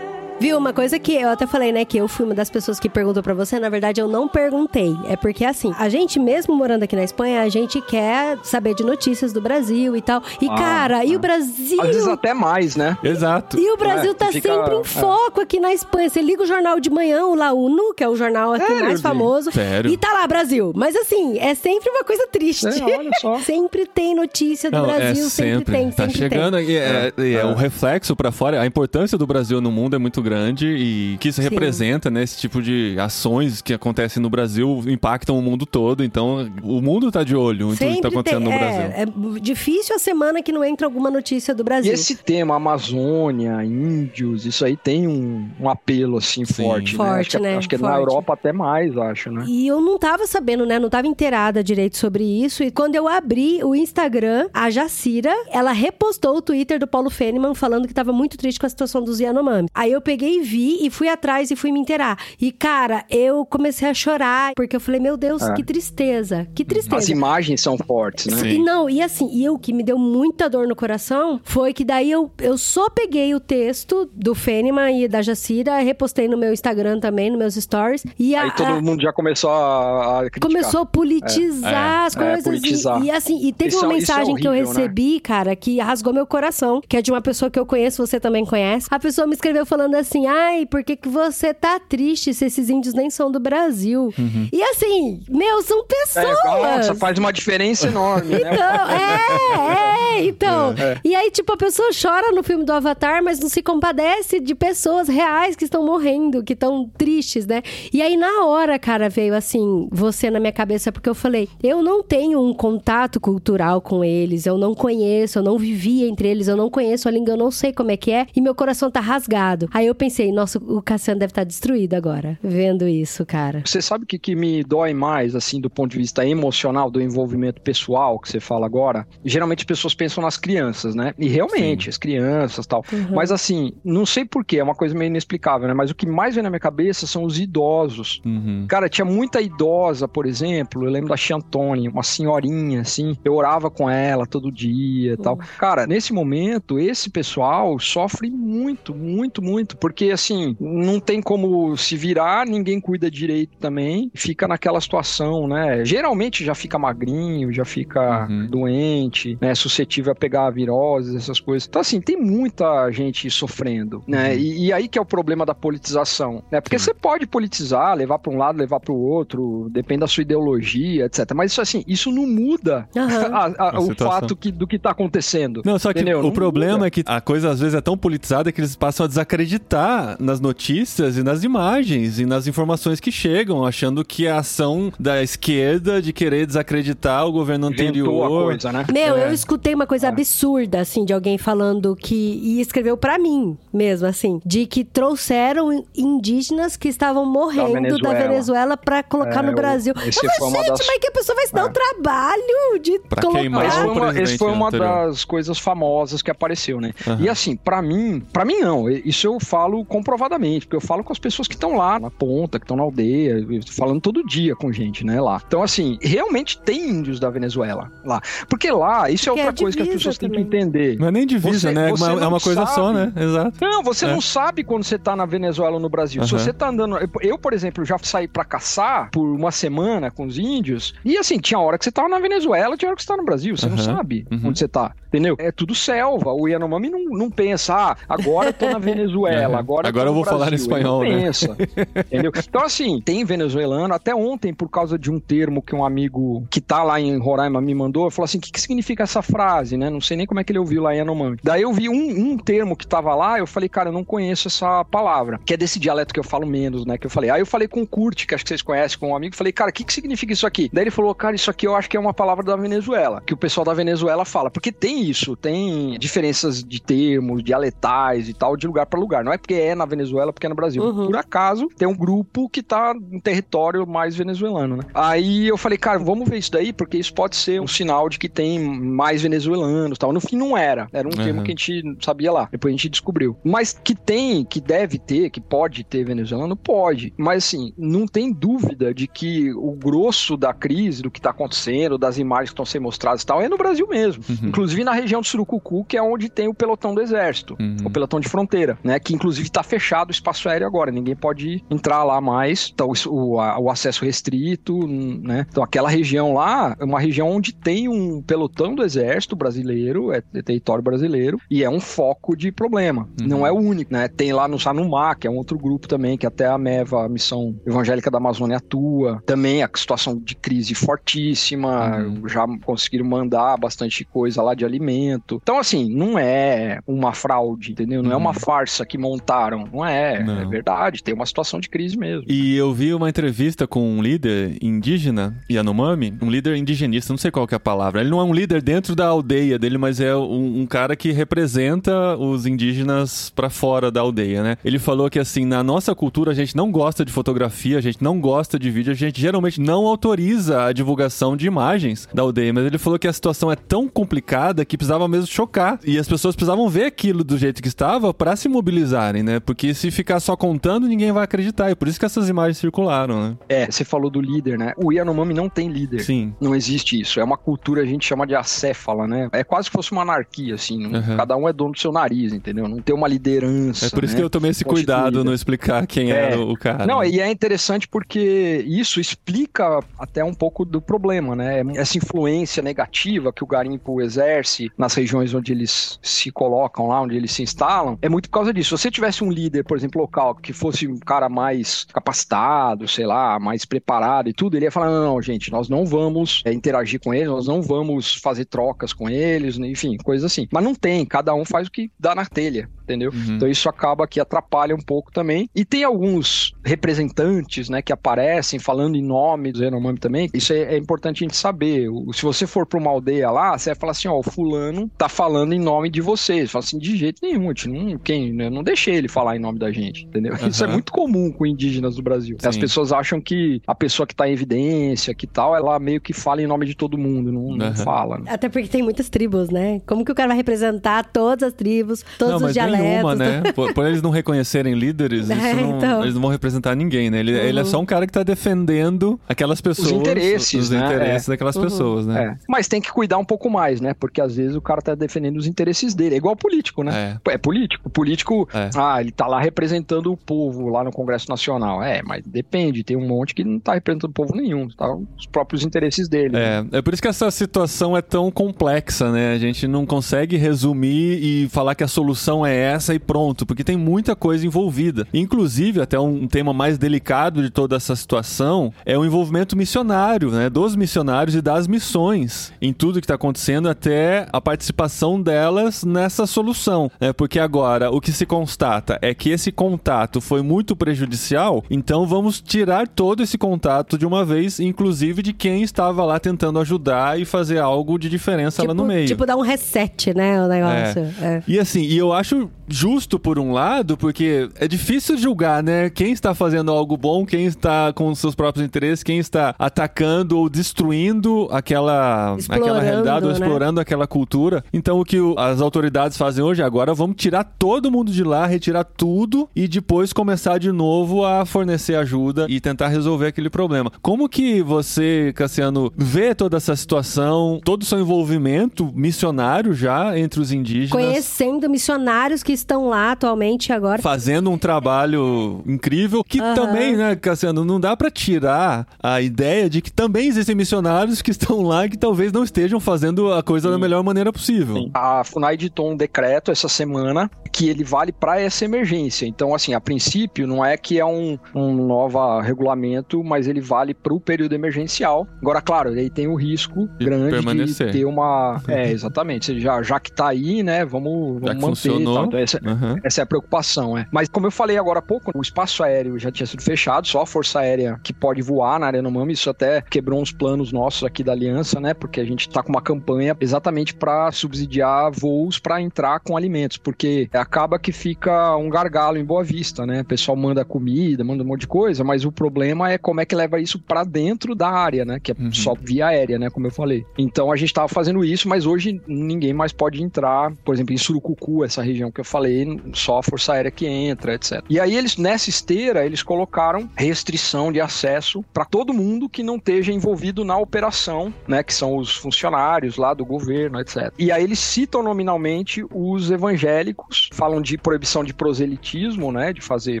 Uma 0.72 0.76
coisa 0.76 0.98
que 0.98 1.14
eu 1.14 1.28
até 1.28 1.46
falei, 1.46 1.70
né, 1.70 1.84
que 1.84 1.98
eu 1.98 2.08
fui 2.08 2.24
uma 2.24 2.34
das 2.34 2.48
pessoas 2.48 2.80
que 2.80 2.88
perguntou 2.88 3.22
para 3.22 3.34
você, 3.34 3.60
na 3.60 3.68
verdade 3.68 4.00
eu 4.00 4.08
não 4.08 4.26
perguntei. 4.26 4.96
É 5.06 5.16
porque 5.16 5.44
assim, 5.44 5.74
a 5.78 5.86
gente 5.90 6.18
mesmo 6.18 6.56
morando 6.56 6.82
aqui 6.82 6.96
na 6.96 7.04
Espanha, 7.04 7.42
a 7.42 7.48
gente 7.50 7.78
quer 7.82 8.38
saber 8.42 8.74
de 8.74 8.82
notícias 8.82 9.34
do 9.34 9.40
Brasil 9.40 9.94
e 9.94 10.00
tal. 10.00 10.22
E 10.40 10.48
ah, 10.48 10.54
cara, 10.54 10.98
ah. 11.00 11.04
e 11.04 11.14
o 11.14 11.18
Brasil 11.18 11.78
Às 11.78 11.88
vezes 11.88 12.08
até 12.08 12.32
mais, 12.32 12.74
né? 12.74 12.96
Exato. 13.04 13.58
E 13.58 13.70
o 13.70 13.76
Brasil 13.76 14.12
é, 14.12 14.14
tá 14.14 14.32
fica... 14.32 14.48
sempre 14.48 14.76
em 14.76 14.80
é. 14.80 14.84
foco 14.84 15.42
aqui 15.42 15.60
na 15.60 15.74
Espanha. 15.74 16.08
Você 16.08 16.22
liga 16.22 16.42
o 16.42 16.46
jornal 16.46 16.80
de 16.80 16.88
manhã, 16.88 17.26
o 17.26 17.34
La 17.34 17.52
Uno, 17.52 17.92
que 17.92 18.02
é 18.02 18.08
o 18.08 18.16
jornal 18.16 18.54
aqui 18.54 18.66
Sério, 18.66 18.84
mais 18.84 19.02
famoso, 19.02 19.52
Sério? 19.52 19.90
e 19.90 19.96
tá 19.98 20.10
lá 20.14 20.26
Brasil. 20.26 20.72
Mas 20.74 20.96
assim, 20.96 21.38
é 21.38 21.54
sempre 21.54 21.90
uma 21.90 22.02
coisa 22.02 22.26
triste. 22.28 22.66
É, 22.66 22.98
olha 22.98 23.10
só. 23.20 23.38
sempre 23.44 23.84
tem 23.84 24.14
notícia 24.14 24.70
do 24.70 24.78
não, 24.78 24.90
é 24.90 24.96
Brasil, 24.96 25.26
é 25.26 25.28
sempre, 25.28 25.52
sempre, 25.52 25.74
tem, 25.74 25.90
tá 25.90 26.04
sempre 26.04 26.18
chegando 26.18 26.56
tem. 26.56 26.70
E 26.70 26.76
é, 26.78 27.12
é, 27.18 27.32
é, 27.32 27.44
o 27.44 27.54
reflexo 27.54 28.16
para 28.16 28.32
fora, 28.32 28.58
a 28.58 28.66
importância 28.66 29.18
do 29.18 29.26
Brasil 29.26 29.60
no 29.60 29.70
mundo 29.70 29.94
é 29.94 29.98
muito 29.98 30.22
grande 30.22 30.61
grande 30.62 30.66
e 30.66 31.16
que 31.18 31.28
isso 31.28 31.42
Sim. 31.42 31.48
representa, 31.48 32.10
né? 32.10 32.22
Esse 32.22 32.38
tipo 32.38 32.62
de 32.62 32.96
ações 32.98 33.60
que 33.60 33.74
acontecem 33.74 34.22
no 34.22 34.30
Brasil 34.30 34.82
impactam 34.86 35.38
o 35.38 35.42
mundo 35.42 35.66
todo. 35.66 36.04
Então, 36.04 36.50
o 36.62 36.80
mundo 36.80 37.10
tá 37.10 37.24
de 37.24 37.34
olho 37.34 37.72
em 37.72 37.76
tudo 37.76 37.94
que 37.94 38.00
tá 38.00 38.08
acontecendo 38.08 38.44
tem, 38.44 38.52
no 38.52 38.58
Brasil. 38.58 38.82
É, 38.82 39.02
é 39.02 39.40
difícil 39.40 39.96
a 39.96 39.98
semana 39.98 40.42
que 40.42 40.52
não 40.52 40.64
entra 40.64 40.86
alguma 40.86 41.10
notícia 41.10 41.54
do 41.54 41.64
Brasil. 41.64 41.90
E 41.90 41.94
esse 41.94 42.16
tema, 42.16 42.56
Amazônia, 42.56 43.64
índios, 43.64 44.46
isso 44.46 44.64
aí 44.64 44.76
tem 44.76 45.06
um, 45.06 45.48
um 45.60 45.68
apelo, 45.68 46.18
assim, 46.18 46.44
Sim. 46.44 46.54
forte, 46.54 46.96
forte, 46.96 46.98
né? 46.98 47.20
Acho 47.20 47.30
que, 47.30 47.38
né? 47.38 47.56
acho 47.56 47.68
que 47.68 47.78
forte. 47.78 47.92
na 47.92 47.98
Europa 47.98 48.34
até 48.34 48.52
mais, 48.52 48.96
acho, 48.96 49.30
né? 49.30 49.44
E 49.48 49.66
eu 49.66 49.80
não 49.80 49.98
tava 49.98 50.26
sabendo, 50.26 50.64
né? 50.64 50.78
Não 50.78 50.90
tava 50.90 51.06
inteirada 51.06 51.62
direito 51.62 51.96
sobre 51.96 52.24
isso. 52.24 52.62
E 52.62 52.70
quando 52.70 52.94
eu 52.94 53.08
abri 53.08 53.62
o 53.62 53.74
Instagram, 53.74 54.48
a 54.52 54.70
Jacira, 54.70 55.34
ela 55.50 55.72
repostou 55.72 56.36
o 56.36 56.42
Twitter 56.42 56.78
do 56.78 56.86
Paulo 56.86 57.10
Feniman 57.10 57.54
falando 57.54 57.88
que 57.88 57.94
tava 57.94 58.12
muito 58.12 58.36
triste 58.36 58.58
com 58.58 58.66
a 58.66 58.68
situação 58.68 59.02
dos 59.02 59.20
Yanomami. 59.20 59.68
Aí 59.74 59.92
eu 59.92 60.00
peguei 60.00 60.38
e 60.38 60.42
vi 60.42 60.51
e 60.58 60.90
fui 60.90 61.08
atrás 61.08 61.50
e 61.50 61.56
fui 61.56 61.72
me 61.72 61.80
inteirar. 61.80 62.18
E, 62.40 62.52
cara, 62.52 63.04
eu 63.10 63.44
comecei 63.44 63.88
a 63.88 63.94
chorar, 63.94 64.52
porque 64.54 64.76
eu 64.76 64.80
falei, 64.80 65.00
meu 65.00 65.16
Deus, 65.16 65.42
é. 65.42 65.52
que 65.54 65.62
tristeza, 65.62 66.46
que 66.54 66.64
tristeza. 66.64 66.96
As 66.96 67.08
imagens 67.08 67.60
são 67.60 67.76
fortes, 67.78 68.26
né? 68.26 68.52
E 68.52 68.58
não, 68.58 68.88
e 68.88 69.00
assim, 69.00 69.28
e 69.32 69.48
o 69.48 69.58
que 69.58 69.72
me 69.72 69.82
deu 69.82 69.98
muita 69.98 70.48
dor 70.48 70.66
no 70.66 70.76
coração 70.76 71.40
foi 71.42 71.72
que 71.72 71.84
daí 71.84 72.10
eu, 72.10 72.30
eu 72.38 72.56
só 72.58 72.88
peguei 72.90 73.34
o 73.34 73.40
texto 73.40 74.08
do 74.14 74.34
Fênima 74.34 74.90
e 74.90 75.08
da 75.08 75.22
Jacira, 75.22 75.78
repostei 75.78 76.28
no 76.28 76.36
meu 76.36 76.52
Instagram 76.52 77.00
também, 77.00 77.30
nos 77.30 77.38
meus 77.38 77.54
stories. 77.54 78.04
E 78.18 78.34
a, 78.34 78.42
Aí 78.42 78.50
todo 78.52 78.66
a, 78.66 78.80
mundo 78.80 79.02
já 79.02 79.12
começou 79.12 79.50
a, 79.50 80.20
a 80.20 80.30
Começou 80.40 80.80
a 80.80 80.86
politizar 80.86 82.02
é. 82.02 82.06
as 82.06 82.16
é, 82.16 82.18
coisas. 82.18 82.44
politizar. 82.44 83.02
E, 83.02 83.06
e, 83.06 83.10
assim, 83.10 83.46
e 83.46 83.52
teve 83.52 83.70
isso, 83.70 83.84
uma 83.84 83.92
é 83.92 83.96
mensagem 83.96 84.34
horrível, 84.34 84.40
que 84.40 84.48
eu 84.48 84.52
né? 84.52 84.58
recebi, 84.58 85.14
né? 85.14 85.20
cara, 85.20 85.56
que 85.56 85.78
rasgou 85.80 86.12
meu 86.12 86.26
coração, 86.26 86.80
que 86.86 86.96
é 86.96 87.02
de 87.02 87.10
uma 87.10 87.20
pessoa 87.20 87.50
que 87.50 87.58
eu 87.58 87.66
conheço, 87.66 88.04
você 88.04 88.18
também 88.18 88.44
conhece. 88.44 88.88
A 88.90 88.98
pessoa 88.98 89.26
me 89.26 89.34
escreveu 89.34 89.64
falando 89.64 89.94
assim, 89.94 90.26
ai, 90.42 90.66
por 90.66 90.82
que, 90.82 90.96
que 90.96 91.08
você 91.08 91.54
tá 91.54 91.78
triste 91.78 92.34
se 92.34 92.44
esses 92.44 92.68
índios 92.68 92.94
nem 92.94 93.10
são 93.10 93.30
do 93.30 93.40
Brasil? 93.40 94.12
Uhum. 94.18 94.48
E 94.52 94.62
assim, 94.62 95.20
meu, 95.28 95.62
são 95.62 95.84
pessoas. 95.84 96.38
É, 96.44 96.76
nossa, 96.76 96.94
faz 96.94 97.18
uma 97.18 97.32
diferença 97.32 97.86
enorme, 97.86 98.34
né? 98.34 98.52
Então, 98.52 98.90
é, 98.90 100.18
é, 100.18 100.24
então. 100.24 100.74
É, 100.76 100.82
é. 100.82 101.00
E 101.04 101.14
aí, 101.14 101.30
tipo, 101.30 101.52
a 101.52 101.56
pessoa 101.56 101.90
chora 102.00 102.32
no 102.32 102.42
filme 102.42 102.64
do 102.64 102.72
Avatar, 102.72 103.22
mas 103.22 103.40
não 103.40 103.48
se 103.48 103.62
compadece 103.62 104.40
de 104.40 104.54
pessoas 104.54 105.08
reais 105.08 105.56
que 105.56 105.64
estão 105.64 105.84
morrendo, 105.84 106.42
que 106.42 106.52
estão 106.52 106.90
tristes, 106.96 107.46
né? 107.46 107.62
E 107.92 108.02
aí, 108.02 108.16
na 108.16 108.44
hora, 108.44 108.78
cara, 108.78 109.08
veio 109.08 109.34
assim, 109.34 109.88
você 109.90 110.30
na 110.30 110.40
minha 110.40 110.52
cabeça, 110.52 110.90
porque 110.90 111.08
eu 111.08 111.14
falei, 111.14 111.48
eu 111.62 111.82
não 111.82 112.02
tenho 112.02 112.40
um 112.40 112.52
contato 112.52 113.20
cultural 113.20 113.80
com 113.80 114.04
eles, 114.04 114.46
eu 114.46 114.58
não 114.58 114.74
conheço, 114.74 115.38
eu 115.38 115.42
não 115.42 115.58
vivi 115.58 116.04
entre 116.04 116.28
eles, 116.28 116.48
eu 116.48 116.56
não 116.56 116.70
conheço 116.70 117.08
a 117.08 117.10
língua, 117.10 117.34
eu 117.34 117.38
não 117.38 117.50
sei 117.50 117.72
como 117.72 117.90
é 117.90 117.96
que 117.96 118.10
é, 118.10 118.26
e 118.34 118.40
meu 118.40 118.54
coração 118.54 118.90
tá 118.90 119.00
rasgado. 119.00 119.68
Aí 119.72 119.86
eu 119.86 119.94
pensei, 119.94 120.31
nossa, 120.32 120.58
o 120.58 120.82
Cassiano 120.82 121.18
deve 121.18 121.30
estar 121.30 121.42
tá 121.42 121.46
destruído 121.46 121.94
agora, 121.94 122.38
vendo 122.42 122.86
isso, 122.86 123.24
cara. 123.24 123.62
Você 123.64 123.80
sabe 123.80 124.04
o 124.04 124.06
que, 124.06 124.18
que 124.18 124.34
me 124.34 124.62
dói 124.62 124.92
mais, 124.92 125.34
assim, 125.34 125.60
do 125.60 125.70
ponto 125.70 125.92
de 125.92 125.98
vista 125.98 126.26
emocional, 126.26 126.90
do 126.90 127.00
envolvimento 127.00 127.60
pessoal 127.62 128.18
que 128.18 128.28
você 128.28 128.40
fala 128.40 128.66
agora? 128.66 129.06
Geralmente 129.24 129.60
as 129.60 129.64
pessoas 129.64 129.94
pensam 129.94 130.22
nas 130.22 130.36
crianças, 130.36 130.94
né? 130.94 131.14
E 131.18 131.28
realmente, 131.28 131.84
Sim. 131.84 131.90
as 131.90 131.96
crianças 131.96 132.66
tal. 132.66 132.84
Uhum. 132.92 133.14
Mas 133.14 133.30
assim, 133.30 133.72
não 133.84 134.04
sei 134.04 134.24
porquê, 134.24 134.58
é 134.58 134.62
uma 134.64 134.74
coisa 134.74 134.94
meio 134.94 135.08
inexplicável, 135.08 135.68
né? 135.68 135.74
Mas 135.74 135.90
o 135.90 135.94
que 135.94 136.06
mais 136.06 136.34
vem 136.34 136.42
na 136.42 136.50
minha 136.50 136.60
cabeça 136.60 137.06
são 137.06 137.24
os 137.24 137.38
idosos. 137.38 138.20
Uhum. 138.24 138.66
Cara, 138.68 138.88
tinha 138.88 139.04
muita 139.04 139.40
idosa, 139.40 140.06
por 140.06 140.26
exemplo, 140.26 140.84
eu 140.84 140.90
lembro 140.90 141.08
da 141.08 141.16
Chantone, 141.16 141.88
uma 141.88 142.02
senhorinha, 142.02 142.80
assim, 142.80 143.16
eu 143.24 143.34
orava 143.34 143.70
com 143.70 143.88
ela 143.88 144.26
todo 144.26 144.50
dia 144.50 145.12
e 145.12 145.14
uhum. 145.14 145.22
tal. 145.22 145.36
Cara, 145.58 145.86
nesse 145.86 146.12
momento, 146.12 146.78
esse 146.78 147.08
pessoal 147.08 147.78
sofre 147.78 148.30
muito, 148.30 148.94
muito, 148.94 149.40
muito, 149.40 149.76
porque 149.76 149.92
porque 150.02 150.10
assim, 150.22 150.56
não 150.60 151.00
tem 151.00 151.20
como 151.20 151.76
se 151.76 151.96
virar, 151.96 152.46
ninguém 152.46 152.80
cuida 152.80 153.10
direito 153.10 153.56
também, 153.58 154.10
fica 154.14 154.46
naquela 154.46 154.80
situação, 154.80 155.48
né? 155.48 155.84
Geralmente 155.84 156.44
já 156.44 156.54
fica 156.54 156.78
magrinho, 156.78 157.52
já 157.52 157.64
fica 157.64 158.26
uhum. 158.28 158.46
doente, 158.46 159.36
né? 159.40 159.54
Suscetível 159.54 160.12
a 160.12 160.14
pegar 160.14 160.50
virose, 160.50 161.16
essas 161.16 161.40
coisas. 161.40 161.68
Então, 161.68 161.80
assim, 161.80 162.00
tem 162.00 162.16
muita 162.16 162.90
gente 162.90 163.28
sofrendo, 163.30 164.02
né? 164.06 164.30
Uhum. 164.30 164.38
E, 164.38 164.66
e, 164.66 164.72
aí 164.72 164.88
que 164.88 164.98
é 164.98 165.02
o 165.02 165.06
problema 165.06 165.44
da 165.44 165.54
politização, 165.54 166.42
né? 166.50 166.60
Porque 166.60 166.78
você 166.78 166.94
pode 166.94 167.26
politizar, 167.26 167.96
levar 167.96 168.18
para 168.18 168.32
um 168.32 168.36
lado, 168.36 168.58
levar 168.58 168.80
para 168.80 168.92
o 168.92 169.00
outro, 169.00 169.68
depende 169.70 170.00
da 170.00 170.06
sua 170.06 170.22
ideologia, 170.22 171.06
etc. 171.06 171.32
Mas 171.34 171.52
isso, 171.52 171.60
assim, 171.60 171.84
isso 171.86 172.10
não 172.10 172.26
muda 172.26 172.88
uhum. 172.94 173.02
a, 173.34 173.70
a, 173.70 173.80
o 173.80 173.94
fato 173.94 174.36
que, 174.36 174.52
do 174.52 174.66
que 174.66 174.76
está 174.76 174.90
acontecendo. 174.90 175.62
Não, 175.64 175.78
só 175.78 175.92
que 175.92 176.00
entendeu? 176.00 176.20
o 176.20 176.22
não 176.22 176.30
problema 176.30 176.74
muda. 176.74 176.86
é 176.86 176.90
que 176.90 177.02
a 177.06 177.20
coisa 177.20 177.50
às 177.50 177.60
vezes 177.60 177.74
é 177.74 177.80
tão 177.80 177.96
politizada 177.96 178.52
que 178.52 178.60
eles 178.60 178.76
passam 178.76 179.04
a 179.04 179.08
desacreditar 179.08 180.01
nas 180.18 180.40
notícias 180.40 181.16
e 181.16 181.22
nas 181.22 181.44
imagens 181.44 182.18
e 182.18 182.26
nas 182.26 182.46
informações 182.46 183.00
que 183.00 183.12
chegam, 183.12 183.64
achando 183.64 184.04
que 184.04 184.26
a 184.26 184.38
ação 184.38 184.92
da 184.98 185.22
esquerda 185.22 186.00
de 186.00 186.12
querer 186.12 186.46
desacreditar 186.46 187.26
o 187.26 187.32
governo 187.32 187.66
anterior. 187.66 188.44
Coisa, 188.44 188.72
né? 188.72 188.86
Meu, 188.92 189.16
é. 189.16 189.28
eu 189.28 189.32
escutei 189.32 189.74
uma 189.74 189.86
coisa 189.86 190.06
é. 190.06 190.08
absurda, 190.08 190.80
assim, 190.80 191.04
de 191.04 191.12
alguém 191.12 191.38
falando 191.38 191.94
que. 191.96 192.40
E 192.42 192.60
escreveu 192.60 192.96
para 192.96 193.18
mim 193.18 193.56
mesmo, 193.72 194.06
assim, 194.06 194.40
de 194.44 194.66
que 194.66 194.84
trouxeram 194.84 195.84
indígenas 195.96 196.76
que 196.76 196.88
estavam 196.88 197.24
morrendo 197.24 197.72
da 197.98 198.12
Venezuela, 198.12 198.28
Venezuela 198.28 198.76
para 198.76 199.02
colocar 199.02 199.42
é, 199.44 199.46
no 199.46 199.54
Brasil. 199.54 199.94
Esse 200.06 200.24
eu 200.24 200.30
falei, 200.32 200.62
gente, 200.62 200.68
das... 200.68 200.86
mas 200.86 200.98
que 200.98 201.08
a 201.08 201.12
pessoa 201.12 201.36
vai 201.36 201.46
se 201.46 201.52
dar 201.52 201.64
o 201.64 201.68
é. 201.68 201.72
trabalho 201.72 202.78
de 202.80 202.98
pra 203.00 203.22
colocar. 203.22 203.66
Esse 203.66 203.76
foi 203.76 203.88
uma, 203.88 204.20
esse 204.20 204.38
foi 204.38 204.52
uma 204.52 204.70
das 204.70 205.24
coisas 205.24 205.58
famosas 205.58 206.22
que 206.22 206.30
apareceu, 206.30 206.80
né? 206.80 206.92
Uhum. 207.06 207.20
E 207.20 207.28
assim, 207.28 207.56
para 207.56 207.80
mim, 207.80 208.22
para 208.32 208.44
mim 208.44 208.58
não, 208.58 208.88
isso 208.88 209.26
eu 209.26 209.38
falo 209.40 209.84
comprovadamente, 209.92 210.66
porque 210.66 210.76
eu 210.76 210.80
falo 210.80 211.04
com 211.04 211.12
as 211.12 211.18
pessoas 211.18 211.46
que 211.46 211.54
estão 211.54 211.76
lá 211.76 212.00
na 212.00 212.10
ponta, 212.10 212.58
que 212.58 212.64
estão 212.64 212.76
na 212.78 212.82
aldeia, 212.82 213.46
falando 213.70 214.00
todo 214.00 214.24
dia 214.24 214.56
com 214.56 214.72
gente, 214.72 215.04
né, 215.04 215.20
lá. 215.20 215.42
Então, 215.46 215.62
assim, 215.62 215.98
realmente 216.00 216.58
tem 216.58 216.88
índios 216.88 217.20
da 217.20 217.28
Venezuela 217.28 217.92
lá. 218.02 218.22
Porque 218.48 218.70
lá, 218.70 219.10
isso 219.10 219.28
é 219.28 219.32
outra 219.32 219.48
é 219.48 219.52
coisa 219.52 219.76
que 219.76 219.82
as 219.82 219.88
pessoas 219.88 220.16
também. 220.16 220.38
têm 220.38 220.48
que 220.48 220.56
entender. 220.56 220.98
Não 220.98 221.08
é 221.08 221.10
nem 221.10 221.26
divisa, 221.26 221.68
você, 221.68 221.72
né? 221.72 221.90
Você 221.90 222.04
é 222.04 222.26
uma 222.26 222.40
coisa 222.40 222.64
sabe. 222.64 222.74
só, 222.74 222.92
né? 222.92 223.12
Exato. 223.14 223.58
Não, 223.60 223.82
você 223.82 224.06
é. 224.06 224.08
não 224.08 224.20
sabe 224.20 224.64
quando 224.64 224.84
você 224.84 224.98
tá 224.98 225.14
na 225.14 225.26
Venezuela 225.26 225.74
ou 225.74 225.80
no 225.80 225.90
Brasil. 225.90 226.22
Uhum. 226.22 226.28
Se 226.28 226.32
você 226.32 226.52
tá 226.52 226.68
andando. 226.68 226.96
Eu, 227.20 227.38
por 227.38 227.52
exemplo, 227.52 227.84
já 227.84 227.98
saí 227.98 228.26
para 228.26 228.44
caçar 228.44 229.10
por 229.10 229.28
uma 229.28 229.50
semana 229.50 230.10
com 230.10 230.24
os 230.24 230.38
índios. 230.38 230.94
E 231.04 231.18
assim, 231.18 231.38
tinha 231.38 231.60
hora 231.60 231.76
que 231.76 231.84
você 231.84 231.92
tava 231.92 232.08
na 232.08 232.18
Venezuela, 232.18 232.76
tinha 232.76 232.88
hora 232.88 232.96
que 232.96 233.02
você 233.02 233.08
tá 233.08 233.16
no 233.16 233.24
Brasil. 233.24 233.56
Você 233.56 233.66
uhum. 233.66 233.76
não 233.76 233.78
sabe 233.78 234.26
uhum. 234.30 234.40
onde 234.46 234.58
você 234.58 234.68
tá. 234.68 234.94
Entendeu? 235.08 235.36
É 235.38 235.52
tudo 235.52 235.74
selva. 235.74 236.32
O 236.32 236.48
Yanomami 236.48 236.88
não, 236.88 237.04
não 237.04 237.30
pensa, 237.30 237.74
ah, 237.74 237.96
agora 238.08 238.48
eu 238.48 238.52
tô 238.54 238.70
na 238.70 238.78
Venezuela, 238.80 239.58
agora, 239.58 239.81
agora 239.88 240.08
eu 240.08 240.14
vou 240.14 240.22
Brasil. 240.22 240.38
falar 240.38 240.52
em 240.52 240.56
espanhol, 240.56 241.02
né? 241.02 241.22
pensa. 241.22 241.56
entendeu? 241.96 242.32
Então, 242.36 242.62
assim, 242.62 243.00
tem 243.00 243.24
venezuelano. 243.24 243.94
Até 243.94 244.14
ontem, 244.14 244.52
por 244.52 244.68
causa 244.68 244.98
de 244.98 245.10
um 245.10 245.18
termo 245.18 245.62
que 245.62 245.74
um 245.74 245.84
amigo 245.84 246.46
que 246.50 246.60
tá 246.60 246.82
lá 246.82 247.00
em 247.00 247.18
Roraima 247.18 247.60
me 247.60 247.74
mandou, 247.74 248.10
falou 248.10 248.24
assim: 248.24 248.38
o 248.38 248.40
que, 248.40 248.52
que 248.52 248.60
significa 248.60 249.02
essa 249.02 249.22
frase, 249.22 249.76
né? 249.76 249.90
Não 249.90 250.00
sei 250.00 250.16
nem 250.16 250.26
como 250.26 250.40
é 250.40 250.44
que 250.44 250.52
ele 250.52 250.58
ouviu 250.58 250.82
lá 250.82 250.94
em 250.94 250.98
Yanomami. 250.98 251.38
Daí 251.42 251.62
eu 251.62 251.72
vi 251.72 251.88
um, 251.88 252.32
um 252.32 252.36
termo 252.38 252.76
que 252.76 252.86
tava 252.86 253.14
lá, 253.14 253.38
eu 253.38 253.46
falei, 253.46 253.68
cara, 253.68 253.88
eu 253.88 253.92
não 253.92 254.04
conheço 254.04 254.48
essa 254.48 254.84
palavra, 254.84 255.40
que 255.44 255.54
é 255.54 255.56
desse 255.56 255.78
dialeto 255.78 256.12
que 256.12 256.20
eu 256.20 256.24
falo 256.24 256.46
menos, 256.46 256.84
né? 256.84 256.98
Que 256.98 257.06
eu 257.06 257.10
falei. 257.10 257.30
Aí 257.30 257.40
eu 257.40 257.46
falei 257.46 257.68
com 257.68 257.82
o 257.82 257.86
Kurt, 257.86 258.26
que 258.26 258.34
acho 258.34 258.44
que 258.44 258.48
vocês 258.48 258.62
conhecem, 258.62 258.98
com 258.98 259.10
um 259.10 259.16
amigo, 259.16 259.36
falei, 259.36 259.52
cara, 259.52 259.70
o 259.70 259.72
que, 259.72 259.84
que 259.84 259.92
significa 259.92 260.32
isso 260.32 260.46
aqui? 260.46 260.70
Daí 260.72 260.84
ele 260.84 260.90
falou, 260.90 261.14
cara, 261.14 261.34
isso 261.34 261.50
aqui 261.50 261.66
eu 261.66 261.74
acho 261.74 261.88
que 261.88 261.96
é 261.96 262.00
uma 262.00 262.14
palavra 262.14 262.44
da 262.44 262.56
Venezuela, 262.56 263.22
que 263.24 263.34
o 263.34 263.36
pessoal 263.36 263.64
da 263.64 263.74
Venezuela 263.74 264.24
fala, 264.24 264.50
porque 264.50 264.72
tem 264.72 265.04
isso, 265.04 265.36
tem 265.36 265.98
diferenças 265.98 266.62
de 266.62 266.80
termos, 266.80 267.42
dialetais 267.42 268.28
e 268.28 268.34
tal, 268.34 268.56
de 268.56 268.66
lugar 268.66 268.86
para 268.86 268.98
lugar. 268.98 269.24
Não 269.24 269.32
é 269.32 269.38
porque 269.38 269.54
é 269.54 269.71
na 269.74 269.84
Venezuela, 269.84 270.32
porque 270.32 270.46
é 270.46 270.48
no 270.48 270.54
Brasil. 270.54 270.82
Uhum. 270.82 271.06
Por 271.06 271.16
acaso, 271.16 271.68
tem 271.76 271.86
um 271.88 271.96
grupo 271.96 272.48
que 272.48 272.62
tá 272.62 272.94
em 273.10 273.20
território 273.20 273.86
mais 273.86 274.16
venezuelano, 274.16 274.76
né? 274.76 274.84
Aí 274.94 275.48
eu 275.48 275.56
falei, 275.56 275.78
cara, 275.78 275.98
vamos 275.98 276.28
ver 276.28 276.38
isso 276.38 276.52
daí, 276.52 276.72
porque 276.72 276.96
isso 276.96 277.12
pode 277.12 277.36
ser 277.36 277.60
um 277.60 277.66
sinal 277.66 278.08
de 278.08 278.18
que 278.18 278.28
tem 278.28 278.58
mais 278.58 279.22
venezuelanos 279.22 279.98
tal. 279.98 280.12
No 280.12 280.20
fim, 280.20 280.36
não 280.36 280.56
era. 280.56 280.88
Era 280.92 281.06
um 281.06 281.10
uhum. 281.10 281.24
termo 281.24 281.42
que 281.42 281.52
a 281.52 281.54
gente 281.54 281.96
sabia 282.00 282.32
lá. 282.32 282.48
Depois 282.50 282.72
a 282.72 282.76
gente 282.76 282.88
descobriu. 282.88 283.36
Mas 283.44 283.72
que 283.72 283.94
tem, 283.94 284.44
que 284.44 284.60
deve 284.60 284.98
ter, 284.98 285.30
que 285.30 285.40
pode 285.40 285.84
ter 285.84 286.04
venezuelano, 286.04 286.56
pode. 286.56 287.12
Mas 287.16 287.44
assim, 287.44 287.72
não 287.76 288.06
tem 288.06 288.32
dúvida 288.32 288.92
de 288.92 289.06
que 289.06 289.52
o 289.52 289.72
grosso 289.72 290.36
da 290.36 290.52
crise, 290.52 291.02
do 291.02 291.10
que 291.10 291.20
tá 291.20 291.30
acontecendo, 291.30 291.98
das 291.98 292.18
imagens 292.18 292.50
que 292.50 292.54
estão 292.54 292.64
sendo 292.64 292.82
mostradas 292.84 293.22
e 293.22 293.26
tal, 293.26 293.40
é 293.40 293.48
no 293.48 293.56
Brasil 293.56 293.86
mesmo. 293.88 294.22
Uhum. 294.28 294.48
Inclusive 294.48 294.84
na 294.84 294.92
região 294.92 295.20
do 295.20 295.26
Surucucu 295.26 295.84
que 295.84 295.96
é 295.96 296.02
onde 296.02 296.28
tem 296.28 296.48
o 296.48 296.54
pelotão 296.54 296.94
do 296.94 297.00
exército, 297.00 297.56
uhum. 297.58 297.76
o 297.84 297.90
pelotão 297.90 298.20
de 298.20 298.28
fronteira, 298.28 298.78
né? 298.82 298.98
Que 298.98 299.14
inclusive 299.14 299.50
está 299.62 299.64
fechado 299.64 300.08
o 300.08 300.12
espaço 300.12 300.48
aéreo 300.48 300.66
agora, 300.66 300.90
ninguém 300.90 301.14
pode 301.14 301.64
entrar 301.70 302.04
lá 302.04 302.20
mais, 302.20 302.70
então 302.74 302.92
o, 303.06 303.40
a, 303.40 303.58
o 303.58 303.70
acesso 303.70 304.04
restrito, 304.04 304.86
né? 304.86 305.46
Então 305.48 305.62
aquela 305.62 305.88
região 305.88 306.34
lá 306.34 306.76
é 306.78 306.84
uma 306.84 307.00
região 307.00 307.30
onde 307.30 307.54
tem 307.54 307.88
um 307.88 308.20
pelotão 308.20 308.74
do 308.74 308.82
exército 308.82 309.36
brasileiro, 309.36 310.12
é, 310.12 310.22
é 310.34 310.42
território 310.42 310.82
brasileiro, 310.82 311.38
e 311.50 311.62
é 311.62 311.70
um 311.70 311.80
foco 311.80 312.36
de 312.36 312.50
problema. 312.50 313.08
Uhum. 313.20 313.26
Não 313.26 313.46
é 313.46 313.52
o 313.52 313.56
único, 313.56 313.92
né? 313.92 314.08
Tem 314.08 314.32
lá 314.32 314.48
no 314.48 314.58
Sanumá, 314.58 315.14
que 315.14 315.26
é 315.26 315.30
um 315.30 315.36
outro 315.36 315.58
grupo 315.58 315.86
também, 315.86 316.18
que 316.18 316.26
até 316.26 316.46
a 316.46 316.58
MEVA, 316.58 317.04
a 317.04 317.08
Missão 317.08 317.54
Evangélica 317.66 318.10
da 318.10 318.18
Amazônia, 318.18 318.56
atua. 318.56 319.22
Também 319.24 319.62
a 319.62 319.70
situação 319.74 320.18
de 320.18 320.34
crise 320.34 320.74
fortíssima, 320.74 321.98
uhum. 321.98 322.28
já 322.28 322.46
conseguiram 322.64 323.04
mandar 323.04 323.56
bastante 323.58 324.04
coisa 324.04 324.42
lá 324.42 324.54
de 324.54 324.64
alimento. 324.64 325.38
Então, 325.42 325.58
assim, 325.58 325.88
não 325.94 326.18
é 326.18 326.80
uma 326.86 327.12
fraude, 327.12 327.72
entendeu? 327.72 328.02
Não 328.02 328.10
uhum. 328.10 328.14
é 328.14 328.18
uma 328.18 328.30
uhum. 328.30 328.34
farsa 328.34 328.84
que 328.84 328.98
montaram. 328.98 329.51
Não 329.56 329.84
é. 329.84 330.14
é 330.14 330.22
não. 330.22 330.40
É 330.40 330.44
verdade, 330.46 331.02
tem 331.02 331.14
uma 331.14 331.26
situação 331.26 331.60
de 331.60 331.68
crise 331.68 331.96
mesmo. 331.96 332.24
E 332.28 332.56
eu 332.56 332.72
vi 332.72 332.92
uma 332.94 333.08
entrevista 333.08 333.66
com 333.66 333.82
um 333.82 334.02
líder 334.02 334.56
indígena, 334.60 335.34
Yanomami, 335.50 336.14
um 336.20 336.30
líder 336.30 336.56
indigenista, 336.56 337.12
não 337.12 337.18
sei 337.18 337.30
qual 337.30 337.46
que 337.46 337.54
é 337.54 337.56
a 337.56 337.60
palavra. 337.60 338.00
Ele 338.00 338.10
não 338.10 338.20
é 338.20 338.24
um 338.24 338.32
líder 338.32 338.62
dentro 338.62 338.94
da 338.94 339.06
aldeia 339.06 339.58
dele, 339.58 339.78
mas 339.78 340.00
é 340.00 340.14
um, 340.16 340.62
um 340.62 340.66
cara 340.66 340.96
que 340.96 341.12
representa 341.12 342.16
os 342.16 342.46
indígenas 342.46 343.30
para 343.30 343.50
fora 343.50 343.90
da 343.90 344.00
aldeia, 344.00 344.42
né? 344.42 344.56
Ele 344.64 344.78
falou 344.78 345.08
que, 345.10 345.18
assim, 345.18 345.44
na 345.44 345.62
nossa 345.62 345.94
cultura 345.94 346.32
a 346.32 346.34
gente 346.34 346.56
não 346.56 346.70
gosta 346.70 347.04
de 347.04 347.12
fotografia, 347.12 347.78
a 347.78 347.80
gente 347.80 348.02
não 348.02 348.20
gosta 348.20 348.58
de 348.58 348.70
vídeo, 348.70 348.92
a 348.92 348.96
gente 348.96 349.20
geralmente 349.20 349.60
não 349.60 349.86
autoriza 349.86 350.64
a 350.64 350.72
divulgação 350.72 351.36
de 351.36 351.46
imagens 351.46 352.08
da 352.12 352.22
aldeia, 352.22 352.52
mas 352.52 352.66
ele 352.66 352.78
falou 352.78 352.98
que 352.98 353.08
a 353.08 353.12
situação 353.12 353.50
é 353.50 353.56
tão 353.56 353.88
complicada 353.88 354.64
que 354.64 354.76
precisava 354.76 355.06
mesmo 355.08 355.26
chocar 355.26 355.78
e 355.84 355.98
as 355.98 356.08
pessoas 356.08 356.34
precisavam 356.34 356.68
ver 356.68 356.84
aquilo 356.84 357.24
do 357.24 357.36
jeito 357.36 357.62
que 357.62 357.68
estava 357.68 358.12
para 358.12 358.36
se 358.36 358.48
mobilizarem, 358.48 359.22
né? 359.22 359.40
Porque 359.44 359.74
se 359.74 359.90
ficar 359.90 360.18
só 360.20 360.36
contando, 360.36 360.88
ninguém 360.88 361.12
vai 361.12 361.24
acreditar. 361.24 361.70
E 361.70 361.74
por 361.74 361.88
isso 361.88 361.98
que 361.98 362.06
essas 362.06 362.28
imagens 362.28 362.58
circularam, 362.58 363.28
né? 363.28 363.36
É, 363.48 363.70
você 363.70 363.84
falou 363.84 364.10
do 364.10 364.20
líder, 364.20 364.58
né? 364.58 364.72
O 364.76 364.92
Yanomami 364.92 365.34
não 365.34 365.48
tem 365.48 365.68
líder. 365.68 366.00
Sim. 366.00 366.34
Não 366.40 366.54
existe 366.54 367.00
isso. 367.00 367.20
É 367.20 367.24
uma 367.24 367.36
cultura, 367.36 367.82
a 367.82 367.86
gente 367.86 368.06
chama 368.06 368.26
de 368.26 368.34
acéfala, 368.34 369.06
né? 369.06 369.28
É 369.32 369.44
quase 369.44 369.68
que 369.68 369.72
fosse 369.72 369.92
uma 369.92 370.02
anarquia, 370.02 370.54
assim. 370.54 370.86
Uhum. 370.86 371.16
Cada 371.16 371.36
um 371.36 371.48
é 371.48 371.52
dono 371.52 371.72
do 371.72 371.78
seu 371.78 371.92
nariz, 371.92 372.32
entendeu? 372.32 372.66
Não 372.66 372.80
tem 372.80 372.94
uma 372.94 373.08
liderança. 373.08 373.86
É 373.86 373.90
por 373.90 374.04
isso 374.04 374.14
né? 374.14 374.20
que 374.20 374.24
eu 374.24 374.30
tomei 374.30 374.50
esse 374.50 374.64
cuidado 374.64 375.22
no 375.24 375.32
explicar 375.32 375.86
quem 375.86 376.12
é. 376.12 376.32
era 376.32 376.40
o 376.40 376.56
cara. 376.56 376.86
Não, 376.86 377.04
e 377.04 377.20
é 377.20 377.30
interessante 377.30 377.86
porque 377.86 378.64
isso 378.66 379.00
explica 379.00 379.80
até 379.98 380.24
um 380.24 380.34
pouco 380.34 380.64
do 380.64 380.80
problema, 380.80 381.36
né? 381.36 381.62
Essa 381.76 381.98
influência 381.98 382.62
negativa 382.62 383.32
que 383.32 383.44
o 383.44 383.46
garimpo 383.46 384.00
exerce 384.00 384.70
nas 384.76 384.94
regiões 384.94 385.34
onde 385.34 385.42
onde 385.42 385.52
eles 385.52 385.98
se 386.00 386.30
colocam 386.30 386.86
lá, 386.86 387.02
onde 387.02 387.16
eles 387.16 387.32
se 387.32 387.42
instalam, 387.42 387.98
é 388.00 388.08
muito 388.08 388.30
por 388.30 388.34
causa 388.34 388.54
disso. 388.54 388.76
Se 388.76 388.82
você 388.82 388.90
tivesse 388.90 389.22
um 389.22 389.31
líder, 389.32 389.64
por 389.64 389.76
exemplo, 389.76 390.00
local, 390.00 390.34
que 390.34 390.52
fosse 390.52 390.86
um 390.86 390.98
cara 390.98 391.28
mais 391.28 391.84
capacitado, 391.92 392.86
sei 392.86 393.06
lá, 393.06 393.38
mais 393.38 393.64
preparado 393.64 394.28
e 394.28 394.32
tudo, 394.32 394.56
ele 394.56 394.66
ia 394.66 394.70
falar: 394.70 394.90
não, 394.90 395.20
gente, 395.20 395.50
nós 395.50 395.68
não 395.68 395.84
vamos 395.84 396.42
é, 396.44 396.52
interagir 396.52 397.00
com 397.00 397.12
eles, 397.12 397.28
nós 397.28 397.46
não 397.46 397.62
vamos 397.62 398.14
fazer 398.16 398.44
trocas 398.44 398.92
com 398.92 399.08
eles, 399.08 399.58
enfim, 399.58 399.96
coisas 399.96 400.30
assim. 400.30 400.46
Mas 400.52 400.64
não 400.64 400.74
tem, 400.74 401.04
cada 401.04 401.34
um 401.34 401.44
faz 401.44 401.68
o 401.68 401.72
que 401.72 401.90
dá 401.98 402.14
na 402.14 402.26
telha 402.26 402.68
entendeu? 402.82 403.10
Uhum. 403.12 403.36
Então 403.36 403.48
isso 403.48 403.68
acaba 403.68 404.06
que 404.06 404.20
atrapalha 404.20 404.74
um 404.74 404.80
pouco 404.80 405.12
também. 405.12 405.48
E 405.54 405.64
tem 405.64 405.84
alguns 405.84 406.52
representantes, 406.64 407.68
né, 407.68 407.82
que 407.82 407.92
aparecem 407.92 408.58
falando 408.58 408.96
em 408.96 409.02
nome 409.02 409.52
do 409.52 409.62
Yanomami 409.62 409.98
também. 409.98 410.28
Isso 410.32 410.52
é, 410.52 410.74
é, 410.74 410.76
importante 410.76 411.24
a 411.24 411.26
gente 411.26 411.36
saber. 411.36 411.88
Se 412.12 412.22
você 412.22 412.46
for 412.46 412.66
para 412.66 412.78
uma 412.78 412.90
aldeia 412.90 413.30
lá, 413.30 413.56
você 413.56 413.70
vai 413.70 413.76
falar 413.76 413.92
assim, 413.92 414.08
ó, 414.08 414.18
o 414.18 414.22
fulano 414.22 414.90
tá 414.96 415.08
falando 415.08 415.52
em 415.52 415.60
nome 415.60 415.90
de 415.90 416.00
vocês. 416.00 416.50
Fala 416.50 416.64
assim, 416.64 416.78
de 416.78 416.96
jeito 416.96 417.20
nenhum, 417.22 417.48
gente, 417.48 417.68
não, 417.68 417.98
quem, 417.98 418.32
né, 418.32 418.50
não 418.50 418.62
deixei 418.62 418.94
ele 418.94 419.08
falar 419.08 419.36
em 419.36 419.38
nome 419.38 419.58
da 419.58 419.70
gente, 419.70 420.04
entendeu? 420.04 420.34
Uhum. 420.34 420.48
Isso 420.48 420.64
é 420.64 420.66
muito 420.66 420.92
comum 420.92 421.30
com 421.32 421.46
indígenas 421.46 421.96
do 421.96 422.02
Brasil. 422.02 422.36
Sim. 422.40 422.48
As 422.48 422.56
pessoas 422.56 422.92
acham 422.92 423.20
que 423.20 423.60
a 423.66 423.74
pessoa 423.74 424.06
que 424.06 424.14
tá 424.14 424.28
em 424.28 424.32
evidência, 424.32 425.14
que 425.14 425.26
tal, 425.26 425.56
ela 425.56 425.78
meio 425.78 426.00
que 426.00 426.12
fala 426.12 426.42
em 426.42 426.46
nome 426.46 426.66
de 426.66 426.74
todo 426.74 426.98
mundo, 426.98 427.32
não, 427.32 427.40
uhum. 427.40 427.56
não 427.56 427.74
fala. 427.74 428.18
Né? 428.18 428.24
Até 428.28 428.48
porque 428.48 428.68
tem 428.68 428.82
muitas 428.82 429.08
tribos, 429.08 429.50
né? 429.50 429.80
Como 429.86 430.04
que 430.04 430.12
o 430.12 430.14
cara 430.14 430.28
vai 430.28 430.36
representar 430.36 431.04
todas 431.04 431.48
as 431.48 431.54
tribos, 431.54 432.04
todos 432.18 432.40
não, 432.40 432.48
os 432.48 432.54
dialetos? 432.54 432.81
Nenhuma, 432.82 433.12
é, 433.12 433.16
né? 433.16 433.52
Por, 433.52 433.72
por, 433.72 433.86
eles 433.86 434.02
não 434.02 434.10
reconhecerem 434.10 434.74
líderes, 434.74 435.28
é, 435.30 435.54
não, 435.54 435.76
então... 435.76 436.02
eles 436.02 436.14
não 436.14 436.22
vão 436.22 436.30
representar 436.30 436.74
ninguém, 436.74 437.10
né? 437.10 437.20
Ele, 437.20 437.32
uhum. 437.32 437.38
ele, 437.38 437.60
é 437.60 437.64
só 437.64 437.80
um 437.80 437.86
cara 437.86 438.06
que 438.06 438.12
tá 438.12 438.22
defendendo 438.22 439.18
aquelas 439.28 439.60
pessoas. 439.60 439.92
Os 439.92 439.98
interesses, 439.98 440.64
Os 440.64 440.70
né? 440.70 440.84
interesses 440.84 441.28
é. 441.28 441.32
daquelas 441.32 441.56
uhum. 441.56 441.62
pessoas, 441.62 442.06
né? 442.06 442.24
É. 442.24 442.44
Mas 442.48 442.68
tem 442.68 442.80
que 442.80 442.92
cuidar 442.92 443.18
um 443.18 443.24
pouco 443.24 443.48
mais, 443.50 443.80
né? 443.80 443.94
Porque 443.94 444.20
às 444.20 444.36
vezes 444.36 444.56
o 444.56 444.60
cara 444.60 444.80
tá 444.80 444.94
defendendo 444.94 445.36
os 445.36 445.46
interesses 445.46 445.94
dele. 445.94 446.14
É 446.14 446.18
igual 446.18 446.36
político, 446.36 446.82
né? 446.82 447.18
É, 447.28 447.38
político. 447.38 447.88
O 447.88 447.90
político, 447.90 448.48
ah, 448.52 449.00
ele 449.00 449.12
tá 449.12 449.26
lá 449.26 449.40
representando 449.40 450.12
o 450.12 450.16
povo 450.16 450.68
lá 450.68 450.84
no 450.84 450.92
Congresso 450.92 451.28
Nacional. 451.28 451.82
É, 451.82 452.02
mas 452.02 452.22
depende. 452.24 452.84
Tem 452.84 452.96
um 452.96 453.06
monte 453.06 453.34
que 453.34 453.44
não 453.44 453.58
tá 453.58 453.74
representando 453.74 454.10
o 454.10 454.14
povo 454.14 454.34
nenhum. 454.34 454.68
Tá 454.68 454.94
os 454.94 455.26
próprios 455.26 455.64
interesses 455.64 456.08
dele. 456.08 456.36
É, 456.36 456.62
né? 456.62 456.68
é 456.72 456.82
por 456.82 456.92
isso 456.92 457.02
que 457.02 457.08
essa 457.08 457.30
situação 457.30 457.96
é 457.96 458.02
tão 458.02 458.30
complexa, 458.30 459.10
né? 459.10 459.32
A 459.32 459.38
gente 459.38 459.66
não 459.66 459.86
consegue 459.86 460.36
resumir 460.36 461.18
e 461.22 461.48
falar 461.48 461.74
que 461.74 461.84
a 461.84 461.88
solução 461.88 462.44
é 462.44 462.56
essa 462.62 462.94
e 462.94 462.98
pronto, 462.98 463.44
porque 463.44 463.64
tem 463.64 463.76
muita 463.76 464.14
coisa 464.14 464.46
envolvida. 464.46 465.06
Inclusive, 465.12 465.80
até 465.80 465.98
um 465.98 466.26
tema 466.26 466.52
mais 466.52 466.78
delicado 466.78 467.42
de 467.42 467.50
toda 467.50 467.76
essa 467.76 467.94
situação 467.96 468.72
é 468.84 468.96
o 468.96 469.04
envolvimento 469.04 469.56
missionário, 469.56 470.30
né? 470.30 470.48
Dos 470.48 470.76
missionários 470.76 471.34
e 471.34 471.42
das 471.42 471.66
missões 471.66 472.52
em 472.60 472.72
tudo 472.72 473.00
que 473.00 473.04
está 473.04 473.14
acontecendo, 473.14 473.68
até 473.68 474.26
a 474.32 474.40
participação 474.40 475.20
delas 475.20 475.84
nessa 475.84 476.26
solução, 476.26 476.90
né? 477.00 477.12
Porque 477.12 477.38
agora 477.38 477.90
o 477.90 478.00
que 478.00 478.12
se 478.12 478.26
constata 478.26 478.98
é 479.02 479.14
que 479.14 479.30
esse 479.30 479.50
contato 479.50 480.20
foi 480.20 480.42
muito 480.42 480.76
prejudicial, 480.76 481.64
então 481.70 482.06
vamos 482.06 482.40
tirar 482.40 482.88
todo 482.88 483.22
esse 483.22 483.36
contato 483.36 483.98
de 483.98 484.06
uma 484.06 484.24
vez, 484.24 484.60
inclusive 484.60 485.22
de 485.22 485.32
quem 485.32 485.62
estava 485.62 486.04
lá 486.04 486.18
tentando 486.18 486.58
ajudar 486.60 487.20
e 487.20 487.24
fazer 487.24 487.58
algo 487.58 487.98
de 487.98 488.08
diferença 488.08 488.62
tipo, 488.62 488.68
lá 488.68 488.74
no 488.74 488.84
meio. 488.84 489.06
Tipo, 489.06 489.26
dar 489.26 489.36
um 489.36 489.40
reset, 489.40 490.14
né? 490.14 490.42
O 490.42 490.48
negócio. 490.48 491.12
É. 491.20 491.24
É. 491.26 491.42
E 491.46 491.58
assim, 491.58 491.82
e 491.82 491.96
eu 491.96 492.12
acho 492.12 492.50
justo 492.68 493.18
por 493.18 493.38
um 493.38 493.52
lado, 493.52 493.96
porque 493.96 494.48
é 494.56 494.66
difícil 494.66 495.16
julgar, 495.16 495.62
né? 495.62 495.90
Quem 495.90 496.12
está 496.12 496.34
fazendo 496.34 496.70
algo 496.70 496.96
bom, 496.96 497.26
quem 497.26 497.44
está 497.44 497.92
com 497.92 498.14
seus 498.14 498.34
próprios 498.34 498.64
interesses, 498.64 499.02
quem 499.02 499.18
está 499.18 499.54
atacando 499.58 500.38
ou 500.38 500.48
destruindo 500.48 501.48
aquela, 501.50 502.36
aquela 502.48 502.80
realidade, 502.80 503.26
ou 503.26 503.32
né? 503.32 503.38
explorando 503.38 503.80
aquela 503.80 504.06
cultura. 504.06 504.64
Então, 504.72 505.00
o 505.00 505.04
que 505.04 505.18
as 505.36 505.60
autoridades 505.60 506.16
fazem 506.16 506.42
hoje, 506.42 506.62
agora 506.62 506.94
vamos 506.94 507.16
tirar 507.16 507.44
todo 507.44 507.90
mundo 507.90 508.10
de 508.10 508.24
lá, 508.24 508.46
retirar 508.46 508.84
tudo 508.84 509.48
e 509.54 509.68
depois 509.68 510.12
começar 510.12 510.58
de 510.58 510.72
novo 510.72 511.24
a 511.24 511.44
fornecer 511.44 511.94
ajuda 511.96 512.46
e 512.48 512.60
tentar 512.60 512.88
resolver 512.88 513.26
aquele 513.26 513.50
problema. 513.50 513.92
Como 514.00 514.28
que 514.28 514.62
você, 514.62 515.32
Cassiano, 515.34 515.92
vê 515.96 516.34
toda 516.34 516.56
essa 516.56 516.74
situação, 516.74 517.60
todo 517.64 517.82
o 517.82 517.84
seu 517.84 518.00
envolvimento 518.00 518.90
missionário 518.94 519.74
já 519.74 520.18
entre 520.18 520.40
os 520.40 520.52
indígenas? 520.52 520.90
Conhecendo 520.90 521.68
missionários 521.68 522.41
que 522.42 522.52
estão 522.52 522.88
lá 522.88 523.12
atualmente 523.12 523.72
agora. 523.72 524.00
Fazendo 524.00 524.50
um 524.50 524.58
trabalho 524.58 525.62
incrível, 525.66 526.22
que 526.24 526.40
uhum. 526.40 526.54
também, 526.54 526.96
né, 526.96 527.16
Cassiano, 527.16 527.64
não 527.64 527.80
dá 527.80 527.96
para 527.96 528.10
tirar 528.10 528.86
a 529.02 529.20
ideia 529.20 529.68
de 529.68 529.80
que 529.80 529.90
também 529.90 530.28
existem 530.28 530.54
missionários 530.54 531.22
que 531.22 531.30
estão 531.30 531.62
lá 531.62 531.88
que 531.88 531.96
talvez 531.96 532.32
não 532.32 532.44
estejam 532.44 532.80
fazendo 532.80 533.32
a 533.32 533.42
coisa 533.42 533.68
Sim. 533.68 533.72
da 533.72 533.78
melhor 533.78 534.02
maneira 534.02 534.32
possível. 534.32 534.74
Sim. 534.74 534.90
A 534.94 535.22
FUNAI 535.24 535.54
editou 535.54 535.90
um 535.90 535.96
decreto 535.96 536.50
essa 536.50 536.68
semana 536.68 537.30
que 537.52 537.68
ele 537.68 537.84
vale 537.84 538.12
para 538.12 538.40
essa 538.40 538.64
emergência. 538.64 539.26
Então, 539.26 539.54
assim, 539.54 539.74
a 539.74 539.80
princípio, 539.80 540.46
não 540.46 540.64
é 540.64 540.76
que 540.76 540.98
é 540.98 541.04
um, 541.04 541.38
um 541.54 541.74
novo 541.74 542.40
regulamento, 542.40 543.22
mas 543.22 543.46
ele 543.46 543.60
vale 543.60 543.92
para 543.92 544.14
o 544.14 544.20
período 544.20 544.54
emergencial. 544.54 545.26
Agora, 545.40 545.60
claro, 545.60 545.90
aí 545.90 546.08
tem 546.08 546.26
o 546.26 546.34
risco 546.34 546.88
de 546.98 547.04
grande 547.04 547.30
permanecer. 547.30 547.88
de 547.88 547.92
ter 547.92 548.04
uma. 548.04 548.60
É, 548.72 548.90
exatamente. 548.90 549.60
Já, 549.60 549.82
já 549.82 550.00
que 550.00 550.10
tá 550.10 550.28
aí, 550.28 550.62
né, 550.62 550.84
vamos, 550.84 551.40
vamos 551.40 551.54
manter. 551.56 551.60
Funcionou. 551.60 552.14
Então, 552.32 552.40
essa, 552.40 552.60
uhum. 552.64 552.98
essa 553.04 553.20
é 553.20 553.24
a 553.24 553.26
preocupação, 553.26 553.96
é. 553.96 554.06
Mas 554.10 554.28
como 554.28 554.46
eu 554.46 554.50
falei 554.50 554.78
agora 554.78 555.00
há 555.00 555.02
pouco, 555.02 555.30
o 555.34 555.42
espaço 555.42 555.82
aéreo 555.82 556.18
já 556.18 556.32
tinha 556.32 556.46
sido 556.46 556.62
fechado, 556.62 557.06
só 557.06 557.22
a 557.22 557.26
Força 557.26 557.60
Aérea 557.60 558.00
que 558.02 558.12
pode 558.12 558.40
voar 558.40 558.80
na 558.80 558.86
área 558.86 559.02
Mami, 559.02 559.34
isso 559.34 559.50
até 559.50 559.82
quebrou 559.82 560.20
uns 560.20 560.32
planos 560.32 560.72
nossos 560.72 561.04
aqui 561.04 561.22
da 561.22 561.32
aliança, 561.32 561.78
né? 561.78 561.92
Porque 561.92 562.20
a 562.20 562.24
gente 562.24 562.48
tá 562.48 562.62
com 562.62 562.70
uma 562.70 562.80
campanha 562.80 563.36
exatamente 563.40 563.94
para 563.94 564.32
subsidiar 564.32 565.10
voos 565.12 565.58
para 565.58 565.80
entrar 565.82 566.20
com 566.20 566.36
alimentos, 566.36 566.78
porque 566.78 567.28
acaba 567.32 567.78
que 567.78 567.92
fica 567.92 568.56
um 568.56 568.70
gargalo 568.70 569.18
em 569.18 569.24
Boa 569.24 569.44
Vista, 569.44 569.84
né? 569.84 570.00
O 570.00 570.04
pessoal 570.04 570.36
manda 570.36 570.64
comida, 570.64 571.22
manda 571.22 571.42
um 571.42 571.46
monte 571.46 571.62
de 571.62 571.66
coisa, 571.66 572.02
mas 572.02 572.24
o 572.24 572.32
problema 572.32 572.90
é 572.90 572.96
como 572.96 573.20
é 573.20 573.26
que 573.26 573.34
leva 573.34 573.60
isso 573.60 573.78
para 573.78 574.04
dentro 574.04 574.54
da 574.54 574.70
área, 574.70 575.04
né? 575.04 575.20
Que 575.20 575.32
é 575.32 575.34
uhum. 575.38 575.52
só 575.52 575.74
via 575.74 576.06
aérea, 576.06 576.38
né? 576.38 576.48
Como 576.48 576.66
eu 576.66 576.70
falei. 576.70 577.04
Então 577.18 577.52
a 577.52 577.56
gente 577.56 577.74
tava 577.74 577.88
fazendo 577.88 578.24
isso, 578.24 578.48
mas 578.48 578.64
hoje 578.64 579.00
ninguém 579.06 579.52
mais 579.52 579.72
pode 579.72 580.02
entrar, 580.02 580.52
por 580.64 580.74
exemplo, 580.74 580.94
em 580.94 580.98
Surucucu, 580.98 581.64
essa 581.64 581.82
região 581.82 582.10
que 582.10 582.21
eu 582.22 582.24
falei, 582.24 582.80
só 582.94 583.18
a 583.18 583.22
Força 583.22 583.52
Aérea 583.52 583.70
que 583.70 583.86
entra, 583.86 584.34
etc. 584.34 584.62
E 584.68 584.80
aí 584.80 584.96
eles, 584.96 585.16
nessa 585.16 585.50
esteira, 585.50 586.06
eles 586.06 586.22
colocaram 586.22 586.88
restrição 586.96 587.72
de 587.72 587.80
acesso 587.80 588.44
para 588.52 588.64
todo 588.64 588.94
mundo 588.94 589.28
que 589.28 589.42
não 589.42 589.56
esteja 589.56 589.92
envolvido 589.92 590.44
na 590.44 590.56
operação, 590.56 591.32
né? 591.46 591.62
Que 591.62 591.74
são 591.74 591.96
os 591.96 592.16
funcionários 592.16 592.96
lá 592.96 593.12
do 593.14 593.24
governo, 593.24 593.80
etc. 593.80 594.12
E 594.18 594.30
aí 594.30 594.42
eles 594.42 594.58
citam 594.58 595.02
nominalmente 595.02 595.84
os 595.90 596.30
evangélicos, 596.30 597.28
falam 597.32 597.60
de 597.60 597.76
proibição 597.76 598.24
de 598.24 598.32
proselitismo, 598.32 599.32
né? 599.32 599.52
De 599.52 599.60
fazer 599.60 600.00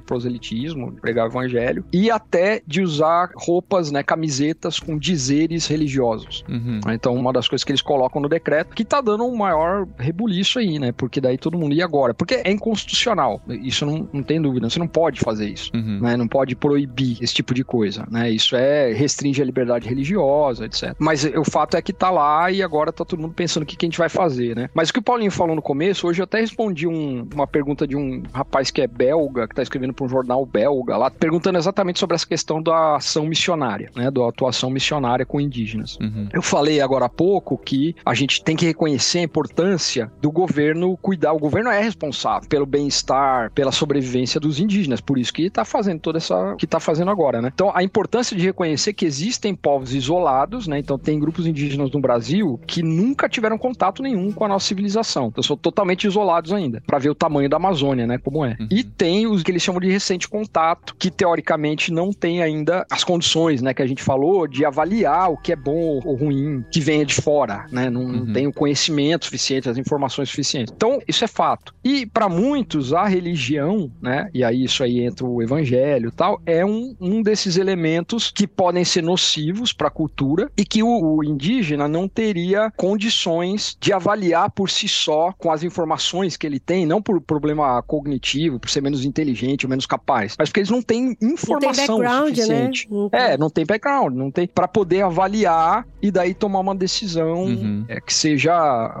proselitismo, 0.02 0.92
de 0.92 1.00
pregar 1.00 1.26
o 1.26 1.30
evangelho, 1.30 1.84
e 1.92 2.10
até 2.10 2.62
de 2.66 2.82
usar 2.82 3.30
roupas, 3.34 3.90
né? 3.90 4.02
Camisetas 4.02 4.78
com 4.78 4.98
dizeres 4.98 5.66
religiosos. 5.66 6.44
Uhum. 6.48 6.80
Então, 6.92 7.14
uma 7.14 7.32
das 7.32 7.48
coisas 7.48 7.64
que 7.64 7.72
eles 7.72 7.82
colocam 7.82 8.22
no 8.22 8.28
decreto, 8.28 8.74
que 8.74 8.84
tá 8.84 9.00
dando 9.00 9.24
um 9.24 9.36
maior 9.36 9.86
rebuliço 9.98 10.58
aí, 10.58 10.78
né? 10.78 10.92
Porque 10.92 11.20
daí 11.20 11.36
todo 11.36 11.58
mundo 11.58 11.74
ia 11.74 11.84
agora. 11.84 12.11
Porque 12.14 12.34
é 12.44 12.50
inconstitucional. 12.50 13.40
Isso 13.48 13.84
não, 13.86 14.08
não 14.12 14.22
tem 14.22 14.40
dúvida. 14.40 14.68
Você 14.68 14.78
não 14.78 14.88
pode 14.88 15.20
fazer 15.20 15.48
isso. 15.48 15.70
Uhum. 15.74 16.00
Né? 16.00 16.16
Não 16.16 16.28
pode 16.28 16.54
proibir 16.54 17.18
esse 17.22 17.34
tipo 17.34 17.54
de 17.54 17.64
coisa. 17.64 18.06
Né? 18.10 18.30
Isso 18.30 18.56
é 18.56 18.92
restringe 18.92 19.42
a 19.42 19.44
liberdade 19.44 19.88
religiosa, 19.88 20.66
etc. 20.66 20.94
Mas 20.98 21.24
o 21.24 21.44
fato 21.44 21.76
é 21.76 21.82
que 21.82 21.92
tá 21.92 22.10
lá 22.10 22.50
e 22.50 22.62
agora 22.62 22.92
tá 22.92 23.04
todo 23.04 23.20
mundo 23.20 23.34
pensando 23.34 23.62
o 23.62 23.66
que, 23.66 23.76
que 23.76 23.86
a 23.86 23.88
gente 23.88 23.98
vai 23.98 24.08
fazer, 24.08 24.54
né? 24.54 24.68
Mas 24.74 24.90
o 24.90 24.92
que 24.92 24.98
o 24.98 25.02
Paulinho 25.02 25.30
falou 25.30 25.54
no 25.54 25.62
começo, 25.62 26.06
hoje 26.06 26.20
eu 26.20 26.24
até 26.24 26.40
respondi 26.40 26.86
um, 26.86 27.26
uma 27.32 27.46
pergunta 27.46 27.86
de 27.86 27.96
um 27.96 28.22
rapaz 28.32 28.70
que 28.70 28.80
é 28.80 28.86
belga, 28.86 29.48
que 29.48 29.54
tá 29.54 29.62
escrevendo 29.62 29.92
para 29.92 30.04
um 30.04 30.08
jornal 30.08 30.44
belga 30.44 30.96
lá, 30.96 31.10
perguntando 31.10 31.58
exatamente 31.58 31.98
sobre 31.98 32.14
essa 32.14 32.26
questão 32.26 32.62
da 32.62 32.96
ação 32.96 33.26
missionária, 33.26 33.90
né? 33.94 34.10
Da 34.10 34.28
atuação 34.28 34.70
missionária 34.70 35.24
com 35.24 35.40
indígenas. 35.40 35.98
Uhum. 36.00 36.28
Eu 36.32 36.42
falei 36.42 36.80
agora 36.80 37.06
há 37.06 37.08
pouco 37.08 37.58
que 37.58 37.94
a 38.04 38.14
gente 38.14 38.42
tem 38.42 38.56
que 38.56 38.66
reconhecer 38.66 39.18
a 39.18 39.22
importância 39.22 40.10
do 40.20 40.30
governo 40.30 40.96
cuidar. 40.96 41.32
O 41.32 41.38
governo 41.38 41.70
é 41.70 41.80
responsável 41.80 42.01
pelo 42.48 42.66
bem-estar, 42.66 43.50
pela 43.52 43.72
sobrevivência 43.72 44.40
dos 44.40 44.58
indígenas, 44.58 45.00
por 45.00 45.18
isso 45.18 45.32
que 45.32 45.44
está 45.44 45.64
fazendo 45.64 46.00
toda 46.00 46.18
essa 46.18 46.54
que 46.58 46.64
está 46.64 46.80
fazendo 46.80 47.10
agora, 47.10 47.40
né? 47.40 47.50
Então 47.52 47.70
a 47.74 47.82
importância 47.82 48.36
de 48.36 48.44
reconhecer 48.44 48.92
que 48.92 49.04
existem 49.04 49.54
povos 49.54 49.94
isolados, 49.94 50.66
né? 50.66 50.78
Então 50.78 50.98
tem 50.98 51.18
grupos 51.18 51.46
indígenas 51.46 51.90
no 51.90 52.00
Brasil 52.00 52.60
que 52.66 52.82
nunca 52.82 53.28
tiveram 53.28 53.58
contato 53.58 54.02
nenhum 54.02 54.32
com 54.32 54.44
a 54.44 54.48
nossa 54.48 54.66
civilização, 54.66 55.28
então 55.28 55.42
são 55.42 55.56
totalmente 55.56 56.06
isolados 56.06 56.52
ainda, 56.52 56.82
para 56.86 56.98
ver 56.98 57.10
o 57.10 57.14
tamanho 57.14 57.48
da 57.48 57.56
Amazônia, 57.56 58.06
né? 58.06 58.18
Como 58.18 58.44
é. 58.44 58.56
Uhum. 58.58 58.68
E 58.70 58.82
tem 58.82 59.26
os 59.26 59.42
que 59.42 59.50
eles 59.50 59.62
chamam 59.62 59.80
de 59.80 59.90
recente 59.90 60.28
contato, 60.28 60.94
que 60.98 61.10
teoricamente 61.10 61.92
não 61.92 62.12
tem 62.12 62.42
ainda 62.42 62.86
as 62.90 63.04
condições, 63.04 63.62
né? 63.62 63.74
Que 63.74 63.82
a 63.82 63.86
gente 63.86 64.02
falou 64.02 64.46
de 64.46 64.64
avaliar 64.64 65.30
o 65.30 65.36
que 65.36 65.52
é 65.52 65.56
bom 65.56 66.00
ou 66.04 66.14
ruim, 66.14 66.64
que 66.70 66.80
venha 66.80 67.04
de 67.04 67.14
fora, 67.14 67.66
né? 67.70 67.90
Não, 67.90 68.02
uhum. 68.02 68.32
tem 68.32 68.46
o 68.46 68.52
conhecimento 68.52 69.26
suficiente, 69.26 69.68
as 69.68 69.78
informações 69.78 70.28
suficientes. 70.28 70.72
Então 70.74 71.00
isso 71.06 71.24
é 71.24 71.28
fato. 71.28 71.74
E 71.84 71.91
para 72.06 72.28
muitos 72.28 72.92
a 72.92 73.06
religião, 73.06 73.90
né? 74.00 74.28
E 74.32 74.44
aí 74.44 74.64
isso 74.64 74.82
aí 74.82 75.00
entra 75.00 75.26
o 75.26 75.42
evangelho 75.42 76.08
e 76.08 76.12
tal, 76.12 76.40
é 76.46 76.64
um, 76.64 76.94
um 77.00 77.22
desses 77.22 77.56
elementos 77.56 78.30
que 78.30 78.46
podem 78.46 78.84
ser 78.84 79.02
nocivos 79.02 79.72
para 79.72 79.88
a 79.88 79.90
cultura 79.90 80.50
e 80.56 80.64
que 80.64 80.82
o, 80.82 81.16
o, 81.16 81.24
indígena 81.24 81.86
não 81.88 82.08
teria 82.08 82.70
condições 82.76 83.76
de 83.80 83.92
avaliar 83.92 84.50
por 84.50 84.70
si 84.70 84.88
só 84.88 85.32
com 85.38 85.50
as 85.50 85.62
informações 85.62 86.36
que 86.36 86.46
ele 86.46 86.58
tem, 86.58 86.86
não 86.86 87.02
por 87.02 87.20
problema 87.20 87.82
cognitivo, 87.82 88.58
por 88.58 88.70
ser 88.70 88.80
menos 88.80 89.04
inteligente 89.04 89.66
ou 89.66 89.70
menos 89.70 89.86
capaz, 89.86 90.34
mas 90.38 90.48
porque 90.48 90.60
eles 90.60 90.70
não 90.70 90.82
têm 90.82 91.16
informação 91.20 91.98
não 91.98 92.24
tem 92.24 92.34
suficiente. 92.34 92.88
Né? 92.90 92.96
Não 92.96 93.10
É, 93.12 93.38
não 93.38 93.50
tem 93.50 93.64
background, 93.66 94.14
não 94.14 94.30
tem 94.30 94.46
para 94.46 94.68
poder 94.68 95.02
avaliar 95.02 95.86
e 96.00 96.10
daí 96.10 96.34
tomar 96.34 96.60
uma 96.60 96.74
decisão 96.74 97.44
uhum. 97.44 97.84
é, 97.88 98.00
que 98.00 98.12
seja 98.12 98.52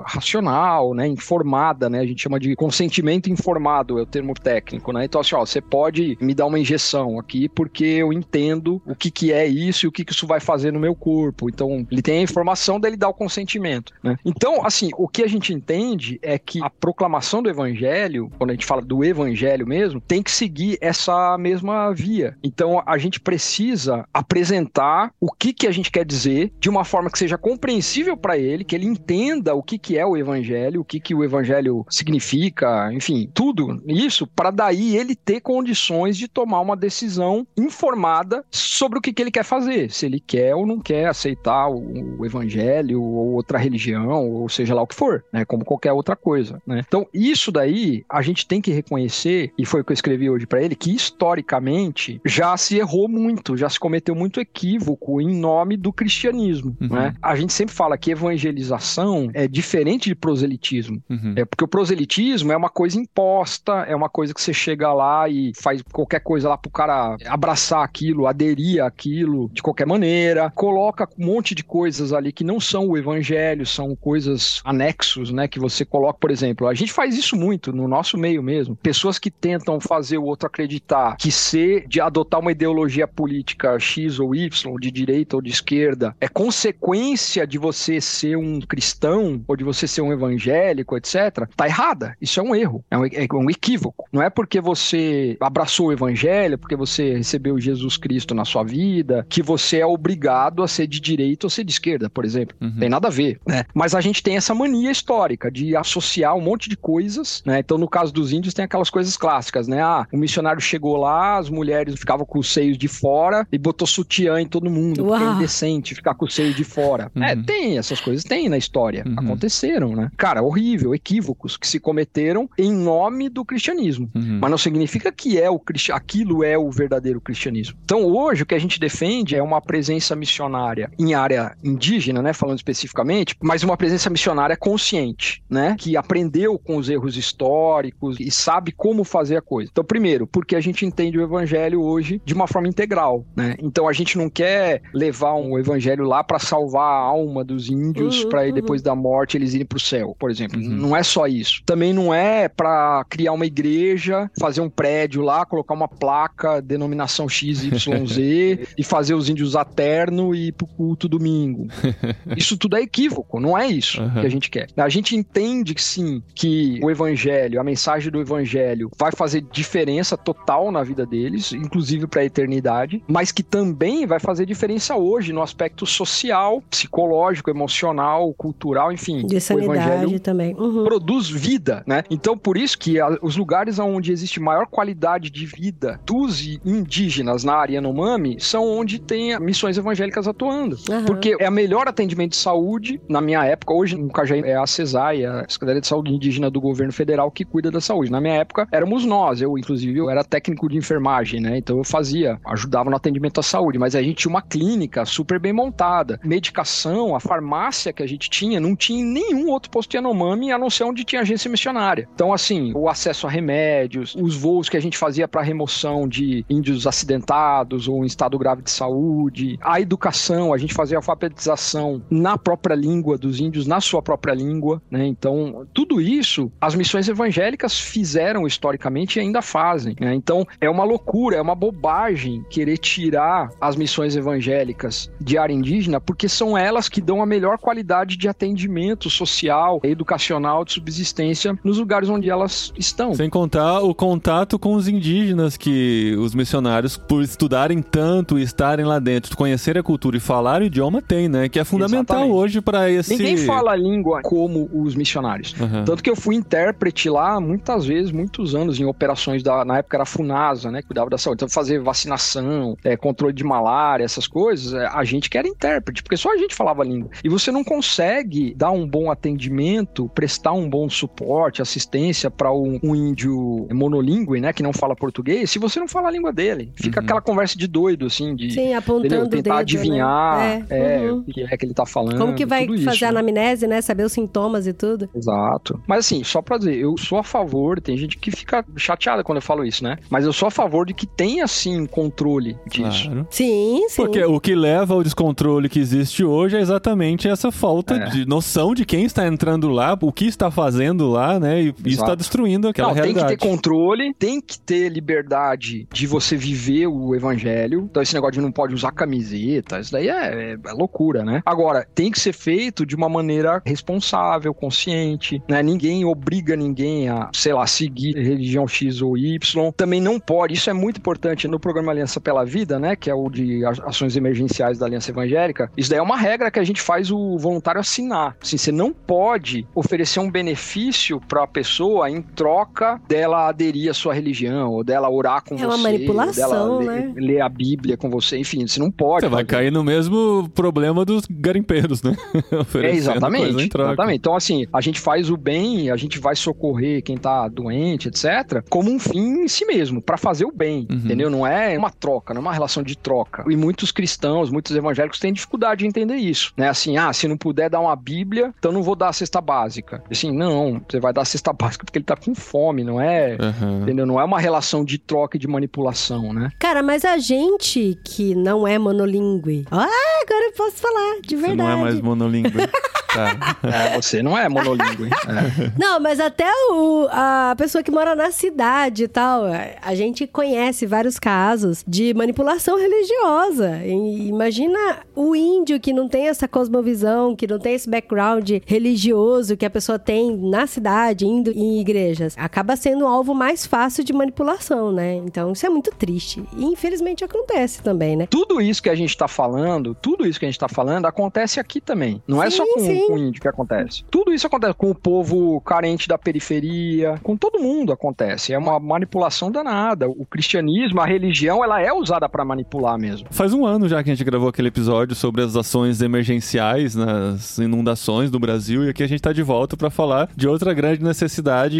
racional, 0.06 0.94
né, 0.94 1.06
informada, 1.06 1.88
né? 1.88 2.00
A 2.00 2.06
gente 2.06 2.22
chama 2.22 2.38
de 2.38 2.54
consentimento 2.72 3.30
informado, 3.30 3.98
é 3.98 4.02
o 4.02 4.06
termo 4.06 4.32
técnico, 4.32 4.92
né? 4.92 5.04
Então 5.04 5.20
assim, 5.20 5.34
ó, 5.34 5.44
você 5.44 5.60
pode 5.60 6.16
me 6.20 6.34
dar 6.34 6.46
uma 6.46 6.58
injeção 6.58 7.18
aqui 7.18 7.48
porque 7.48 7.84
eu 7.84 8.12
entendo 8.12 8.80
o 8.86 8.94
que 8.94 9.10
que 9.10 9.32
é 9.32 9.46
isso 9.46 9.84
e 9.84 9.88
o 9.88 9.92
que 9.92 10.04
que 10.04 10.12
isso 10.12 10.26
vai 10.26 10.40
fazer 10.40 10.72
no 10.72 10.80
meu 10.80 10.94
corpo. 10.94 11.48
Então, 11.48 11.86
ele 11.90 12.00
tem 12.00 12.18
a 12.18 12.22
informação 12.22 12.80
dele 12.80 12.96
dar 12.96 13.08
o 13.08 13.14
consentimento, 13.14 13.92
né? 14.02 14.16
Então, 14.24 14.64
assim, 14.64 14.90
o 14.96 15.06
que 15.06 15.22
a 15.22 15.28
gente 15.28 15.52
entende 15.52 16.18
é 16.22 16.38
que 16.38 16.62
a 16.62 16.70
proclamação 16.70 17.42
do 17.42 17.50
evangelho, 17.50 18.30
quando 18.38 18.50
a 18.50 18.54
gente 18.54 18.66
fala 18.66 18.80
do 18.80 19.04
evangelho 19.04 19.66
mesmo, 19.66 20.00
tem 20.00 20.22
que 20.22 20.30
seguir 20.30 20.78
essa 20.80 21.36
mesma 21.38 21.92
via. 21.92 22.36
Então, 22.42 22.82
a 22.86 22.96
gente 22.98 23.20
precisa 23.20 24.06
apresentar 24.14 25.12
o 25.20 25.30
que 25.30 25.52
que 25.52 25.66
a 25.66 25.72
gente 25.72 25.90
quer 25.90 26.04
dizer 26.04 26.52
de 26.58 26.70
uma 26.70 26.84
forma 26.84 27.10
que 27.10 27.18
seja 27.18 27.36
compreensível 27.36 28.16
para 28.16 28.38
ele, 28.38 28.64
que 28.64 28.74
ele 28.74 28.86
entenda 28.86 29.54
o 29.54 29.62
que 29.62 29.78
que 29.78 29.98
é 29.98 30.06
o 30.06 30.16
evangelho, 30.16 30.80
o 30.80 30.84
que 30.84 31.00
que 31.00 31.14
o 31.14 31.24
evangelho 31.24 31.84
significa, 31.90 32.61
enfim, 32.92 33.28
tudo 33.32 33.82
isso 33.86 34.26
para 34.26 34.50
daí 34.50 34.96
ele 34.96 35.14
ter 35.14 35.40
condições 35.40 36.16
de 36.16 36.28
tomar 36.28 36.60
uma 36.60 36.76
decisão 36.76 37.46
informada 37.56 38.44
sobre 38.50 38.98
o 38.98 39.02
que, 39.02 39.12
que 39.12 39.22
ele 39.22 39.30
quer 39.30 39.44
fazer, 39.44 39.90
se 39.90 40.06
ele 40.06 40.20
quer 40.20 40.54
ou 40.54 40.66
não 40.66 40.80
quer 40.80 41.06
aceitar 41.06 41.68
o, 41.68 42.18
o 42.18 42.26
evangelho 42.26 43.02
ou 43.02 43.32
outra 43.34 43.58
religião, 43.58 44.28
ou 44.30 44.48
seja 44.48 44.74
lá 44.74 44.82
o 44.82 44.86
que 44.86 44.94
for, 44.94 45.24
né, 45.32 45.44
como 45.44 45.64
qualquer 45.64 45.92
outra 45.92 46.16
coisa, 46.16 46.60
né? 46.66 46.82
Então, 46.86 47.06
isso 47.12 47.50
daí 47.50 48.04
a 48.08 48.22
gente 48.22 48.46
tem 48.46 48.60
que 48.60 48.70
reconhecer, 48.70 49.52
e 49.58 49.64
foi 49.64 49.80
o 49.80 49.84
que 49.84 49.92
eu 49.92 49.94
escrevi 49.94 50.28
hoje 50.30 50.46
para 50.46 50.62
ele, 50.62 50.74
que 50.74 50.94
historicamente 50.94 52.20
já 52.24 52.56
se 52.56 52.78
errou 52.78 53.08
muito, 53.08 53.56
já 53.56 53.68
se 53.68 53.78
cometeu 53.78 54.14
muito 54.14 54.40
equívoco 54.40 55.20
em 55.20 55.34
nome 55.34 55.76
do 55.76 55.92
cristianismo, 55.92 56.76
uhum. 56.80 56.88
né? 56.88 57.14
A 57.22 57.34
gente 57.34 57.52
sempre 57.52 57.74
fala 57.74 57.98
que 57.98 58.10
evangelização 58.10 59.30
é 59.34 59.48
diferente 59.48 60.08
de 60.08 60.14
proselitismo, 60.14 61.02
uhum. 61.08 61.34
é 61.36 61.44
porque 61.44 61.64
o 61.64 61.68
proselitismo 61.68 62.51
é 62.52 62.56
uma 62.56 62.68
coisa 62.68 62.98
imposta, 62.98 63.72
é 63.88 63.94
uma 63.94 64.08
coisa 64.08 64.34
que 64.34 64.40
você 64.40 64.52
chega 64.52 64.92
lá 64.92 65.28
e 65.28 65.52
faz 65.56 65.82
qualquer 65.92 66.20
coisa 66.20 66.48
lá 66.48 66.56
pro 66.56 66.70
cara 66.70 67.16
abraçar 67.26 67.84
aquilo, 67.84 68.26
aderir 68.26 68.82
àquilo 68.84 69.50
de 69.52 69.62
qualquer 69.62 69.86
maneira, 69.86 70.50
coloca 70.54 71.08
um 71.18 71.26
monte 71.26 71.54
de 71.54 71.64
coisas 71.64 72.12
ali 72.12 72.32
que 72.32 72.44
não 72.44 72.60
são 72.60 72.88
o 72.88 72.96
evangelho, 72.96 73.66
são 73.66 73.94
coisas 73.96 74.60
anexos, 74.64 75.32
né, 75.32 75.48
que 75.48 75.58
você 75.58 75.84
coloca, 75.84 76.18
por 76.18 76.30
exemplo, 76.30 76.66
a 76.68 76.74
gente 76.74 76.92
faz 76.92 77.16
isso 77.16 77.36
muito 77.36 77.72
no 77.72 77.88
nosso 77.88 78.16
meio 78.18 78.42
mesmo. 78.42 78.76
Pessoas 78.76 79.18
que 79.18 79.30
tentam 79.30 79.80
fazer 79.80 80.18
o 80.18 80.24
outro 80.24 80.46
acreditar 80.46 81.16
que 81.16 81.30
ser 81.30 81.86
de 81.86 82.00
adotar 82.00 82.40
uma 82.40 82.52
ideologia 82.52 83.06
política 83.06 83.78
X 83.78 84.18
ou 84.18 84.34
Y, 84.34 84.76
de 84.80 84.90
direita 84.90 85.36
ou 85.36 85.42
de 85.42 85.50
esquerda, 85.50 86.14
é 86.20 86.28
consequência 86.28 87.46
de 87.46 87.58
você 87.58 88.00
ser 88.00 88.36
um 88.36 88.60
cristão 88.60 89.42
ou 89.46 89.56
de 89.56 89.64
você 89.64 89.86
ser 89.86 90.02
um 90.02 90.12
evangélico, 90.12 90.96
etc. 90.96 91.46
Tá 91.56 91.66
errada. 91.66 92.16
Isso 92.20 92.40
é 92.40 92.41
um 92.42 92.54
erro, 92.54 92.84
é 92.90 92.98
um, 92.98 93.04
é 93.04 93.26
um 93.34 93.50
equívoco. 93.50 94.06
Não 94.12 94.22
é 94.22 94.30
porque 94.30 94.60
você 94.60 95.36
abraçou 95.40 95.88
o 95.88 95.92
evangelho, 95.92 96.58
porque 96.58 96.76
você 96.76 97.14
recebeu 97.14 97.58
Jesus 97.58 97.96
Cristo 97.96 98.34
na 98.34 98.44
sua 98.44 98.62
vida, 98.62 99.26
que 99.28 99.42
você 99.42 99.78
é 99.78 99.86
obrigado 99.86 100.62
a 100.62 100.68
ser 100.68 100.86
de 100.86 101.00
direita 101.00 101.46
ou 101.46 101.50
ser 101.50 101.64
de 101.64 101.72
esquerda, 101.72 102.10
por 102.10 102.24
exemplo. 102.24 102.56
Uhum. 102.60 102.76
Tem 102.78 102.88
nada 102.88 103.08
a 103.08 103.10
ver, 103.10 103.40
né? 103.46 103.64
Mas 103.74 103.94
a 103.94 104.00
gente 104.00 104.22
tem 104.22 104.36
essa 104.36 104.54
mania 104.54 104.90
histórica 104.90 105.50
de 105.50 105.76
associar 105.76 106.34
um 106.36 106.40
monte 106.40 106.68
de 106.68 106.76
coisas, 106.76 107.42
né? 107.46 107.60
Então, 107.60 107.78
no 107.78 107.88
caso 107.88 108.12
dos 108.12 108.32
índios, 108.32 108.54
tem 108.54 108.64
aquelas 108.64 108.90
coisas 108.90 109.16
clássicas, 109.16 109.68
né? 109.68 109.82
Ah, 109.82 110.06
o 110.12 110.16
missionário 110.16 110.60
chegou 110.60 110.96
lá, 110.96 111.38
as 111.38 111.48
mulheres 111.48 111.98
ficavam 111.98 112.26
com 112.26 112.38
os 112.38 112.52
seios 112.52 112.76
de 112.78 112.88
fora 112.88 113.46
e 113.52 113.58
botou 113.58 113.86
sutiã 113.86 114.40
em 114.40 114.46
todo 114.46 114.70
mundo, 114.70 115.04
Uau. 115.04 115.10
porque 115.10 115.24
é 115.24 115.34
indecente 115.34 115.94
ficar 115.94 116.14
com 116.14 116.24
os 116.24 116.34
seios 116.34 116.54
de 116.56 116.64
fora. 116.64 117.10
É, 117.14 117.18
uhum. 117.18 117.24
É, 117.24 117.36
tem 117.36 117.78
essas 117.78 118.00
coisas, 118.00 118.24
tem 118.24 118.48
na 118.48 118.58
história. 118.58 119.04
Uhum. 119.06 119.14
Aconteceram, 119.16 119.94
né? 119.94 120.10
Cara, 120.16 120.42
horrível, 120.42 120.94
equívocos 120.94 121.56
que 121.56 121.66
se 121.66 121.78
cometeram 121.78 122.31
em 122.58 122.72
nome 122.72 123.28
do 123.28 123.44
cristianismo. 123.44 124.10
Uhum. 124.14 124.38
Mas 124.40 124.50
não 124.50 124.58
significa 124.58 125.12
que 125.12 125.40
é 125.40 125.50
o 125.50 125.60
aquilo 125.92 126.44
é 126.44 126.58
o 126.58 126.70
verdadeiro 126.70 127.20
cristianismo. 127.20 127.78
Então, 127.84 128.04
hoje, 128.04 128.42
o 128.42 128.46
que 128.46 128.54
a 128.54 128.58
gente 128.58 128.78
defende 128.78 129.36
é 129.36 129.42
uma 129.42 129.60
presença 129.60 130.14
missionária 130.14 130.90
em 130.98 131.14
área 131.14 131.56
indígena, 131.62 132.22
né? 132.22 132.32
Falando 132.32 132.58
especificamente, 132.58 133.36
mas 133.42 133.62
uma 133.62 133.76
presença 133.76 134.10
missionária 134.10 134.56
consciente, 134.56 135.42
né? 135.48 135.76
Que 135.78 135.96
aprendeu 135.96 136.58
com 136.58 136.76
os 136.76 136.88
erros 136.88 137.16
históricos 137.16 138.18
e 138.20 138.30
sabe 138.30 138.72
como 138.72 139.04
fazer 139.04 139.36
a 139.36 139.42
coisa. 139.42 139.70
Então, 139.70 139.84
primeiro, 139.84 140.26
porque 140.26 140.56
a 140.56 140.60
gente 140.60 140.84
entende 140.84 141.18
o 141.18 141.22
evangelho 141.22 141.82
hoje 141.82 142.20
de 142.24 142.34
uma 142.34 142.46
forma 142.46 142.68
integral, 142.68 143.26
né? 143.36 143.56
Então, 143.60 143.88
a 143.88 143.92
gente 143.92 144.18
não 144.18 144.28
quer 144.28 144.82
levar 144.92 145.34
um 145.34 145.58
evangelho 145.58 146.04
lá 146.04 146.22
para 146.22 146.38
salvar 146.38 146.84
a 146.84 146.98
alma 146.98 147.44
dos 147.44 147.68
índios, 147.68 148.24
uhum, 148.24 148.30
para 148.30 148.44
uhum. 148.44 148.52
depois 148.52 148.82
da 148.82 148.94
morte 148.94 149.36
eles 149.36 149.54
irem 149.54 149.66
para 149.66 149.76
o 149.76 149.80
céu, 149.80 150.16
por 150.18 150.30
exemplo. 150.30 150.60
Uhum. 150.60 150.68
Não 150.68 150.96
é 150.96 151.02
só 151.02 151.26
isso. 151.26 151.62
Também 151.64 151.92
não 151.92 152.12
é 152.12 152.21
para 152.48 153.04
criar 153.08 153.32
uma 153.32 153.46
igreja, 153.46 154.30
fazer 154.38 154.60
um 154.60 154.70
prédio 154.70 155.22
lá, 155.22 155.44
colocar 155.44 155.74
uma 155.74 155.88
placa, 155.88 156.60
denominação 156.60 157.28
XYZ 157.28 157.70
e 158.78 158.84
fazer 158.84 159.14
os 159.14 159.28
índios 159.28 159.56
a 159.56 159.64
terno 159.64 160.34
e 160.34 160.48
ir 160.48 160.52
pro 160.52 160.66
culto 160.66 161.08
domingo. 161.08 161.68
Isso 162.36 162.56
tudo 162.56 162.76
é 162.76 162.82
equívoco, 162.82 163.40
não 163.40 163.56
é 163.56 163.66
isso 163.66 164.02
que 164.20 164.26
a 164.26 164.28
gente 164.28 164.50
quer. 164.50 164.68
A 164.76 164.88
gente 164.88 165.16
entende 165.16 165.74
que 165.74 165.82
sim, 165.82 166.22
que 166.34 166.80
o 166.82 166.90
evangelho, 166.90 167.60
a 167.60 167.64
mensagem 167.64 168.10
do 168.10 168.20
evangelho 168.20 168.90
vai 168.98 169.12
fazer 169.12 169.42
diferença 169.52 170.16
total 170.16 170.70
na 170.70 170.82
vida 170.82 171.04
deles, 171.06 171.52
inclusive 171.52 172.06
para 172.06 172.22
a 172.22 172.24
eternidade, 172.24 173.02
mas 173.06 173.32
que 173.32 173.42
também 173.42 174.06
vai 174.06 174.20
fazer 174.20 174.46
diferença 174.46 174.96
hoje 174.96 175.32
no 175.32 175.42
aspecto 175.42 175.86
social, 175.86 176.62
psicológico, 176.70 177.50
emocional, 177.50 178.32
cultural, 178.34 178.92
enfim. 178.92 179.26
De 179.26 179.40
sanidade 179.40 179.70
o 179.70 179.74
evangelho 179.74 180.20
também. 180.20 180.54
Uhum. 180.54 180.84
Produz 180.84 181.28
vida, 181.28 181.82
né? 181.86 182.02
Então, 182.12 182.36
por 182.36 182.58
isso 182.58 182.78
que 182.78 183.00
a, 183.00 183.16
os 183.22 183.36
lugares 183.36 183.78
onde 183.78 184.12
existe 184.12 184.38
maior 184.38 184.66
qualidade 184.66 185.30
de 185.30 185.46
vida 185.46 185.98
dos 186.04 186.42
indígenas 186.64 187.42
na 187.42 187.54
área 187.54 187.74
Yanomami 187.74 188.36
são 188.38 188.68
onde 188.68 188.98
tem 188.98 189.38
missões 189.40 189.78
evangélicas 189.78 190.28
atuando. 190.28 190.76
Uhum. 190.90 191.06
Porque 191.06 191.34
é 191.38 191.48
o 191.48 191.52
melhor 191.52 191.88
atendimento 191.88 192.32
de 192.32 192.36
saúde, 192.36 193.00
na 193.08 193.20
minha 193.20 193.44
época, 193.44 193.72
hoje 193.72 193.96
no 193.96 194.10
Cajai 194.10 194.40
é 194.40 194.56
a 194.56 194.66
CESAI, 194.66 195.24
a 195.24 195.46
Secretaria 195.48 195.80
de 195.80 195.86
Saúde 195.86 196.12
Indígena 196.12 196.50
do 196.50 196.60
Governo 196.60 196.92
Federal, 196.92 197.30
que 197.30 197.44
cuida 197.44 197.70
da 197.70 197.80
saúde. 197.80 198.10
Na 198.10 198.20
minha 198.20 198.34
época, 198.34 198.68
éramos 198.70 199.06
nós, 199.06 199.40
eu 199.40 199.56
inclusive, 199.56 199.98
eu 199.98 200.10
era 200.10 200.22
técnico 200.22 200.68
de 200.68 200.76
enfermagem, 200.76 201.40
né? 201.40 201.56
Então 201.56 201.78
eu 201.78 201.84
fazia, 201.84 202.38
ajudava 202.44 202.90
no 202.90 202.96
atendimento 202.96 203.40
à 203.40 203.42
saúde, 203.42 203.78
mas 203.78 203.94
a 203.94 204.02
gente 204.02 204.16
tinha 204.16 204.30
uma 204.30 204.42
clínica 204.42 205.06
super 205.06 205.38
bem 205.38 205.52
montada. 205.52 206.20
Medicação, 206.22 207.16
a 207.16 207.20
farmácia 207.20 207.92
que 207.92 208.02
a 208.02 208.06
gente 208.06 208.28
tinha, 208.28 208.60
não 208.60 208.76
tinha 208.76 209.02
nenhum 209.02 209.48
outro 209.48 209.70
posto 209.70 209.90
de 209.90 209.96
Yanomami, 209.96 210.52
a 210.52 210.58
não 210.58 210.68
ser 210.68 210.84
onde 210.84 211.04
tinha 211.04 211.22
agência 211.22 211.50
missionária. 211.50 212.01
Então, 212.14 212.32
assim, 212.32 212.72
o 212.74 212.88
acesso 212.88 213.26
a 213.26 213.30
remédios, 213.30 214.14
os 214.14 214.36
voos 214.36 214.68
que 214.68 214.76
a 214.76 214.80
gente 214.80 214.98
fazia 214.98 215.26
para 215.28 215.42
remoção 215.42 216.08
de 216.08 216.44
índios 216.48 216.86
acidentados 216.86 217.88
ou 217.88 218.02
em 218.02 218.06
estado 218.06 218.38
grave 218.38 218.62
de 218.62 218.70
saúde, 218.70 219.58
a 219.62 219.80
educação, 219.80 220.52
a 220.52 220.58
gente 220.58 220.74
fazia 220.74 220.96
alfabetização 220.96 222.02
na 222.10 222.36
própria 222.38 222.74
língua 222.74 223.16
dos 223.18 223.40
índios, 223.40 223.66
na 223.66 223.80
sua 223.80 224.02
própria 224.02 224.34
língua, 224.34 224.82
né? 224.90 225.06
Então, 225.06 225.66
tudo 225.72 226.00
isso 226.00 226.50
as 226.60 226.74
missões 226.74 227.08
evangélicas 227.08 227.78
fizeram 227.78 228.46
historicamente 228.46 229.18
e 229.18 229.22
ainda 229.22 229.42
fazem, 229.42 229.96
né? 230.00 230.14
Então, 230.14 230.46
é 230.60 230.68
uma 230.68 230.84
loucura, 230.84 231.36
é 231.36 231.42
uma 231.42 231.54
bobagem 231.54 232.44
querer 232.48 232.78
tirar 232.78 233.50
as 233.60 233.76
missões 233.76 234.16
evangélicas 234.16 235.10
de 235.20 235.38
área 235.38 235.52
indígena, 235.52 236.00
porque 236.00 236.28
são 236.28 236.56
elas 236.56 236.88
que 236.88 237.00
dão 237.00 237.22
a 237.22 237.26
melhor 237.26 237.58
qualidade 237.58 238.16
de 238.16 238.28
atendimento 238.28 239.10
social, 239.10 239.80
educacional, 239.82 240.64
de 240.64 240.72
subsistência 240.72 241.58
nos 241.64 241.78
lugares 241.82 242.08
onde 242.08 242.30
elas 242.30 242.72
estão. 242.78 243.14
Sem 243.14 243.28
contar 243.28 243.80
o 243.80 243.94
contato 243.94 244.58
com 244.58 244.74
os 244.74 244.88
indígenas 244.88 245.56
que 245.56 246.16
os 246.18 246.34
missionários, 246.34 246.96
por 246.96 247.22
estudarem 247.22 247.82
tanto 247.82 248.38
e 248.38 248.42
estarem 248.42 248.84
lá 248.84 248.98
dentro, 248.98 249.36
conhecer 249.36 249.76
a 249.76 249.82
cultura 249.82 250.16
e 250.16 250.20
falar 250.20 250.62
o 250.62 250.64
idioma, 250.64 251.02
tem, 251.02 251.28
né? 251.28 251.48
Que 251.48 251.58
é 251.58 251.64
fundamental 251.64 252.18
Exatamente. 252.18 252.36
hoje 252.36 252.60
para 252.60 252.90
esse. 252.90 253.16
Ninguém 253.16 253.36
fala 253.36 253.72
a 253.72 253.76
língua 253.76 254.22
como 254.22 254.70
os 254.72 254.94
missionários. 254.94 255.54
Uhum. 255.60 255.84
Tanto 255.84 256.02
que 256.02 256.10
eu 256.10 256.16
fui 256.16 256.36
intérprete 256.36 257.10
lá 257.10 257.40
muitas 257.40 257.84
vezes, 257.84 258.10
muitos 258.12 258.54
anos, 258.54 258.78
em 258.78 258.84
operações 258.84 259.42
da. 259.42 259.64
Na 259.64 259.78
época 259.78 259.96
era 259.96 260.02
a 260.02 260.06
FUNASA, 260.06 260.70
né? 260.70 260.82
Cuidava 260.82 261.10
da 261.10 261.18
saúde. 261.18 261.38
Então, 261.38 261.48
fazer 261.48 261.80
vacinação, 261.80 262.76
é, 262.84 262.96
controle 262.96 263.34
de 263.34 263.44
malária, 263.44 264.04
essas 264.04 264.26
coisas, 264.26 264.72
é, 264.72 264.86
a 264.86 265.04
gente 265.04 265.28
que 265.28 265.38
era 265.38 265.48
intérprete, 265.48 266.02
porque 266.02 266.16
só 266.16 266.32
a 266.32 266.36
gente 266.36 266.54
falava 266.54 266.82
a 266.82 266.84
língua. 266.84 267.10
E 267.22 267.28
você 267.28 267.50
não 267.50 267.64
consegue 267.64 268.54
dar 268.54 268.70
um 268.70 268.86
bom 268.86 269.10
atendimento, 269.10 270.08
prestar 270.14 270.52
um 270.52 270.68
bom 270.68 270.88
suporte, 270.88 271.62
assistência 271.72 272.30
para 272.30 272.52
um, 272.52 272.78
um 272.82 272.94
índio 272.94 273.66
monolíngue, 273.72 274.40
né? 274.40 274.52
Que 274.52 274.62
não 274.62 274.72
fala 274.72 274.94
português, 274.94 275.50
se 275.50 275.58
você 275.58 275.80
não 275.80 275.88
fala 275.88 276.08
a 276.08 276.10
língua 276.10 276.32
dele. 276.32 276.72
Fica 276.74 277.00
uhum. 277.00 277.04
aquela 277.04 277.20
conversa 277.20 277.56
de 277.58 277.66
doido, 277.66 278.06
assim, 278.06 278.34
de 278.34 278.52
Sim, 278.52 278.74
apontando 278.74 279.28
tentar 279.28 279.36
dedo, 279.36 279.52
adivinhar 279.52 280.38
né? 280.38 280.66
é, 280.70 281.04
é, 281.06 281.12
uhum. 281.12 281.18
o 281.20 281.24
que 281.24 281.42
é 281.42 281.56
que 281.56 281.66
ele 281.66 281.74
tá 281.74 281.86
falando. 281.86 282.18
Como 282.18 282.34
que 282.34 282.46
vai 282.46 282.66
fazer 282.66 282.90
isso, 282.90 283.04
a 283.04 283.08
anamnese, 283.08 283.66
né? 283.66 283.80
Saber 283.80 284.04
os 284.04 284.12
sintomas 284.12 284.66
e 284.66 284.72
tudo. 284.72 285.08
Exato. 285.14 285.80
Mas 285.86 286.00
assim, 286.00 286.22
só 286.22 286.42
pra 286.42 286.58
dizer, 286.58 286.76
eu 286.76 286.96
sou 286.98 287.18
a 287.18 287.24
favor, 287.24 287.80
tem 287.80 287.96
gente 287.96 288.18
que 288.18 288.30
fica 288.30 288.64
chateada 288.76 289.24
quando 289.24 289.36
eu 289.36 289.42
falo 289.42 289.64
isso, 289.64 289.82
né? 289.82 289.96
Mas 290.10 290.24
eu 290.24 290.32
sou 290.32 290.48
a 290.48 290.50
favor 290.50 290.86
de 290.86 290.94
que 290.94 291.06
tenha, 291.06 291.44
assim, 291.44 291.86
controle 291.86 292.56
disso. 292.66 293.08
Claro. 293.08 293.26
Sim, 293.30 293.86
sim. 293.88 294.02
Porque 294.02 294.22
o 294.24 294.40
que 294.40 294.54
leva 294.54 294.94
ao 294.94 295.02
descontrole 295.02 295.68
que 295.68 295.78
existe 295.78 296.24
hoje 296.24 296.56
é 296.56 296.60
exatamente 296.60 297.28
essa 297.28 297.50
falta 297.50 297.94
é. 297.94 298.04
de 298.06 298.26
noção 298.26 298.74
de 298.74 298.84
quem 298.84 299.04
está 299.04 299.26
entrando 299.26 299.68
lá, 299.68 299.96
o 300.00 300.12
que 300.12 300.26
está 300.26 300.50
fazendo 300.50 301.08
lá, 301.08 301.38
né? 301.38 301.61
E 301.62 301.68
Exato. 301.68 301.88
isso 301.88 302.02
está 302.02 302.14
destruindo 302.14 302.68
aquela 302.68 302.88
Não, 302.88 302.94
realidade. 302.94 303.26
Tem 303.26 303.36
que 303.36 303.42
ter 303.42 303.48
controle, 303.48 304.14
tem 304.14 304.40
que 304.40 304.58
ter 304.58 304.88
liberdade 304.88 305.86
de 305.92 306.06
você 306.06 306.36
viver 306.36 306.86
o 306.86 307.14
evangelho. 307.14 307.88
Então, 307.90 308.02
esse 308.02 308.14
negócio 308.14 308.34
de 308.34 308.40
não 308.40 308.52
pode 308.52 308.74
usar 308.74 308.92
camiseta, 308.92 309.80
isso 309.80 309.92
daí 309.92 310.08
é, 310.08 310.52
é, 310.52 310.58
é 310.64 310.72
loucura, 310.72 311.24
né? 311.24 311.42
Agora, 311.44 311.86
tem 311.94 312.10
que 312.10 312.20
ser 312.20 312.32
feito 312.32 312.84
de 312.84 312.94
uma 312.94 313.08
maneira 313.08 313.62
responsável, 313.64 314.52
consciente, 314.54 315.42
né? 315.48 315.62
Ninguém 315.62 316.04
obriga 316.04 316.56
ninguém 316.56 317.08
a, 317.08 317.30
sei 317.32 317.52
lá, 317.52 317.66
seguir 317.66 318.14
religião 318.14 318.66
X 318.66 319.00
ou 319.02 319.16
Y. 319.16 319.72
Também 319.76 320.00
não 320.00 320.18
pode, 320.18 320.54
isso 320.54 320.70
é 320.70 320.72
muito 320.72 320.98
importante 320.98 321.48
no 321.48 321.58
programa 321.58 321.92
Aliança 321.92 322.20
pela 322.20 322.44
Vida, 322.44 322.78
né? 322.78 322.96
Que 322.96 323.10
é 323.10 323.14
o 323.14 323.28
de 323.28 323.64
ações 323.64 324.16
emergenciais 324.16 324.78
da 324.78 324.86
Aliança 324.86 325.10
Evangélica. 325.10 325.70
Isso 325.76 325.90
daí 325.90 325.98
é 325.98 326.02
uma 326.02 326.16
regra 326.16 326.50
que 326.50 326.58
a 326.58 326.64
gente 326.64 326.80
faz 326.80 327.10
o 327.10 327.38
voluntário 327.38 327.80
assinar. 327.80 328.36
Assim, 328.42 328.56
você 328.56 328.72
não 328.72 328.92
pode 328.92 329.66
oferecer 329.74 330.20
um 330.20 330.30
benefício 330.30 331.20
para 331.20 331.44
a 331.44 331.46
pessoa 331.52 332.10
em 332.10 332.22
troca 332.22 333.00
dela 333.08 333.48
aderir 333.48 333.90
à 333.90 333.94
sua 333.94 334.14
religião, 334.14 334.70
ou 334.72 334.82
dela 334.84 335.10
orar 335.10 335.42
com 335.44 335.54
É 335.54 335.58
você. 335.58 335.64
uma 335.66 335.76
manipulação, 335.78 336.80
né? 336.82 337.12
ler, 337.14 337.22
ler 337.22 337.40
a 337.40 337.48
Bíblia 337.48 337.96
com 337.96 338.08
você. 338.10 338.38
Enfim, 338.38 338.66
você 338.66 338.80
não 338.80 338.90
pode. 338.90 339.26
Você 339.26 339.30
vai 339.30 339.44
cair 339.44 339.70
no 339.70 339.82
mesmo 339.84 340.48
problema 340.54 341.04
dos 341.04 341.24
garimpeiros, 341.28 342.02
né? 342.02 342.16
É, 342.82 342.90
exatamente, 342.90 343.62
em 343.62 343.68
troca. 343.68 343.90
exatamente. 343.92 344.16
Então, 344.18 344.34
assim, 344.34 344.66
a 344.72 344.80
gente 344.80 345.00
faz 345.00 345.30
o 345.30 345.36
bem, 345.36 345.90
a 345.90 345.96
gente 345.96 346.18
vai 346.18 346.34
socorrer 346.34 347.02
quem 347.02 347.16
tá 347.16 347.48
doente, 347.48 348.08
etc., 348.08 348.62
como 348.68 348.90
um 348.90 348.98
fim 348.98 349.42
em 349.44 349.48
si 349.48 349.64
mesmo, 349.64 350.00
para 350.00 350.16
fazer 350.16 350.44
o 350.44 350.52
bem, 350.52 350.86
Uhum. 350.90 350.96
entendeu? 350.96 351.28
Não 351.30 351.46
é 351.46 351.76
uma 351.78 351.90
troca, 351.90 352.32
não 352.34 352.40
é 352.40 352.42
uma 352.42 352.52
relação 352.52 352.82
de 352.82 352.96
troca. 352.96 353.44
E 353.48 353.56
muitos 353.56 353.90
cristãos, 353.92 354.50
muitos 354.50 354.74
evangélicos 354.74 355.18
têm 355.18 355.32
dificuldade 355.32 355.80
de 355.80 355.86
entender 355.86 356.16
isso, 356.16 356.52
né? 356.56 356.68
Assim, 356.68 356.96
ah, 356.96 357.12
se 357.12 357.26
não 357.28 357.36
puder 357.36 357.68
dar 357.70 357.80
uma 357.80 357.94
Bíblia, 357.96 358.52
então 358.58 358.72
não 358.72 358.82
vou 358.82 358.94
dar 358.96 359.08
a 359.08 359.12
cesta 359.12 359.40
básica. 359.40 360.02
Assim, 360.10 360.30
não, 360.32 360.80
você 360.88 361.00
vai 361.00 361.12
dar 361.12 361.22
a 361.22 361.24
cesta 361.24 361.41
básica 361.58 361.84
porque 361.84 361.98
ele 361.98 362.04
tá 362.04 362.14
com 362.16 362.34
fome, 362.34 362.84
não 362.84 363.00
é... 363.00 363.36
Aham. 363.40 363.80
Entendeu? 363.82 364.04
Não 364.06 364.20
é 364.20 364.24
uma 364.24 364.38
relação 364.38 364.84
de 364.84 364.98
troca 364.98 365.36
e 365.36 365.40
de 365.40 365.48
manipulação, 365.48 366.32
né? 366.32 366.50
Cara, 366.58 366.82
mas 366.82 367.04
a 367.04 367.16
gente 367.18 367.98
que 368.04 368.34
não 368.34 368.68
é 368.68 368.78
monolíngue. 368.78 369.64
Ah, 369.70 369.88
agora 370.22 370.44
eu 370.46 370.52
posso 370.52 370.76
falar, 370.76 371.20
de 371.22 371.36
Você 371.36 371.46
verdade. 371.46 371.56
não 371.56 371.70
é 371.70 371.76
mais 371.76 372.00
monolíngue. 372.00 372.52
tá. 373.12 373.56
É, 373.62 374.00
você 374.00 374.22
não 374.22 374.36
é 374.36 374.48
monolíngue. 374.48 375.06
É. 375.06 375.72
Não, 375.78 376.00
mas 376.00 376.20
até 376.20 376.50
o, 376.70 377.06
a 377.10 377.54
pessoa 377.56 377.82
que 377.82 377.90
mora 377.90 378.14
na 378.14 378.30
cidade 378.30 379.04
e 379.04 379.08
tal, 379.08 379.44
a 379.80 379.94
gente 379.94 380.26
conhece 380.26 380.86
vários 380.86 381.18
casos 381.18 381.84
de 381.86 382.12
manipulação 382.14 382.78
religiosa. 382.78 383.80
E 383.84 384.28
imagina 384.28 384.78
o 385.14 385.34
índio 385.34 385.78
que 385.80 385.92
não 385.92 386.08
tem 386.08 386.28
essa 386.28 386.46
cosmovisão, 386.48 387.34
que 387.36 387.46
não 387.46 387.58
tem 387.58 387.74
esse 387.74 387.88
background 387.88 388.50
religioso 388.66 389.56
que 389.56 389.64
a 389.66 389.70
pessoa 389.70 389.98
tem 389.98 390.36
na 390.36 390.66
cidade, 390.66 391.26
indo 391.32 391.50
em 391.50 391.80
igrejas. 391.80 392.34
Acaba 392.36 392.76
sendo 392.76 393.04
o 393.04 393.08
alvo 393.08 393.34
mais 393.34 393.66
fácil 393.66 394.04
de 394.04 394.12
manipulação, 394.12 394.92
né? 394.92 395.14
Então 395.16 395.52
isso 395.52 395.66
é 395.66 395.68
muito 395.68 395.90
triste. 395.90 396.42
E 396.56 396.64
infelizmente 396.64 397.24
acontece 397.24 397.82
também, 397.82 398.16
né? 398.16 398.26
Tudo 398.26 398.60
isso 398.60 398.82
que 398.82 398.90
a 398.90 398.94
gente 398.94 399.16
tá 399.16 399.26
falando, 399.26 399.94
tudo 399.94 400.26
isso 400.26 400.38
que 400.38 400.44
a 400.44 400.48
gente 400.48 400.58
tá 400.58 400.68
falando 400.68 401.06
acontece 401.06 401.58
aqui 401.58 401.80
também. 401.80 402.22
Não 402.26 402.42
é 402.42 402.50
Sim, 402.50 402.56
só 402.58 402.64
com, 402.64 403.06
com 403.06 403.14
o 403.14 403.18
índio 403.18 403.40
que 403.40 403.48
acontece. 403.48 404.04
Tudo 404.10 404.32
isso 404.32 404.46
acontece 404.46 404.74
com 404.74 404.90
o 404.90 404.94
povo 404.94 405.60
carente 405.62 406.06
da 406.06 406.18
periferia, 406.18 407.18
com 407.22 407.36
todo 407.36 407.58
mundo 407.58 407.92
acontece. 407.92 408.52
É 408.52 408.58
uma 408.58 408.78
manipulação 408.78 409.50
danada. 409.50 410.08
O 410.08 410.26
cristianismo, 410.26 411.00
a 411.00 411.06
religião, 411.06 411.64
ela 411.64 411.80
é 411.80 411.92
usada 411.92 412.28
pra 412.28 412.44
manipular 412.44 412.98
mesmo. 412.98 413.28
Faz 413.30 413.52
um 413.52 413.64
ano 413.64 413.88
já 413.88 414.02
que 414.02 414.10
a 414.10 414.14
gente 414.14 414.24
gravou 414.24 414.48
aquele 414.48 414.68
episódio 414.68 415.14
sobre 415.14 415.42
as 415.42 415.56
ações 415.56 416.02
emergenciais 416.02 416.94
nas 416.94 417.58
inundações 417.58 418.30
do 418.30 418.38
Brasil 418.38 418.84
e 418.84 418.90
aqui 418.90 419.02
a 419.02 419.06
gente 419.06 419.22
tá 419.22 419.32
de 419.32 419.42
volta 419.42 419.76
pra 419.76 419.90
falar 419.90 420.28
de 420.36 420.46
outra 420.46 420.72
grande 420.74 421.02
necessidade 421.02 421.21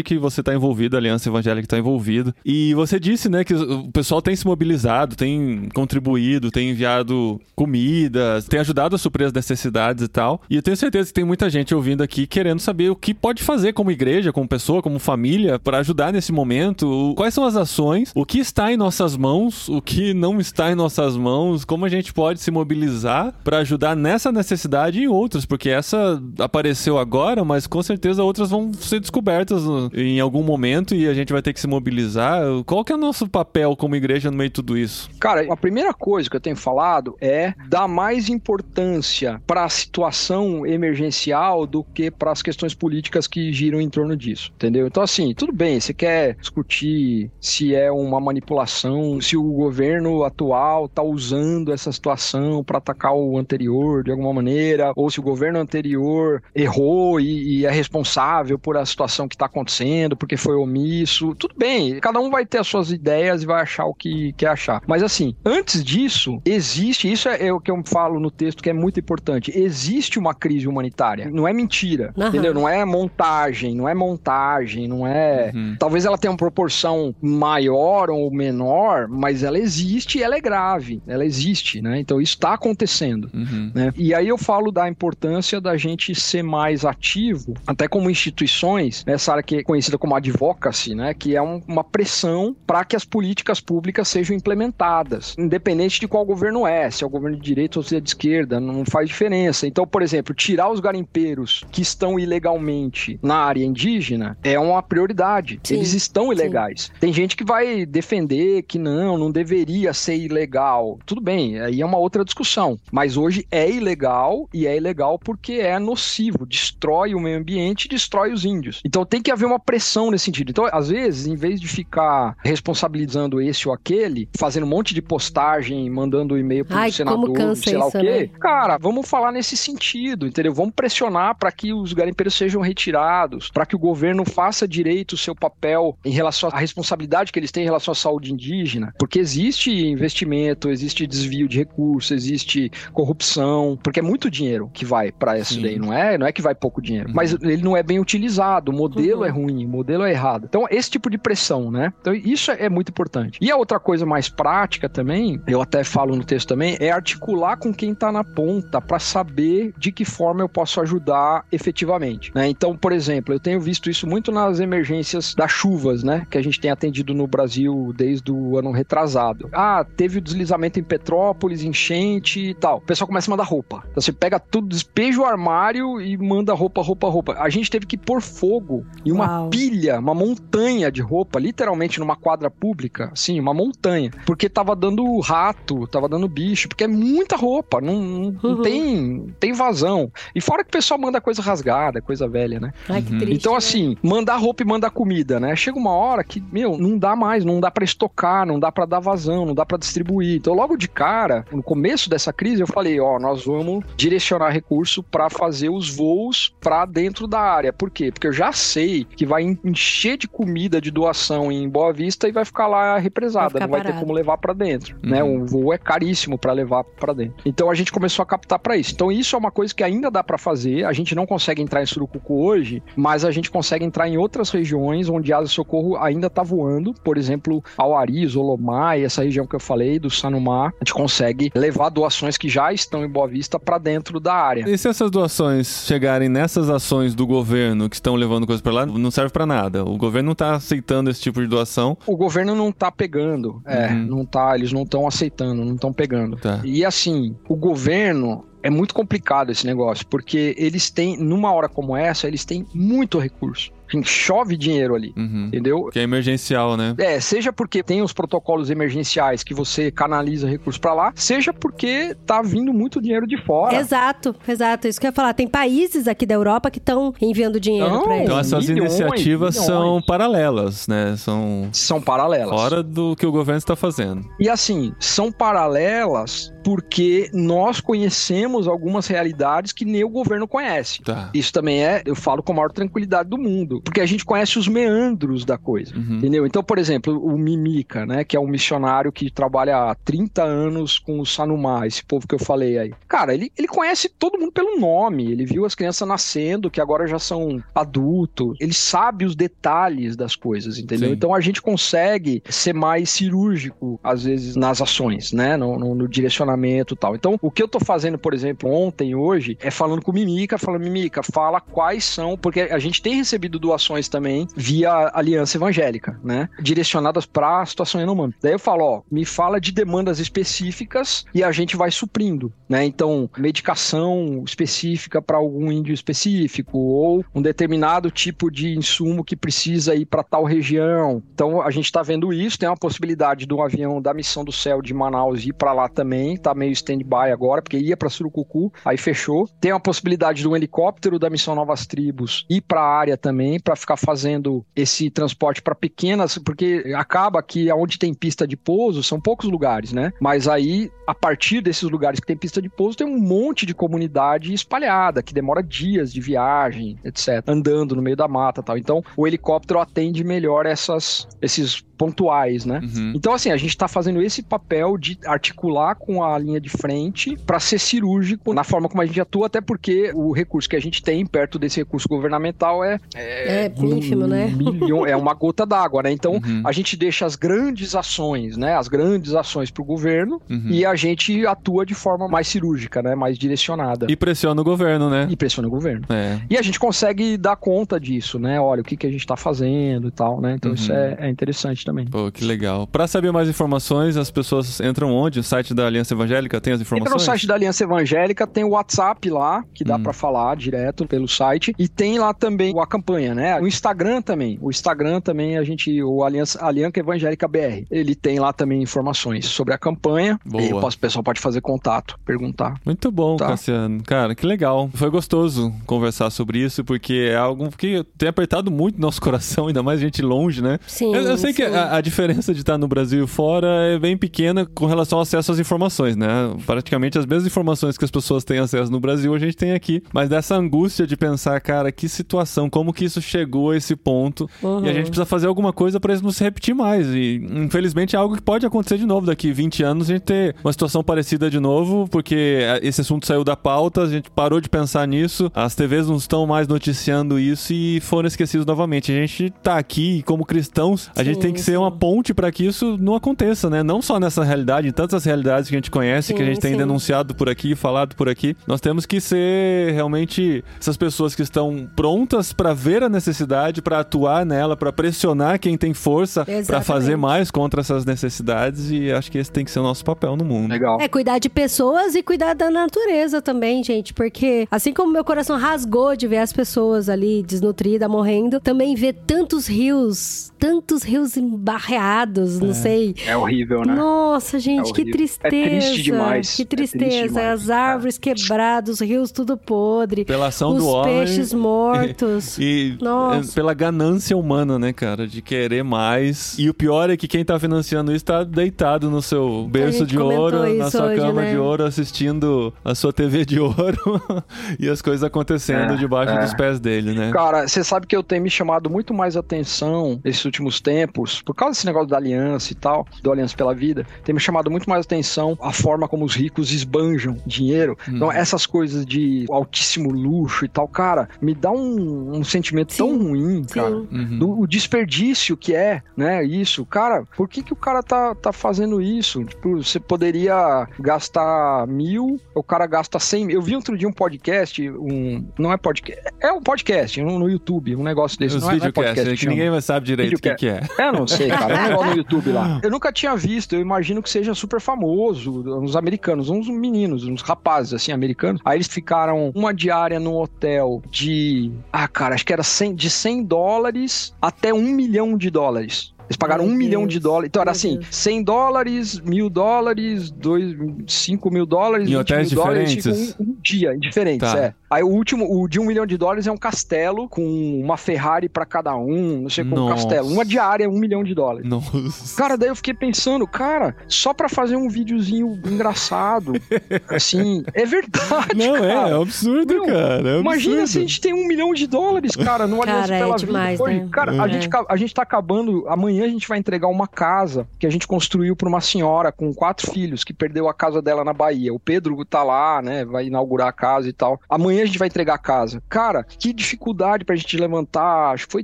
que 0.03 0.17
você 0.17 0.41
tá 0.41 0.53
envolvido, 0.53 0.95
a 0.95 0.99
Aliança 0.99 1.29
Evangélica 1.29 1.67
tá 1.67 1.77
envolvida. 1.77 2.35
E 2.45 2.73
você 2.73 2.99
disse, 2.99 3.29
né, 3.29 3.43
que 3.43 3.53
o 3.53 3.91
pessoal 3.91 4.21
tem 4.21 4.35
se 4.35 4.45
mobilizado, 4.45 5.15
tem 5.15 5.69
contribuído, 5.73 6.51
tem 6.51 6.71
enviado 6.71 7.39
comida, 7.55 8.41
tem 8.47 8.59
ajudado 8.59 8.95
a 8.95 8.99
suprir 8.99 9.27
as 9.27 9.33
necessidades 9.33 10.03
e 10.03 10.07
tal. 10.07 10.41
E 10.49 10.55
eu 10.55 10.61
tenho 10.61 10.77
certeza 10.77 11.07
que 11.07 11.13
tem 11.13 11.23
muita 11.23 11.49
gente 11.49 11.73
ouvindo 11.73 12.03
aqui 12.03 12.25
querendo 12.27 12.59
saber 12.59 12.89
o 12.89 12.95
que 12.95 13.13
pode 13.13 13.43
fazer 13.43 13.73
como 13.73 13.91
igreja, 13.91 14.31
como 14.31 14.47
pessoa, 14.47 14.81
como 14.81 14.99
família 14.99 15.59
para 15.59 15.79
ajudar 15.79 16.13
nesse 16.13 16.31
momento. 16.31 17.13
Quais 17.15 17.33
são 17.33 17.45
as 17.45 17.55
ações? 17.55 18.11
O 18.15 18.25
que 18.25 18.39
está 18.39 18.71
em 18.71 18.77
nossas 18.77 19.15
mãos? 19.15 19.67
O 19.69 19.81
que 19.81 20.13
não 20.13 20.39
está 20.39 20.71
em 20.71 20.75
nossas 20.75 21.15
mãos? 21.15 21.65
Como 21.65 21.85
a 21.85 21.89
gente 21.89 22.13
pode 22.13 22.39
se 22.39 22.51
mobilizar 22.51 23.33
para 23.43 23.59
ajudar 23.59 23.95
nessa 23.95 24.31
necessidade 24.31 24.99
e 24.99 25.07
outras? 25.07 25.45
Porque 25.45 25.69
essa 25.69 26.21
apareceu 26.39 26.97
agora, 26.97 27.43
mas 27.43 27.67
com 27.67 27.81
certeza 27.81 28.23
outras 28.23 28.49
vão 28.49 28.73
ser 28.73 28.99
descobertas 28.99 29.32
no- 29.49 29.91
em 29.93 30.19
algum 30.19 30.43
momento 30.43 30.95
e 30.95 31.07
a 31.07 31.13
gente 31.13 31.31
vai 31.33 31.41
ter 31.41 31.53
que 31.53 31.59
se 31.59 31.67
mobilizar. 31.67 32.41
Qual 32.65 32.83
que 32.83 32.91
é 32.91 32.95
o 32.95 32.99
nosso 32.99 33.27
papel 33.27 33.75
como 33.75 33.95
igreja 33.95 34.29
no 34.31 34.37
meio 34.37 34.49
de 34.49 34.53
tudo 34.53 34.77
isso? 34.77 35.09
Cara, 35.19 35.45
a 35.51 35.57
primeira 35.57 35.93
coisa 35.93 36.29
que 36.29 36.35
eu 36.35 36.41
tenho 36.41 36.55
falado 36.55 37.15
é 37.19 37.53
dar 37.69 37.87
mais 37.87 38.29
importância 38.29 39.41
para 39.45 39.63
a 39.65 39.69
situação 39.69 40.65
emergencial 40.65 41.65
do 41.65 41.83
que 41.83 42.09
para 42.11 42.31
as 42.31 42.41
questões 42.41 42.73
políticas 42.73 43.27
que 43.27 43.51
giram 43.51 43.79
em 43.81 43.89
torno 43.89 44.15
disso, 44.15 44.51
entendeu? 44.55 44.87
Então, 44.87 45.03
assim, 45.03 45.33
tudo 45.33 45.51
bem, 45.53 45.79
você 45.79 45.93
quer 45.93 46.35
discutir 46.39 47.29
se 47.39 47.73
é 47.75 47.91
uma 47.91 48.19
manipulação, 48.19 49.19
se 49.21 49.35
o 49.37 49.43
governo 49.51 50.23
atual 50.23 50.85
está 50.85 51.01
usando 51.03 51.71
essa 51.71 51.91
situação 51.91 52.63
para 52.63 52.77
atacar 52.77 53.13
o 53.13 53.37
anterior 53.37 54.03
de 54.03 54.11
alguma 54.11 54.33
maneira, 54.33 54.91
ou 54.95 55.09
se 55.09 55.19
o 55.19 55.23
governo 55.23 55.59
anterior 55.59 56.41
errou 56.55 57.19
e, 57.19 57.59
e 57.59 57.65
é 57.65 57.71
responsável 57.71 58.57
por 58.59 58.77
a 58.77 58.85
situação 58.85 59.22
que 59.27 59.35
está 59.35 59.45
acontecendo, 59.45 60.15
porque 60.15 60.37
foi 60.37 60.55
omisso. 60.55 61.35
Tudo 61.35 61.55
bem, 61.57 61.99
cada 61.99 62.19
um 62.19 62.29
vai 62.29 62.45
ter 62.45 62.59
as 62.59 62.67
suas 62.67 62.91
ideias 62.91 63.43
e 63.43 63.45
vai 63.45 63.61
achar 63.61 63.85
o 63.85 63.93
que 63.93 64.33
quer 64.33 64.47
achar. 64.47 64.81
Mas 64.87 65.03
assim, 65.03 65.35
antes 65.45 65.83
disso, 65.83 66.41
existe, 66.45 67.11
isso 67.11 67.29
é, 67.29 67.47
é 67.47 67.53
o 67.53 67.59
que 67.59 67.71
eu 67.71 67.81
falo 67.85 68.19
no 68.19 68.31
texto 68.31 68.61
que 68.61 68.69
é 68.69 68.73
muito 68.73 68.99
importante, 68.99 69.51
existe 69.57 70.19
uma 70.19 70.33
crise 70.33 70.67
humanitária. 70.67 71.29
Não 71.29 71.47
é 71.47 71.53
mentira, 71.53 72.13
Aham. 72.17 72.29
entendeu? 72.29 72.53
Não 72.53 72.67
é 72.67 72.83
montagem, 72.85 73.75
não 73.75 73.87
é 73.87 73.93
montagem, 73.93 74.87
não 74.87 75.05
é... 75.05 75.51
Uhum. 75.53 75.75
Talvez 75.79 76.05
ela 76.05 76.17
tenha 76.17 76.31
uma 76.31 76.37
proporção 76.37 77.15
maior 77.21 78.09
ou 78.09 78.31
menor, 78.31 79.07
mas 79.07 79.43
ela 79.43 79.57
existe 79.57 80.17
e 80.17 80.23
ela 80.23 80.35
é 80.35 80.41
grave. 80.41 81.01
Ela 81.07 81.25
existe, 81.25 81.81
né? 81.81 81.99
Então 81.99 82.21
isso 82.21 82.35
está 82.35 82.53
acontecendo. 82.53 83.29
Uhum. 83.33 83.71
né? 83.73 83.93
E 83.95 84.13
aí 84.13 84.27
eu 84.27 84.37
falo 84.37 84.71
da 84.71 84.87
importância 84.87 85.59
da 85.59 85.77
gente 85.77 86.13
ser 86.15 86.43
mais 86.43 86.85
ativo, 86.85 87.53
até 87.65 87.87
como 87.87 88.09
instituições, 88.09 89.02
nessa 89.05 89.31
área 89.31 89.43
que 89.43 89.57
é 89.57 89.63
conhecida 89.63 89.97
como 89.97 90.15
advocacy, 90.15 90.95
né? 90.95 91.13
Que 91.13 91.35
é 91.35 91.41
um- 91.41 91.61
uma 91.67 91.83
pressão 91.83 92.55
para 92.65 92.83
que 92.85 92.95
as 92.95 93.05
políticas 93.05 93.59
públicas 93.59 94.07
sejam 94.07 94.35
implementadas, 94.35 95.35
independente 95.37 95.99
de 95.99 96.07
qual 96.07 96.25
governo 96.25 96.65
é, 96.67 96.89
se 96.89 97.03
é 97.03 97.07
o 97.07 97.09
governo 97.09 97.37
de 97.37 97.43
direita 97.43 97.79
ou 97.79 97.83
se 97.83 97.95
é 97.95 97.99
de 97.99 98.09
esquerda, 98.09 98.59
não 98.59 98.83
faz 98.85 99.07
diferença. 99.09 99.67
Então, 99.67 99.85
por 99.85 100.01
exemplo, 100.01 100.33
tirar 100.33 100.69
os 100.71 100.79
garimpeiros 100.79 101.63
que 101.71 101.81
estão 101.81 102.19
ilegalmente 102.19 103.19
na 103.21 103.35
área 103.37 103.63
indígena 103.65 104.37
é 104.43 104.59
uma 104.59 104.81
prioridade. 104.81 105.59
Sim, 105.63 105.75
Eles 105.75 105.93
estão 105.93 106.25
sim. 106.27 106.31
ilegais. 106.33 106.91
Tem 106.99 107.11
gente 107.13 107.35
que 107.35 107.43
vai 107.43 107.85
defender 107.85 108.63
que 108.63 108.77
não, 108.79 109.17
não 109.17 109.31
deveria 109.31 109.93
ser 109.93 110.15
ilegal. 110.17 110.99
Tudo 111.05 111.21
bem, 111.21 111.59
aí 111.59 111.81
é 111.81 111.85
uma 111.85 111.97
outra 111.97 112.23
discussão. 112.23 112.79
Mas 112.91 113.17
hoje 113.17 113.45
é 113.51 113.69
ilegal 113.69 114.47
e 114.53 114.67
é 114.67 114.75
ilegal 114.75 115.19
porque 115.19 115.53
é 115.53 115.77
nocivo, 115.79 116.45
destrói 116.45 117.15
o 117.15 117.19
meio 117.19 117.37
ambiente, 117.39 117.87
destrói 117.87 118.31
os 118.31 118.45
índios. 118.45 118.81
Então 118.93 119.03
tem 119.03 119.23
que 119.23 119.31
haver 119.31 119.47
uma 119.47 119.57
pressão 119.59 120.11
nesse 120.11 120.25
sentido. 120.25 120.51
Então, 120.51 120.69
às 120.71 120.89
vezes, 120.89 121.25
em 121.25 121.35
vez 121.35 121.59
de 121.59 121.67
ficar 121.67 122.37
responsabilizando 122.43 123.41
esse 123.41 123.67
ou 123.67 123.73
aquele, 123.73 124.29
fazendo 124.37 124.67
um 124.67 124.69
monte 124.69 124.93
de 124.93 125.01
postagem, 125.01 125.89
mandando 125.89 126.37
e-mail 126.37 126.63
pro 126.63 126.77
Ai, 126.77 126.91
senador, 126.91 127.55
sei 127.55 127.75
lá 127.75 127.87
o 127.87 127.91
quê, 127.91 128.29
né? 128.31 128.39
cara, 128.39 128.77
vamos 128.77 129.09
falar 129.09 129.31
nesse 129.31 129.57
sentido, 129.57 130.27
entendeu? 130.27 130.53
Vamos 130.53 130.75
pressionar 130.75 131.35
para 131.39 131.51
que 131.51 131.73
os 131.73 131.91
garimpeiros 131.91 132.35
sejam 132.35 132.61
retirados, 132.61 133.49
para 133.49 133.65
que 133.65 133.75
o 133.75 133.79
governo 133.79 134.23
faça 134.25 134.67
direito 134.67 135.13
o 135.13 135.17
seu 135.17 135.33
papel 135.35 135.97
em 136.05 136.11
relação 136.11 136.49
à 136.53 136.59
responsabilidade 136.59 137.31
que 137.31 137.39
eles 137.39 137.51
têm 137.51 137.63
em 137.63 137.65
relação 137.65 137.93
à 137.93 137.95
saúde 137.95 138.31
indígena, 138.31 138.93
porque 138.99 139.17
existe 139.17 139.71
investimento, 139.71 140.69
existe 140.69 141.07
desvio 141.07 141.47
de 141.47 141.57
recursos, 141.57 142.11
existe 142.11 142.71
corrupção, 142.91 143.75
porque 143.83 143.99
é 143.99 144.03
muito 144.03 144.29
dinheiro 144.29 144.69
que 144.71 144.85
vai 144.85 145.11
para 145.11 145.39
isso 145.39 145.59
daí, 145.59 145.79
não 145.79 145.91
é? 145.91 146.15
Não 146.15 146.27
é 146.27 146.31
que 146.31 146.43
vai 146.43 146.53
pouco 146.53 146.79
dinheiro, 146.79 147.09
Uhum. 147.09 147.15
mas 147.15 147.33
ele 147.33 147.63
não 147.63 147.75
é 147.75 147.81
bem 147.81 147.99
utilizado, 147.99 148.71
o 148.71 148.82
modelo 148.89 149.19
Uhum. 149.21 149.25
é 149.25 149.29
ruim, 149.29 149.65
o 149.65 149.69
modelo 149.69 150.03
é 150.03 150.11
errado. 150.11 150.45
Então, 150.49 150.65
esse 150.69 150.89
tipo 150.89 151.09
de 151.09 151.17
pressão, 151.17 151.71
né? 151.71 151.93
Então, 152.01 152.13
isso 152.13 152.51
é 152.51 152.69
muito 152.69 152.89
importante. 152.89 153.37
E 153.41 153.51
a 153.51 153.55
outra 153.57 153.79
coisa 153.79 154.05
mais 154.05 154.29
prática 154.29 154.87
também, 154.89 155.41
eu 155.47 155.61
até 155.61 155.83
falo 155.83 156.15
no 156.15 156.23
texto 156.23 156.47
também, 156.49 156.77
é 156.79 156.91
articular 156.91 157.57
com 157.57 157.73
quem 157.73 157.93
tá 157.93 158.11
na 158.11 158.23
ponta 158.23 158.81
para 158.81 158.99
saber 158.99 159.73
de 159.77 159.91
que 159.91 160.05
forma 160.05 160.41
eu 160.41 160.49
posso 160.49 160.79
ajudar 160.81 161.45
efetivamente, 161.51 162.31
né? 162.35 162.47
Então, 162.47 162.75
por 162.75 162.91
exemplo, 162.91 163.33
eu 163.33 163.39
tenho 163.39 163.59
visto 163.59 163.89
isso 163.89 164.07
muito 164.07 164.31
nas 164.31 164.59
emergências 164.59 165.33
das 165.35 165.51
chuvas, 165.51 166.03
né? 166.03 166.25
Que 166.29 166.37
a 166.37 166.41
gente 166.43 166.59
tem 166.59 166.71
atendido 166.71 167.13
no 167.13 167.27
Brasil 167.27 167.93
desde 167.95 168.31
o 168.31 168.57
ano 168.57 168.71
retrasado. 168.71 169.49
Ah, 169.53 169.85
teve 169.97 170.17
o 170.17 170.21
deslizamento 170.21 170.79
em 170.79 170.83
Petrópolis, 170.83 171.63
enchente 171.63 172.39
e 172.39 172.53
tal. 172.53 172.77
O 172.77 172.81
pessoal 172.81 173.07
começa 173.07 173.29
a 173.29 173.31
mandar 173.31 173.43
roupa. 173.43 173.83
Então, 173.91 174.01
você 174.01 174.11
pega 174.11 174.39
tudo, 174.39 174.67
despeja 174.67 175.21
o 175.21 175.25
armário 175.25 176.01
e 176.01 176.17
manda 176.17 176.53
roupa, 176.53 176.81
roupa, 176.81 177.07
roupa. 177.09 177.35
A 177.39 177.49
gente 177.49 177.69
teve 177.69 177.85
que 177.85 177.97
pôr 177.97 178.21
fogo 178.21 178.72
em 179.05 179.11
uma 179.11 179.27
Uau. 179.41 179.49
pilha, 179.49 179.99
uma 179.99 180.13
montanha 180.13 180.91
de 180.91 181.01
roupa, 181.01 181.39
literalmente 181.39 181.99
numa 181.99 182.15
quadra 182.15 182.49
pública, 182.49 183.09
assim, 183.11 183.39
uma 183.39 183.53
montanha. 183.53 184.11
Porque 184.25 184.47
tava 184.49 184.75
dando 184.75 185.19
rato, 185.19 185.85
tava 185.87 186.07
dando 186.07 186.27
bicho, 186.27 186.67
porque 186.67 186.83
é 186.83 186.87
muita 186.87 187.35
roupa, 187.35 187.81
não, 187.81 188.01
não, 188.01 188.33
Uhum. 188.43 188.61
tem, 188.61 189.35
tem 189.39 189.53
vazão. 189.53 190.11
E 190.35 190.41
fora 190.41 190.63
que 190.63 190.69
o 190.69 190.71
pessoal 190.71 190.99
manda 190.99 191.19
coisa 191.21 191.41
rasgada, 191.41 192.01
coisa 192.01 192.27
velha, 192.27 192.59
né? 192.59 192.71
Ai, 192.89 193.01
que 193.01 193.17
triste. 193.17 193.33
Então, 193.35 193.53
né? 193.53 193.57
assim, 193.57 193.97
mandar 194.03 194.37
roupa 194.37 194.63
e 194.63 194.65
mandar 194.65 194.89
comida, 194.91 195.39
né? 195.39 195.55
Chega 195.55 195.77
uma 195.77 195.91
hora 195.91 196.23
que, 196.23 196.41
meu, 196.51 196.77
não 196.77 196.97
dá 196.97 197.15
mais, 197.15 197.43
não 197.45 197.59
dá 197.59 197.69
pra 197.71 197.83
estocar, 197.83 198.45
não 198.45 198.59
dá 198.59 198.71
pra 198.71 198.85
dar 198.85 198.99
vazão, 198.99 199.45
não 199.45 199.53
dá 199.53 199.65
pra 199.65 199.77
distribuir. 199.77 200.37
Então, 200.37 200.53
logo 200.53 200.77
de 200.77 200.87
cara, 200.87 201.45
no 201.51 201.61
começo 201.63 202.09
dessa 202.09 202.31
crise, 202.31 202.61
eu 202.61 202.67
falei, 202.67 202.99
ó, 202.99 203.19
nós 203.19 203.45
vamos 203.45 203.83
direcionar 203.97 204.49
recurso 204.49 205.01
pra 205.03 205.29
fazer 205.29 205.69
os 205.69 205.89
voos 205.89 206.53
pra 206.61 206.85
dentro 206.85 207.27
da 207.27 207.39
área. 207.39 207.73
Por 207.73 207.89
quê? 207.89 208.11
Porque 208.11 208.27
eu 208.27 208.33
já 208.33 208.51
sei 208.63 209.05
que 209.05 209.25
vai 209.25 209.43
encher 209.63 210.17
de 210.17 210.27
comida 210.27 210.79
de 210.79 210.89
doação 210.89 211.51
em 211.51 211.67
Boa 211.69 211.93
Vista 211.93 212.27
e 212.27 212.31
vai 212.31 212.45
ficar 212.45 212.67
lá 212.67 212.97
represada, 212.97 213.49
Vai 213.49 213.61
ficar 213.61 213.67
não 213.67 213.71
vai 213.71 213.83
ter 213.83 213.99
como 213.99 214.13
levar 214.13 214.37
pra 214.37 214.53
dentro, 214.53 214.97
né? 215.03 215.23
Uhum. 215.23 215.43
O 215.43 215.45
voo 215.45 215.73
é 215.73 215.77
caríssimo 215.77 216.37
pra 216.37 216.53
levar 216.53 216.83
pra 216.83 217.13
dentro. 217.13 217.35
Então 217.45 217.69
a 217.69 217.75
gente 217.75 217.91
começou 217.91 218.23
a 218.23 218.25
captar 218.25 218.59
pra 218.59 218.77
isso. 218.77 218.93
Então 218.93 219.11
isso 219.11 219.35
é 219.35 219.39
uma 219.39 219.51
coisa 219.51 219.73
que 219.73 219.83
ainda 219.83 220.09
dá 220.09 220.23
pra 220.23 220.37
fazer. 220.37 220.85
A 220.85 220.93
gente 220.93 221.13
não 221.15 221.25
consegue 221.25 221.61
entrar 221.61 221.83
em 221.83 221.85
Surucucu 221.85 222.43
hoje, 222.43 222.81
mas 222.95 223.25
a 223.25 223.31
gente 223.31 223.51
consegue 223.51 223.85
entrar 223.85 224.07
em 224.07 224.17
outras 224.17 224.49
regiões 224.49 225.09
onde 225.09 225.33
a 225.33 225.37
asa 225.37 225.47
socorro 225.47 225.97
ainda 225.97 226.29
tá 226.29 226.43
voando. 226.43 226.93
Por 227.03 227.17
exemplo, 227.17 227.63
Auari, 227.77 228.25
Zolomai, 228.27 229.03
essa 229.03 229.23
região 229.23 229.45
que 229.45 229.55
eu 229.55 229.59
falei, 229.59 229.99
do 229.99 230.09
Sanumá, 230.09 230.67
a 230.67 230.83
gente 230.83 230.93
consegue 230.93 231.51
levar 231.53 231.89
doações 231.89 232.37
que 232.37 232.49
já 232.49 232.71
estão 232.71 233.03
em 233.03 233.09
Boa 233.09 233.27
Vista 233.27 233.59
pra 233.59 233.77
dentro 233.77 234.19
da 234.19 234.33
área. 234.33 234.69
E 234.69 234.77
se 234.77 234.87
essas 234.87 235.11
doações 235.11 235.85
chegarem 235.85 236.29
nessas 236.29 236.69
ações 236.69 237.13
do 237.15 237.25
governo 237.25 237.89
que 237.89 237.95
estão 237.95 238.15
levando 238.15 238.47
coisas 238.53 238.61
pra 238.61 238.71
lá, 238.71 238.85
não 238.85 239.11
serve 239.11 239.31
pra 239.31 239.45
nada. 239.45 239.83
O 239.83 239.97
governo 239.97 240.27
não 240.27 240.35
tá 240.35 240.55
aceitando 240.55 241.09
esse 241.09 241.21
tipo 241.21 241.41
de 241.41 241.47
doação. 241.47 241.97
O 242.05 242.15
governo 242.15 242.55
não 242.55 242.71
tá 242.71 242.91
pegando, 242.91 243.61
é, 243.65 243.87
Uhum. 243.87 244.05
não 244.05 244.25
tá, 244.25 244.55
eles 244.55 244.71
não 244.71 244.83
estão 244.83 245.07
aceitando, 245.07 245.63
não 245.65 245.75
estão 245.75 245.91
pegando. 245.93 246.37
Tá. 246.37 246.61
E 246.63 246.83
assim, 246.85 247.35
o 247.47 247.55
governo 247.55 248.45
é 248.61 248.69
muito 248.69 248.93
complicado 248.93 249.51
esse 249.51 249.65
negócio, 249.65 250.05
porque 250.07 250.55
eles 250.57 250.89
têm, 250.89 251.17
numa 251.17 251.51
hora 251.51 251.67
como 251.67 251.95
essa, 251.97 252.27
eles 252.27 252.45
têm 252.45 252.65
muito 252.73 253.19
recurso. 253.19 253.71
Assim, 253.93 254.03
Chove 254.03 254.57
dinheiro 254.57 254.95
ali, 254.95 255.13
Uhum. 255.15 255.45
entendeu? 255.47 255.89
Que 255.91 255.99
é 255.99 256.03
emergencial, 256.03 256.75
né? 256.75 256.95
É, 256.97 257.19
seja 257.19 257.51
porque 257.53 257.83
tem 257.83 258.01
os 258.01 258.11
protocolos 258.13 258.69
emergenciais 258.69 259.43
que 259.43 259.53
você 259.53 259.91
canaliza 259.91 260.47
recursos 260.47 260.79
pra 260.79 260.93
lá, 260.93 261.11
seja 261.15 261.53
porque 261.53 262.15
tá 262.25 262.41
vindo 262.41 262.73
muito 262.73 263.01
dinheiro 263.01 263.27
de 263.27 263.37
fora. 263.45 263.75
Exato, 263.77 264.35
exato. 264.47 264.87
Isso 264.87 264.99
que 264.99 265.05
eu 265.05 265.09
ia 265.09 265.13
falar. 265.13 265.33
Tem 265.33 265.47
países 265.47 266.07
aqui 266.07 266.25
da 266.25 266.33
Europa 266.35 266.71
que 266.71 266.79
estão 266.79 267.13
enviando 267.21 267.59
dinheiro 267.59 268.01
pra 268.01 268.13
eles. 268.15 268.25
Então 268.25 268.39
essas 268.39 268.67
milhões, 268.67 268.93
iniciativas 268.93 269.55
milhões. 269.55 269.65
são 269.67 270.01
paralelas, 270.01 270.87
né? 270.87 271.15
São 271.17 271.69
São 271.71 272.01
paralelas. 272.01 272.49
fora 272.49 272.81
do 272.83 273.15
que 273.15 273.25
o 273.25 273.31
governo 273.31 273.57
está 273.59 273.75
fazendo. 273.75 274.25
E 274.39 274.49
assim, 274.49 274.93
são 274.99 275.31
paralelas 275.31 276.52
porque 276.63 277.29
nós 277.33 277.79
conhecemos 277.81 278.67
algumas 278.67 279.07
realidades 279.07 279.71
que 279.71 279.85
nem 279.85 280.03
o 280.03 280.09
governo 280.09 280.47
conhece. 280.47 281.01
Tá. 281.01 281.29
Isso 281.33 281.51
também 281.51 281.83
é, 281.83 282.01
eu 282.05 282.15
falo 282.15 282.41
com 282.41 282.51
a 282.53 282.55
maior 282.55 282.71
tranquilidade 282.71 283.29
do 283.29 283.37
mundo, 283.37 283.81
porque 283.81 284.01
a 284.01 284.05
gente 284.05 284.25
conhece 284.25 284.57
os 284.57 284.67
meandros 284.67 285.45
da 285.45 285.57
coisa. 285.57 285.95
Uhum. 285.95 286.17
Entendeu? 286.17 286.45
Então, 286.45 286.63
por 286.63 286.77
exemplo, 286.77 287.17
o 287.23 287.37
Mimica, 287.37 288.05
né, 288.05 288.23
que 288.23 288.35
é 288.35 288.39
um 288.39 288.47
missionário 288.47 289.11
que 289.11 289.29
trabalha 289.31 289.77
há 289.91 289.95
30 289.95 290.43
anos 290.43 290.97
com 290.99 291.19
o 291.19 291.25
Sanumá, 291.25 291.85
esse 291.87 292.03
povo 292.03 292.27
que 292.27 292.35
eu 292.35 292.39
falei 292.39 292.77
aí. 292.77 292.93
Cara, 293.07 293.33
ele, 293.33 293.51
ele 293.57 293.67
conhece 293.67 294.07
todo 294.09 294.37
mundo 294.39 294.51
pelo 294.51 294.79
nome, 294.79 295.31
ele 295.31 295.45
viu 295.45 295.65
as 295.65 295.75
crianças 295.75 296.07
nascendo, 296.07 296.69
que 296.71 296.79
agora 296.81 297.07
já 297.07 297.19
são 297.19 297.61
adultos, 297.73 298.57
ele 298.59 298.73
sabe 298.73 299.25
os 299.25 299.35
detalhes 299.35 300.15
das 300.15 300.35
coisas, 300.35 300.77
entendeu? 300.77 301.09
Sim. 301.09 301.13
Então 301.15 301.33
a 301.33 301.41
gente 301.41 301.61
consegue 301.61 302.41
ser 302.49 302.73
mais 302.73 303.09
cirúrgico, 303.09 303.99
às 304.03 304.23
vezes, 304.23 304.55
nas 304.55 304.81
ações, 304.81 305.31
né, 305.33 305.57
no, 305.57 305.77
no- 305.77 305.93
no 305.95 306.07
direcionamento 306.07 306.52
e 306.93 306.97
tal. 306.97 307.15
Então, 307.15 307.37
o 307.41 307.51
que 307.51 307.61
eu 307.61 307.67
tô 307.67 307.79
fazendo, 307.79 308.17
por 308.17 308.33
exemplo, 308.33 308.69
ontem, 308.69 309.15
hoje, 309.15 309.57
é 309.61 309.71
falando 309.71 310.01
com 310.01 310.11
o 310.11 310.13
Mimica, 310.13 310.57
falando, 310.57 310.83
Mimica, 310.83 311.21
fala 311.23 311.59
quais 311.59 312.03
são, 312.03 312.37
porque 312.37 312.61
a 312.61 312.79
gente 312.79 313.01
tem 313.01 313.15
recebido 313.15 313.59
doações 313.59 314.07
também 314.07 314.47
via 314.55 315.11
Aliança 315.13 315.57
Evangélica, 315.57 316.19
né? 316.23 316.49
Direcionadas 316.61 317.25
para 317.25 317.61
a 317.61 317.65
situação 317.65 318.01
Yanomami. 318.01 318.33
Daí 318.41 318.53
eu 318.53 318.59
falo, 318.59 318.83
ó, 318.83 319.01
me 319.09 319.25
fala 319.25 319.59
de 319.59 319.71
demandas 319.71 320.19
específicas 320.19 321.25
e 321.33 321.43
a 321.43 321.51
gente 321.51 321.75
vai 321.75 321.91
suprindo, 321.91 322.51
né? 322.67 322.85
Então, 322.85 323.29
medicação 323.37 324.43
específica 324.45 325.21
para 325.21 325.37
algum 325.37 325.71
índio 325.71 325.93
específico 325.93 326.77
ou 326.77 327.23
um 327.33 327.41
determinado 327.41 328.09
tipo 328.11 328.49
de 328.51 328.77
insumo 328.77 329.23
que 329.23 329.35
precisa 329.35 329.95
ir 329.95 330.05
para 330.05 330.23
tal 330.23 330.43
região. 330.43 331.21
Então, 331.33 331.61
a 331.61 331.71
gente 331.71 331.85
está 331.85 332.01
vendo 332.01 332.33
isso, 332.33 332.57
tem 332.57 332.69
uma 332.69 332.77
possibilidade 332.77 333.45
de 333.45 333.53
um 333.53 333.61
avião 333.61 334.01
da 334.01 334.13
Missão 334.13 334.43
do 334.43 334.51
Céu 334.51 334.81
de 334.81 334.93
Manaus 334.93 335.45
ir 335.45 335.53
para 335.53 335.73
lá 335.73 335.87
também, 335.87 336.37
tá 336.43 336.53
meio 336.53 336.71
stand-by 336.71 337.31
agora, 337.31 337.61
porque 337.61 337.77
ia 337.77 337.97
para 337.97 338.09
Surucucu, 338.09 338.71
aí 338.85 338.97
fechou. 338.97 339.47
Tem 339.59 339.71
a 339.71 339.79
possibilidade 339.79 340.41
de 340.41 340.47
um 340.47 340.55
helicóptero 340.55 341.17
da 341.17 341.29
Missão 341.29 341.55
Novas 341.55 341.85
Tribos 341.85 342.45
ir 342.49 342.61
para 342.61 342.81
a 342.81 342.97
área 342.97 343.17
também, 343.17 343.59
para 343.59 343.75
ficar 343.75 343.97
fazendo 343.97 344.65
esse 344.75 345.09
transporte 345.09 345.61
para 345.61 345.75
pequenas, 345.75 346.37
porque 346.37 346.93
acaba 346.95 347.41
que 347.41 347.71
onde 347.71 347.97
tem 347.97 348.13
pista 348.13 348.47
de 348.47 348.57
pouso 348.57 349.03
são 349.03 349.19
poucos 349.19 349.49
lugares, 349.49 349.91
né? 349.91 350.11
Mas 350.19 350.47
aí, 350.47 350.91
a 351.07 351.13
partir 351.13 351.61
desses 351.61 351.89
lugares 351.89 352.19
que 352.19 352.27
tem 352.27 352.37
pista 352.37 352.61
de 352.61 352.69
pouso, 352.69 352.97
tem 352.97 353.07
um 353.07 353.19
monte 353.19 353.65
de 353.65 353.73
comunidade 353.73 354.53
espalhada, 354.53 355.23
que 355.23 355.33
demora 355.33 355.63
dias 355.63 356.13
de 356.13 356.21
viagem, 356.21 356.97
etc. 357.03 357.43
Andando 357.47 357.95
no 357.95 358.01
meio 358.01 358.15
da 358.15 358.27
mata 358.27 358.63
tal. 358.63 358.77
Então, 358.77 359.03
o 359.15 359.27
helicóptero 359.27 359.79
atende 359.79 360.23
melhor 360.23 360.65
essas, 360.65 361.27
esses 361.41 361.83
pontuais, 362.03 362.65
né? 362.65 362.81
Uhum. 362.83 363.13
Então, 363.15 363.33
assim, 363.33 363.49
a 363.51 363.55
gente 363.57 363.69
está 363.69 363.87
fazendo 363.87 364.21
esse 364.21 364.43
papel 364.43 364.97
de 364.97 365.17
articular 365.25 365.95
com 365.95 366.21
a 366.23 366.37
linha 366.37 366.59
de 366.59 366.69
frente 366.69 367.37
para 367.45 367.59
ser 367.59 367.79
cirúrgico 367.79 368.53
na 368.53 368.63
forma 368.63 368.89
como 368.89 369.01
a 369.01 369.05
gente 369.05 369.19
atua, 369.21 369.47
até 369.47 369.61
porque 369.61 370.11
o 370.13 370.31
recurso 370.33 370.67
que 370.69 370.75
a 370.75 370.81
gente 370.81 371.01
tem 371.01 371.25
perto 371.25 371.57
desse 371.57 371.79
recurso 371.79 372.07
governamental 372.09 372.83
é. 372.83 372.99
É 373.15 373.71
ínfimo, 373.77 374.27
né? 374.27 374.47
milhão- 374.47 375.05
é 375.05 375.15
uma 375.15 375.33
gota 375.33 375.65
d'água, 375.65 376.03
né? 376.03 376.11
Então, 376.11 376.33
Uhum. 376.33 376.61
a 376.65 376.71
gente 376.71 376.97
deixa 376.97 377.25
as 377.25 377.35
grandes 377.35 377.95
ações, 377.95 378.57
né? 378.57 378.75
As 378.75 378.87
grandes 378.87 379.33
ações 379.33 379.71
para 379.71 379.81
o 379.81 379.85
governo 379.85 380.41
Uhum. 380.49 380.67
e 380.69 380.85
a 380.85 380.95
gente 380.95 381.45
atua 381.45 381.85
de 381.85 381.93
forma 381.93 382.27
mais 382.27 382.47
cirúrgica, 382.47 383.01
né? 383.01 383.15
Mais 383.15 383.37
direcionada. 383.37 384.07
E 384.09 384.15
pressiona 384.15 384.59
o 384.59 384.63
governo, 384.63 385.09
né? 385.09 385.27
E 385.29 385.35
pressiona 385.35 385.67
o 385.67 385.71
governo. 385.71 386.05
É. 386.09 386.39
E 386.49 386.57
a 386.57 386.61
gente 386.61 386.79
consegue 386.79 387.37
dar 387.37 387.55
conta 387.55 387.99
disso, 387.99 388.37
né? 388.39 388.59
Olha, 388.59 388.81
o 388.81 388.83
que, 388.83 388.97
que 388.97 389.07
a 389.07 389.11
gente 389.11 389.21
está 389.21 389.37
fazendo 389.37 390.07
e 390.07 390.11
tal, 390.11 390.41
né? 390.41 390.55
Então, 390.55 390.73
isso 390.73 390.91
Uhum. 390.91 390.97
é, 390.97 391.17
é 391.21 391.29
interessante 391.29 391.85
também. 391.85 391.92
Pô, 392.09 392.31
que 392.31 392.43
legal. 392.43 392.87
Pra 392.87 393.07
saber 393.07 393.31
mais 393.31 393.47
informações, 393.49 394.17
as 394.17 394.29
pessoas 394.31 394.79
entram 394.79 395.11
onde? 395.13 395.39
O 395.39 395.43
site 395.43 395.73
da 395.73 395.85
Aliança 395.87 396.13
Evangélica 396.13 396.59
tem 396.59 396.73
as 396.73 396.81
informações? 396.81 397.05
Entra 397.07 397.13
no 397.13 397.19
site 397.25 397.47
da 397.47 397.53
Aliança 397.55 397.83
Evangélica, 397.83 398.45
tem 398.47 398.63
o 398.63 398.69
WhatsApp 398.69 399.29
lá, 399.29 399.63
que 399.73 399.83
dá 399.83 399.95
Hum. 399.97 400.03
pra 400.03 400.13
falar 400.13 400.55
direto 400.55 401.05
pelo 401.05 401.27
site, 401.27 401.73
e 401.77 401.87
tem 401.87 402.17
lá 402.19 402.33
também 402.33 402.73
a 402.79 402.85
campanha, 402.87 403.33
né? 403.35 403.59
O 403.61 403.67
Instagram 403.67 404.21
também. 404.21 404.57
O 404.61 404.69
Instagram 404.69 405.21
também 405.21 405.57
a 405.57 405.63
gente, 405.63 406.01
o 406.03 406.23
Aliança, 406.23 406.63
Aliança 406.65 406.99
Evangélica 406.99 407.47
BR, 407.47 407.85
ele 407.91 408.15
tem 408.15 408.39
lá 408.39 408.51
também 408.53 408.81
informações 408.81 409.45
sobre 409.45 409.73
a 409.73 409.77
campanha. 409.77 410.39
Boa. 410.45 410.63
E 410.63 410.73
o 410.73 410.97
pessoal 410.97 411.23
pode 411.23 411.39
fazer 411.39 411.61
contato, 411.61 412.19
perguntar. 412.25 412.75
Muito 412.85 413.11
bom, 413.11 413.37
Tá. 413.37 413.47
Cassiano. 413.47 414.01
Cara, 414.03 414.35
que 414.35 414.45
legal. 414.45 414.89
Foi 414.93 415.09
gostoso 415.09 415.73
conversar 415.85 416.29
sobre 416.29 416.59
isso, 416.59 416.83
porque 416.83 417.27
é 417.31 417.35
algo 417.35 417.69
que 417.77 418.03
tem 418.17 418.29
apertado 418.29 418.69
muito 418.71 418.99
nosso 418.99 419.19
coração, 419.21 419.67
ainda 419.67 419.81
mais 419.83 419.99
gente 419.99 420.21
longe, 420.21 420.61
né? 420.61 420.79
Sim, 420.87 421.13
Eu, 421.13 421.21
eu 421.23 421.37
sei 421.37 421.53
que 421.53 421.67
sim. 421.67 421.72
A, 421.75 421.97
a 421.97 422.01
diferença 422.01 422.53
de 422.53 422.61
estar 422.61 422.77
no 422.77 422.87
Brasil 422.87 423.23
e 423.23 423.27
fora 423.27 423.67
é 423.67 423.99
bem 423.99 424.17
pequena 424.17 424.65
com 424.65 424.85
relação 424.85 425.17
ao 425.17 425.23
acesso 425.23 425.51
às 425.51 425.59
informações, 425.59 426.15
né? 426.15 426.27
Praticamente 426.65 427.17
as 427.17 427.25
mesmas 427.25 427.47
informações 427.47 427.97
que 427.97 428.05
as 428.05 428.11
pessoas 428.11 428.43
têm 428.43 428.59
acesso 428.59 428.91
no 428.91 428.99
Brasil, 428.99 429.33
a 429.33 429.39
gente 429.39 429.55
tem 429.55 429.73
aqui. 429.73 430.01
Mas 430.13 430.29
dessa 430.29 430.55
angústia 430.55 431.05
de 431.07 431.15
pensar, 431.17 431.59
cara, 431.61 431.91
que 431.91 432.07
situação, 432.09 432.69
como 432.69 432.93
que 432.93 433.05
isso 433.05 433.21
chegou 433.21 433.71
a 433.71 433.77
esse 433.77 433.95
ponto 433.95 434.49
Uhum. 434.61 434.85
e 434.85 434.89
a 434.89 434.93
gente 434.93 435.05
precisa 435.07 435.25
fazer 435.25 435.47
alguma 435.47 435.73
coisa 435.73 435.99
para 435.99 436.13
isso 436.13 436.23
não 436.23 436.31
se 436.31 436.43
repetir 436.43 436.73
mais. 436.75 437.07
E 437.09 437.41
infelizmente 437.55 438.15
é 438.15 438.19
algo 438.19 438.35
que 438.35 438.41
pode 438.41 438.65
acontecer 438.65 438.97
de 438.97 439.05
novo 439.05 439.25
daqui 439.25 439.51
20 439.51 439.83
anos, 439.83 440.09
a 440.09 440.13
gente 440.13 440.23
ter 440.23 440.55
uma 440.63 440.71
situação 440.71 441.03
parecida 441.03 441.49
de 441.49 441.59
novo, 441.59 442.07
porque 442.09 442.59
esse 442.81 443.01
assunto 443.01 443.25
saiu 443.25 443.43
da 443.43 443.55
pauta, 443.55 444.01
a 444.03 444.07
gente 444.09 444.29
parou 444.31 444.59
de 444.61 444.69
pensar 444.69 445.07
nisso, 445.07 445.51
as 445.53 445.75
TVs 445.75 446.07
não 446.07 446.17
estão 446.17 446.45
mais 446.45 446.67
noticiando 446.67 447.39
isso 447.39 447.73
e 447.73 447.99
foram 448.01 448.27
esquecidos 448.27 448.65
novamente. 448.65 449.11
A 449.11 449.15
gente 449.15 449.49
tá 449.61 449.77
aqui 449.77 450.17
e 450.19 450.23
como 450.23 450.45
cristãos, 450.45 451.09
a 451.15 451.23
gente 451.23 451.35
Sim, 451.35 451.41
tem 451.41 451.53
que 451.53 451.61
ser 451.63 451.71
sim. 451.71 451.77
uma 451.77 451.91
ponte 451.91 452.33
para 452.33 452.51
que 452.51 452.65
isso 452.65 452.97
não 452.99 453.15
aconteça, 453.15 453.69
né? 453.69 453.83
Não 453.83 454.01
só 454.01 454.19
nessa 454.19 454.43
realidade, 454.43 454.87
em 454.87 454.91
tantas 454.91 455.23
realidades 455.25 455.69
que 455.69 455.75
a 455.75 455.77
gente 455.77 455.91
conhece, 455.91 456.33
que 456.33 456.41
a 456.41 456.45
Sim, 456.45 456.51
gente 456.51 456.61
tem 456.61 456.71
sim. 456.73 456.77
denunciado 456.77 457.33
por 457.33 457.49
aqui, 457.49 457.75
falado 457.75 458.15
por 458.15 458.29
aqui. 458.29 458.55
Nós 458.67 458.81
temos 458.81 459.05
que 459.05 459.19
ser 459.21 459.93
realmente 459.93 460.63
essas 460.79 460.97
pessoas 460.97 461.35
que 461.35 461.41
estão 461.41 461.87
prontas 461.95 462.53
para 462.53 462.73
ver 462.73 463.03
a 463.03 463.09
necessidade, 463.09 463.81
para 463.81 463.99
atuar 463.99 464.45
nela, 464.45 464.75
para 464.75 464.91
pressionar 464.91 465.59
quem 465.59 465.77
tem 465.77 465.93
força 465.93 466.45
para 466.65 466.81
fazer 466.81 467.15
mais 467.15 467.51
contra 467.51 467.81
essas 467.81 468.05
necessidades 468.05 468.89
e 468.91 469.11
acho 469.11 469.31
que 469.31 469.37
esse 469.37 469.51
tem 469.51 469.65
que 469.65 469.71
ser 469.71 469.79
o 469.79 469.83
nosso 469.83 470.03
papel 470.03 470.35
no 470.35 470.45
mundo. 470.45 470.69
Legal. 470.69 470.97
É 470.99 471.07
cuidar 471.07 471.39
de 471.39 471.49
pessoas 471.49 472.15
e 472.15 472.23
cuidar 472.23 472.53
da 472.53 472.69
natureza 472.69 473.41
também, 473.41 473.83
gente. 473.83 474.13
Porque 474.13 474.67
assim 474.69 474.93
como 474.93 475.11
meu 475.11 475.23
coração 475.23 475.57
rasgou 475.57 476.15
de 476.15 476.27
ver 476.27 476.37
as 476.37 476.53
pessoas 476.53 477.09
ali 477.09 477.43
desnutridas, 477.43 478.09
morrendo, 478.09 478.59
também 478.59 478.95
ver 478.95 479.13
tantos 479.25 479.67
rios, 479.67 480.51
tantos 480.63 481.03
rios 481.03 481.33
barreados, 481.37 482.57
não 482.57 482.73
sei. 482.73 483.13
É 483.27 483.35
horrível, 483.35 483.81
né? 483.85 483.93
Nossa, 483.95 484.57
gente, 484.59 484.91
É 484.91 484.93
que 484.93 485.11
tristeza. 485.11 485.55
É 485.57 485.69
triste 485.79 486.01
demais. 486.03 486.55
Que 486.55 486.61
É 486.61 486.65
triste 486.65 486.97
tristeza. 486.97 487.27
demais, 487.27 487.61
As 487.63 487.69
árvores 487.69 488.17
quebradas, 488.17 488.95
os 488.95 488.99
rios 489.01 489.29
tudo 489.29 489.57
podre. 489.57 490.23
Pela 490.23 490.47
ação 490.47 490.71
os 490.71 490.77
do 490.77 490.87
homem. 490.87 491.17
peixes 491.17 491.51
mortos. 491.53 492.57
E 492.57 492.97
Nossa. 493.01 493.51
é, 493.51 493.53
pela 493.55 493.73
ganância 493.73 494.37
humana, 494.37 494.79
né, 494.79 494.93
cara? 494.93 495.27
De 495.27 495.41
querer 495.41 495.83
mais. 495.83 496.57
E 496.57 496.69
o 496.69 496.73
pior 496.73 497.09
é 497.09 497.17
que 497.17 497.27
quem 497.27 497.43
tá 497.43 497.59
financiando 497.59 498.15
isso 498.15 498.23
tá 498.23 498.45
deitado 498.45 499.09
no 499.09 499.21
seu 499.21 499.67
berço 499.69 500.05
de 500.05 500.17
ouro, 500.17 500.77
na 500.77 500.89
sua 500.89 501.07
hoje, 501.07 501.17
cama 501.19 501.41
né? 501.41 501.51
de 501.51 501.57
ouro, 501.57 501.83
assistindo 501.83 502.73
a 502.85 502.95
sua 502.95 503.11
TV 503.11 503.43
de 503.43 503.59
ouro 503.59 504.23
e 504.79 504.87
as 504.87 505.01
coisas 505.01 505.25
acontecendo 505.25 505.93
É, 505.93 505.97
debaixo 505.97 506.31
é. 506.31 506.41
dos 506.41 506.53
pés 506.53 506.79
dele, 506.79 507.11
né? 507.13 507.31
Cara, 507.33 507.67
você 507.67 507.83
sabe 507.83 508.07
que 508.07 508.15
eu 508.15 508.23
tenho 508.23 508.41
me 508.43 508.49
chamado 508.49 508.89
muito 508.89 509.13
mais 509.13 509.35
atenção 509.35 510.21
nesses 510.23 510.52
últimos 510.53 510.79
tempos, 510.79 511.41
por 511.41 511.55
causa 511.55 511.73
desse 511.73 511.85
negócio 511.85 512.07
da 512.07 512.17
aliança 512.17 512.71
e 512.71 512.75
tal, 512.75 513.07
do 513.21 513.31
Aliança 513.31 513.55
pela 513.57 513.73
Vida, 513.73 514.05
tem 514.23 514.33
me 514.33 514.39
chamado 514.39 514.69
muito 514.69 514.87
mais 514.89 515.05
atenção 515.05 515.57
a 515.59 515.71
forma 515.71 516.07
como 516.07 516.23
os 516.23 516.35
ricos 516.35 516.71
esbanjam 516.71 517.37
dinheiro. 517.45 517.97
Então, 518.07 518.31
essas 518.31 518.65
coisas 518.65 519.05
de 519.05 519.45
altíssimo 519.49 520.11
luxo 520.11 520.65
e 520.65 520.67
tal, 520.67 520.87
cara, 520.87 521.27
me 521.41 521.55
dá 521.55 521.71
um, 521.71 522.37
um 522.37 522.43
sentimento 522.43 522.95
tão 522.95 523.09
Sim, 523.09 523.27
ruim, 523.27 523.63
sim. 523.63 523.73
cara. 523.73 523.95
Uhum. 523.95 524.39
Do, 524.39 524.59
o 524.59 524.67
desperdício 524.67 525.57
que 525.57 525.73
é, 525.73 526.01
né? 526.15 526.43
Isso. 526.43 526.85
Cara, 526.85 527.23
por 527.35 527.49
que, 527.49 527.63
que 527.63 527.73
o 527.73 527.75
cara 527.75 528.03
tá, 528.03 528.35
tá 528.35 528.51
fazendo 528.53 529.01
isso? 529.01 529.43
Tipo, 529.43 529.77
você 529.77 529.99
poderia 529.99 530.87
gastar 530.99 531.87
mil, 531.87 532.39
o 532.53 532.63
cara 532.63 532.85
gasta 532.85 533.19
cem 533.19 533.45
mil. 533.45 533.55
Eu 533.55 533.61
vi 533.61 533.75
outro 533.75 533.97
dia 533.97 534.07
um 534.07 534.13
podcast, 534.13 534.89
um. 534.89 535.45
Não 535.57 535.71
é 535.71 535.77
podcast. 535.77 536.21
É 536.39 536.51
um 536.51 536.61
podcast 536.61 537.21
no, 537.21 537.39
no 537.39 537.49
YouTube, 537.49 537.95
um 537.95 538.03
negócio 538.03 538.37
desse. 538.37 538.57
Os 538.57 538.63
não 538.63 538.71
é, 538.71 538.77
não 538.77 538.87
é 538.87 538.91
podcast 538.91 539.29
é 539.29 539.35
que 539.35 539.47
ninguém 539.47 539.69
mais 539.69 539.85
sabe 539.85 540.05
direito 540.05 540.42
o 540.49 540.55
que, 540.55 540.55
que 540.55 540.67
é. 540.67 540.81
É, 540.97 541.11
não 541.11 541.27
sei, 541.27 541.49
cara. 541.49 541.73
É 541.73 541.79
um 541.79 541.87
negócio 541.89 542.11
no 542.11 542.17
YouTube 542.17 542.51
lá. 542.51 542.79
Eu 542.83 542.89
nunca 542.91 543.11
tinha 543.11 543.35
visto, 543.35 543.73
eu 543.73 543.79
imagino 543.79 544.21
que 544.21 544.29
seja 544.29 544.53
super 544.53 544.79
famoso. 544.81 545.63
Uns 545.79 545.95
americanos, 545.95 546.49
uns 546.49 546.67
meninos, 546.69 547.23
uns 547.25 547.41
rapazes, 547.41 547.93
assim, 547.93 548.11
americanos. 548.11 548.61
Aí 548.65 548.77
eles 548.77 548.87
ficaram 548.87 549.51
uma 549.55 549.73
diária 549.73 550.19
no 550.19 550.35
hotel 550.41 551.01
de. 551.09 551.71
Ah, 551.91 552.07
cara, 552.07 552.35
acho 552.35 552.45
que 552.45 552.53
era 552.53 552.63
100, 552.63 552.95
de 552.95 553.09
100 553.09 553.43
dólares 553.43 554.33
até 554.41 554.73
um 554.73 554.83
milhão 554.89 555.37
de 555.37 555.49
dólares. 555.49 556.13
Eles 556.25 556.37
pagaram 556.37 556.63
Meu 556.63 556.73
um 556.73 556.75
milhão 556.77 557.05
de 557.05 557.19
dólares. 557.19 557.49
Então 557.49 557.61
era 557.61 557.71
assim: 557.71 557.95
Deus. 557.99 558.07
100 558.15 558.43
dólares, 558.43 559.19
mil 559.19 559.49
dólares, 559.49 560.31
dois, 560.31 560.73
5 561.05 561.51
mil 561.51 561.65
dólares, 561.65 562.07
Em 562.07 562.11
20 562.11 562.19
hotéis 562.21 562.51
mil 562.53 562.63
dólares, 562.63 562.91
diferentes? 562.95 563.27
tipo, 563.31 563.43
um, 563.43 563.45
um 563.51 563.57
dia, 563.61 563.97
diferentes, 563.99 564.51
Tá. 564.51 564.57
é. 564.57 564.73
Aí 564.93 565.03
o 565.03 565.07
último, 565.07 565.45
o 565.49 565.67
de 565.67 565.79
um 565.79 565.85
milhão 565.85 566.05
de 566.05 566.17
dólares 566.17 566.45
é 566.45 566.51
um 566.51 566.57
castelo 566.57 567.27
com 567.27 567.41
uma 567.81 567.97
Ferrari 567.97 568.47
pra 568.47 568.65
cada 568.65 568.95
um, 568.95 569.41
não 569.43 569.49
sei 569.49 569.63
como 569.63 569.85
um 569.85 569.89
castelo. 569.89 570.27
Uma 570.27 570.45
diária 570.45 570.85
é 570.85 570.87
um 570.87 570.99
milhão 570.99 571.23
de 571.23 571.33
dólares. 571.33 571.67
Nossa. 571.67 572.35
Cara, 572.37 572.57
daí 572.57 572.69
eu 572.69 572.75
fiquei 572.75 572.93
pensando, 572.93 573.47
cara, 573.47 573.95
só 574.07 574.33
pra 574.33 574.47
fazer 574.47 574.75
um 574.75 574.87
videozinho 574.89 575.59
engraçado, 575.65 576.53
assim, 577.09 577.63
é 577.73 577.85
verdade, 577.85 578.55
Não, 578.55 578.73
cara. 578.73 579.07
é, 579.07 579.11
é 579.11 579.17
um 579.17 579.21
absurdo, 579.23 579.73
Meu, 579.73 579.85
cara. 579.85 580.29
É 580.29 580.37
um 580.37 580.41
Imagina 580.41 580.81
absurdo. 580.81 580.87
se 580.91 580.97
a 580.97 581.01
gente 581.01 581.21
tem 581.21 581.33
um 581.33 581.47
milhão 581.47 581.73
de 581.73 581.87
dólares, 581.87 582.35
cara, 582.35 582.67
no 582.67 582.81
Aliança 582.81 583.01
Cara, 583.07 583.15
é 583.15 583.19
pela 583.19 583.35
demais, 583.37 583.79
Vida. 583.79 583.91
Né? 583.91 584.07
Cara, 584.11 584.43
a, 584.43 584.47
É. 584.47 584.51
gente, 584.53 584.69
ca- 584.69 584.85
a 584.89 584.95
gente 584.95 585.13
tá 585.13 585.21
acabando. 585.23 585.85
Amanhã 585.87 586.25
a 586.25 586.29
gente 586.29 586.47
vai 586.47 586.57
entregar 586.57 586.87
uma 586.87 587.07
casa 587.07 587.67
que 587.79 587.87
a 587.87 587.89
gente 587.89 588.07
construiu 588.07 588.55
pra 588.55 588.67
uma 588.69 588.81
senhora 588.81 589.31
com 589.31 589.53
quatro 589.53 589.89
filhos 589.91 590.23
que 590.23 590.33
perdeu 590.33 590.67
a 590.69 590.73
casa 590.73 591.01
dela 591.01 591.23
na 591.23 591.33
Bahia. 591.33 591.73
O 591.73 591.79
Pedro 591.79 592.23
tá 592.25 592.43
lá, 592.43 592.81
né? 592.81 593.05
Vai 593.05 593.25
inaugurar 593.27 593.67
a 593.67 593.71
casa 593.73 594.07
e 594.07 594.13
tal. 594.13 594.39
Amanhã 594.49 594.82
a 594.83 594.85
gente 594.87 594.99
vai 594.99 595.07
entregar 595.07 595.35
a 595.35 595.37
casa. 595.37 595.81
Cara, 595.89 596.23
que 596.23 596.53
dificuldade 596.53 597.25
pra 597.25 597.35
gente 597.35 597.57
levantar. 597.57 598.33
Acho 598.33 598.45
que 598.47 598.51
foi 598.51 598.63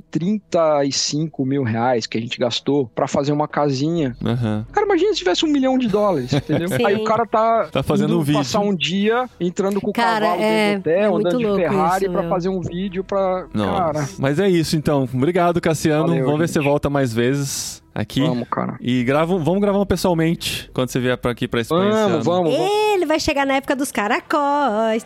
35 0.00 1.44
mil 1.44 1.62
reais 1.62 2.06
que 2.06 2.16
a 2.16 2.20
gente 2.20 2.38
gastou 2.38 2.86
pra 2.94 3.06
fazer 3.06 3.32
uma 3.32 3.48
casinha. 3.48 4.16
Aham. 4.24 4.66
Cara, 4.72 4.86
imagina 4.86 5.12
se 5.12 5.18
tivesse 5.18 5.44
um 5.44 5.48
milhão 5.48 5.78
de 5.78 5.88
dólares, 5.88 6.32
entendeu? 6.32 6.68
Sim. 6.70 6.84
Aí 6.84 6.96
o 6.96 7.04
cara 7.04 7.26
tá, 7.26 7.68
Tá 7.70 7.82
fazendo 7.82 8.10
indo 8.10 8.20
um 8.20 8.22
vídeo. 8.22 8.38
passar 8.38 8.60
um 8.60 8.74
dia 8.74 9.28
entrando 9.40 9.80
com 9.80 9.90
o 9.90 9.92
Cara, 9.92 10.26
cavalo 10.26 10.42
é- 10.42 10.78
dentro 10.78 10.82
do 10.82 10.90
hotel, 10.90 11.02
é 11.02 11.06
andando 11.18 11.38
de 11.56 11.62
Ferrari 11.62 12.04
isso, 12.04 12.12
pra 12.12 12.20
meu. 12.22 12.30
fazer 12.30 12.48
um 12.48 12.60
vídeo 12.60 13.04
pra. 13.04 13.46
Nossa. 13.52 13.80
Cara, 13.92 14.08
Mas 14.18 14.38
é 14.38 14.48
isso, 14.48 14.76
então. 14.76 15.08
Obrigado, 15.12 15.60
Cassiano. 15.60 16.08
Valeu, 16.08 16.24
vamos 16.24 16.40
ver 16.40 16.48
se 16.48 16.54
gente. 16.54 16.62
você 16.64 16.68
volta 16.68 16.90
mais 16.90 17.12
vezes 17.12 17.79
aqui. 17.94 18.20
vamos, 18.20 18.48
cara. 18.48 18.76
E 18.80 19.02
grava, 19.04 19.36
vamos 19.38 19.60
gravar 19.60 19.78
um 19.78 19.86
pessoalmente 19.86 20.70
quando 20.72 20.88
você 20.90 21.00
vier 21.00 21.16
pra 21.16 21.30
aqui 21.32 21.46
pra 21.48 21.60
Espanha. 21.60 21.90
esse 21.90 21.98
Vamos, 21.98 22.14
ano. 22.14 22.24
vamos, 22.24 22.52
vamos. 22.56 22.70
Ele 22.94 23.06
vai 23.06 23.18
chegar 23.20 23.46
na 23.46 23.54
época 23.54 23.74
dos 23.76 23.90
caracóis. 23.92 25.04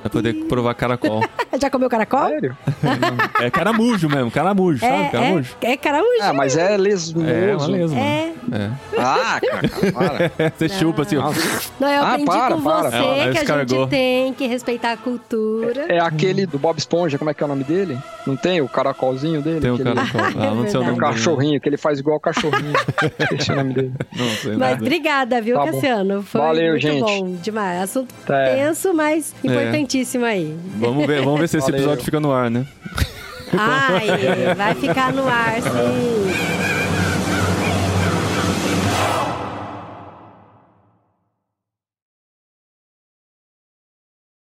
Vai 0.00 0.10
poder 0.10 0.34
provar 0.46 0.74
caracol. 0.74 1.22
Já 1.60 1.70
comeu 1.70 1.88
caracol? 1.88 2.28
Sério? 2.28 2.56
é 3.40 3.50
caramujo 3.50 4.08
mesmo, 4.08 4.30
caramujo, 4.30 4.78
sabe? 4.80 5.02
É, 5.04 5.08
Caramujo. 5.08 5.56
é, 5.62 5.72
é 5.72 5.76
caramujo. 5.76 6.18
Ah, 6.22 6.32
mas 6.32 6.56
é 6.56 6.76
lesmoso. 6.76 7.26
É, 7.28 7.56
uma 7.56 7.66
lesma. 7.66 7.98
É. 7.98 8.32
É. 8.50 8.70
Ah, 8.98 9.40
cara, 9.40 9.92
para. 9.92 10.50
Você 10.56 10.68
chupa 10.68 11.02
assim, 11.02 11.16
ó. 11.16 11.30
Não, 11.78 11.88
eu 11.88 12.02
Ah, 12.02 12.08
aprendi 12.12 12.26
para, 12.26 12.54
com 12.54 12.62
para. 12.62 12.90
você 12.90 12.96
Ela- 12.96 13.16
ela 13.18 13.32
que 13.32 13.52
a 13.52 13.58
gente 13.64 13.86
tem 13.88 14.32
que 14.34 14.46
respeitar 14.46 14.92
a 14.92 14.96
cultura. 14.96 15.86
É 15.88 15.98
aquele 16.00 16.46
do 16.46 16.58
Bob 16.58 16.78
Esponja, 16.78 17.18
como 17.18 17.30
é 17.30 17.34
que 17.34 17.42
é 17.42 17.46
o 17.46 17.48
nome 17.48 17.64
dele? 17.64 17.98
Não 18.26 18.36
tem 18.36 18.60
o 18.62 18.68
caracolzinho 18.68 19.42
dele? 19.42 19.60
Tem 19.60 19.70
Aquele- 19.74 19.94
caracol. 19.94 20.20
Ah, 20.42 20.54
não 20.54 20.66
sei 20.66 20.80
o. 20.80 20.82
É 20.82 20.86
nome 20.86 20.90
um 20.96 21.00
dele. 21.00 21.00
cachorrinho, 21.12 21.60
que 21.60 21.68
ele 21.68 21.76
faz 21.76 22.00
igual 22.08 22.16
o 22.18 22.20
cachorrinho. 22.20 22.72
Esqueci 23.20 23.52
o 23.52 23.56
nome 23.56 23.74
dele. 23.74 23.92
Não 24.16 24.28
sei 24.30 24.50
Mas 24.52 24.58
nada. 24.70 24.82
obrigada, 24.82 25.40
viu, 25.40 25.56
Tá. 25.56 25.64
Cassiano? 25.66 26.22
Foi 26.22 26.40
Valeu, 26.40 26.70
muito 26.72 26.82
gente. 26.82 27.00
bom 27.00 27.34
demais. 27.42 27.82
Assunto 27.82 28.14
É. 28.28 28.56
tenso, 28.56 28.92
mas 28.94 29.34
importantíssimo 29.44 30.24
aí. 30.24 30.56
Vamos 30.76 31.06
ver, 31.06 31.22
vamos 31.22 31.40
ver 31.40 31.48
se 31.48 31.56
esse 31.58 31.66
Valeu. 31.66 31.80
episódio 31.80 32.04
fica 32.04 32.18
no 32.20 32.32
ar, 32.32 32.50
né? 32.50 32.66
Ai, 33.56 34.54
vai 34.56 34.74
ficar 34.74 35.12
no 35.12 35.26
ar, 35.26 35.54
sim. 35.62 36.87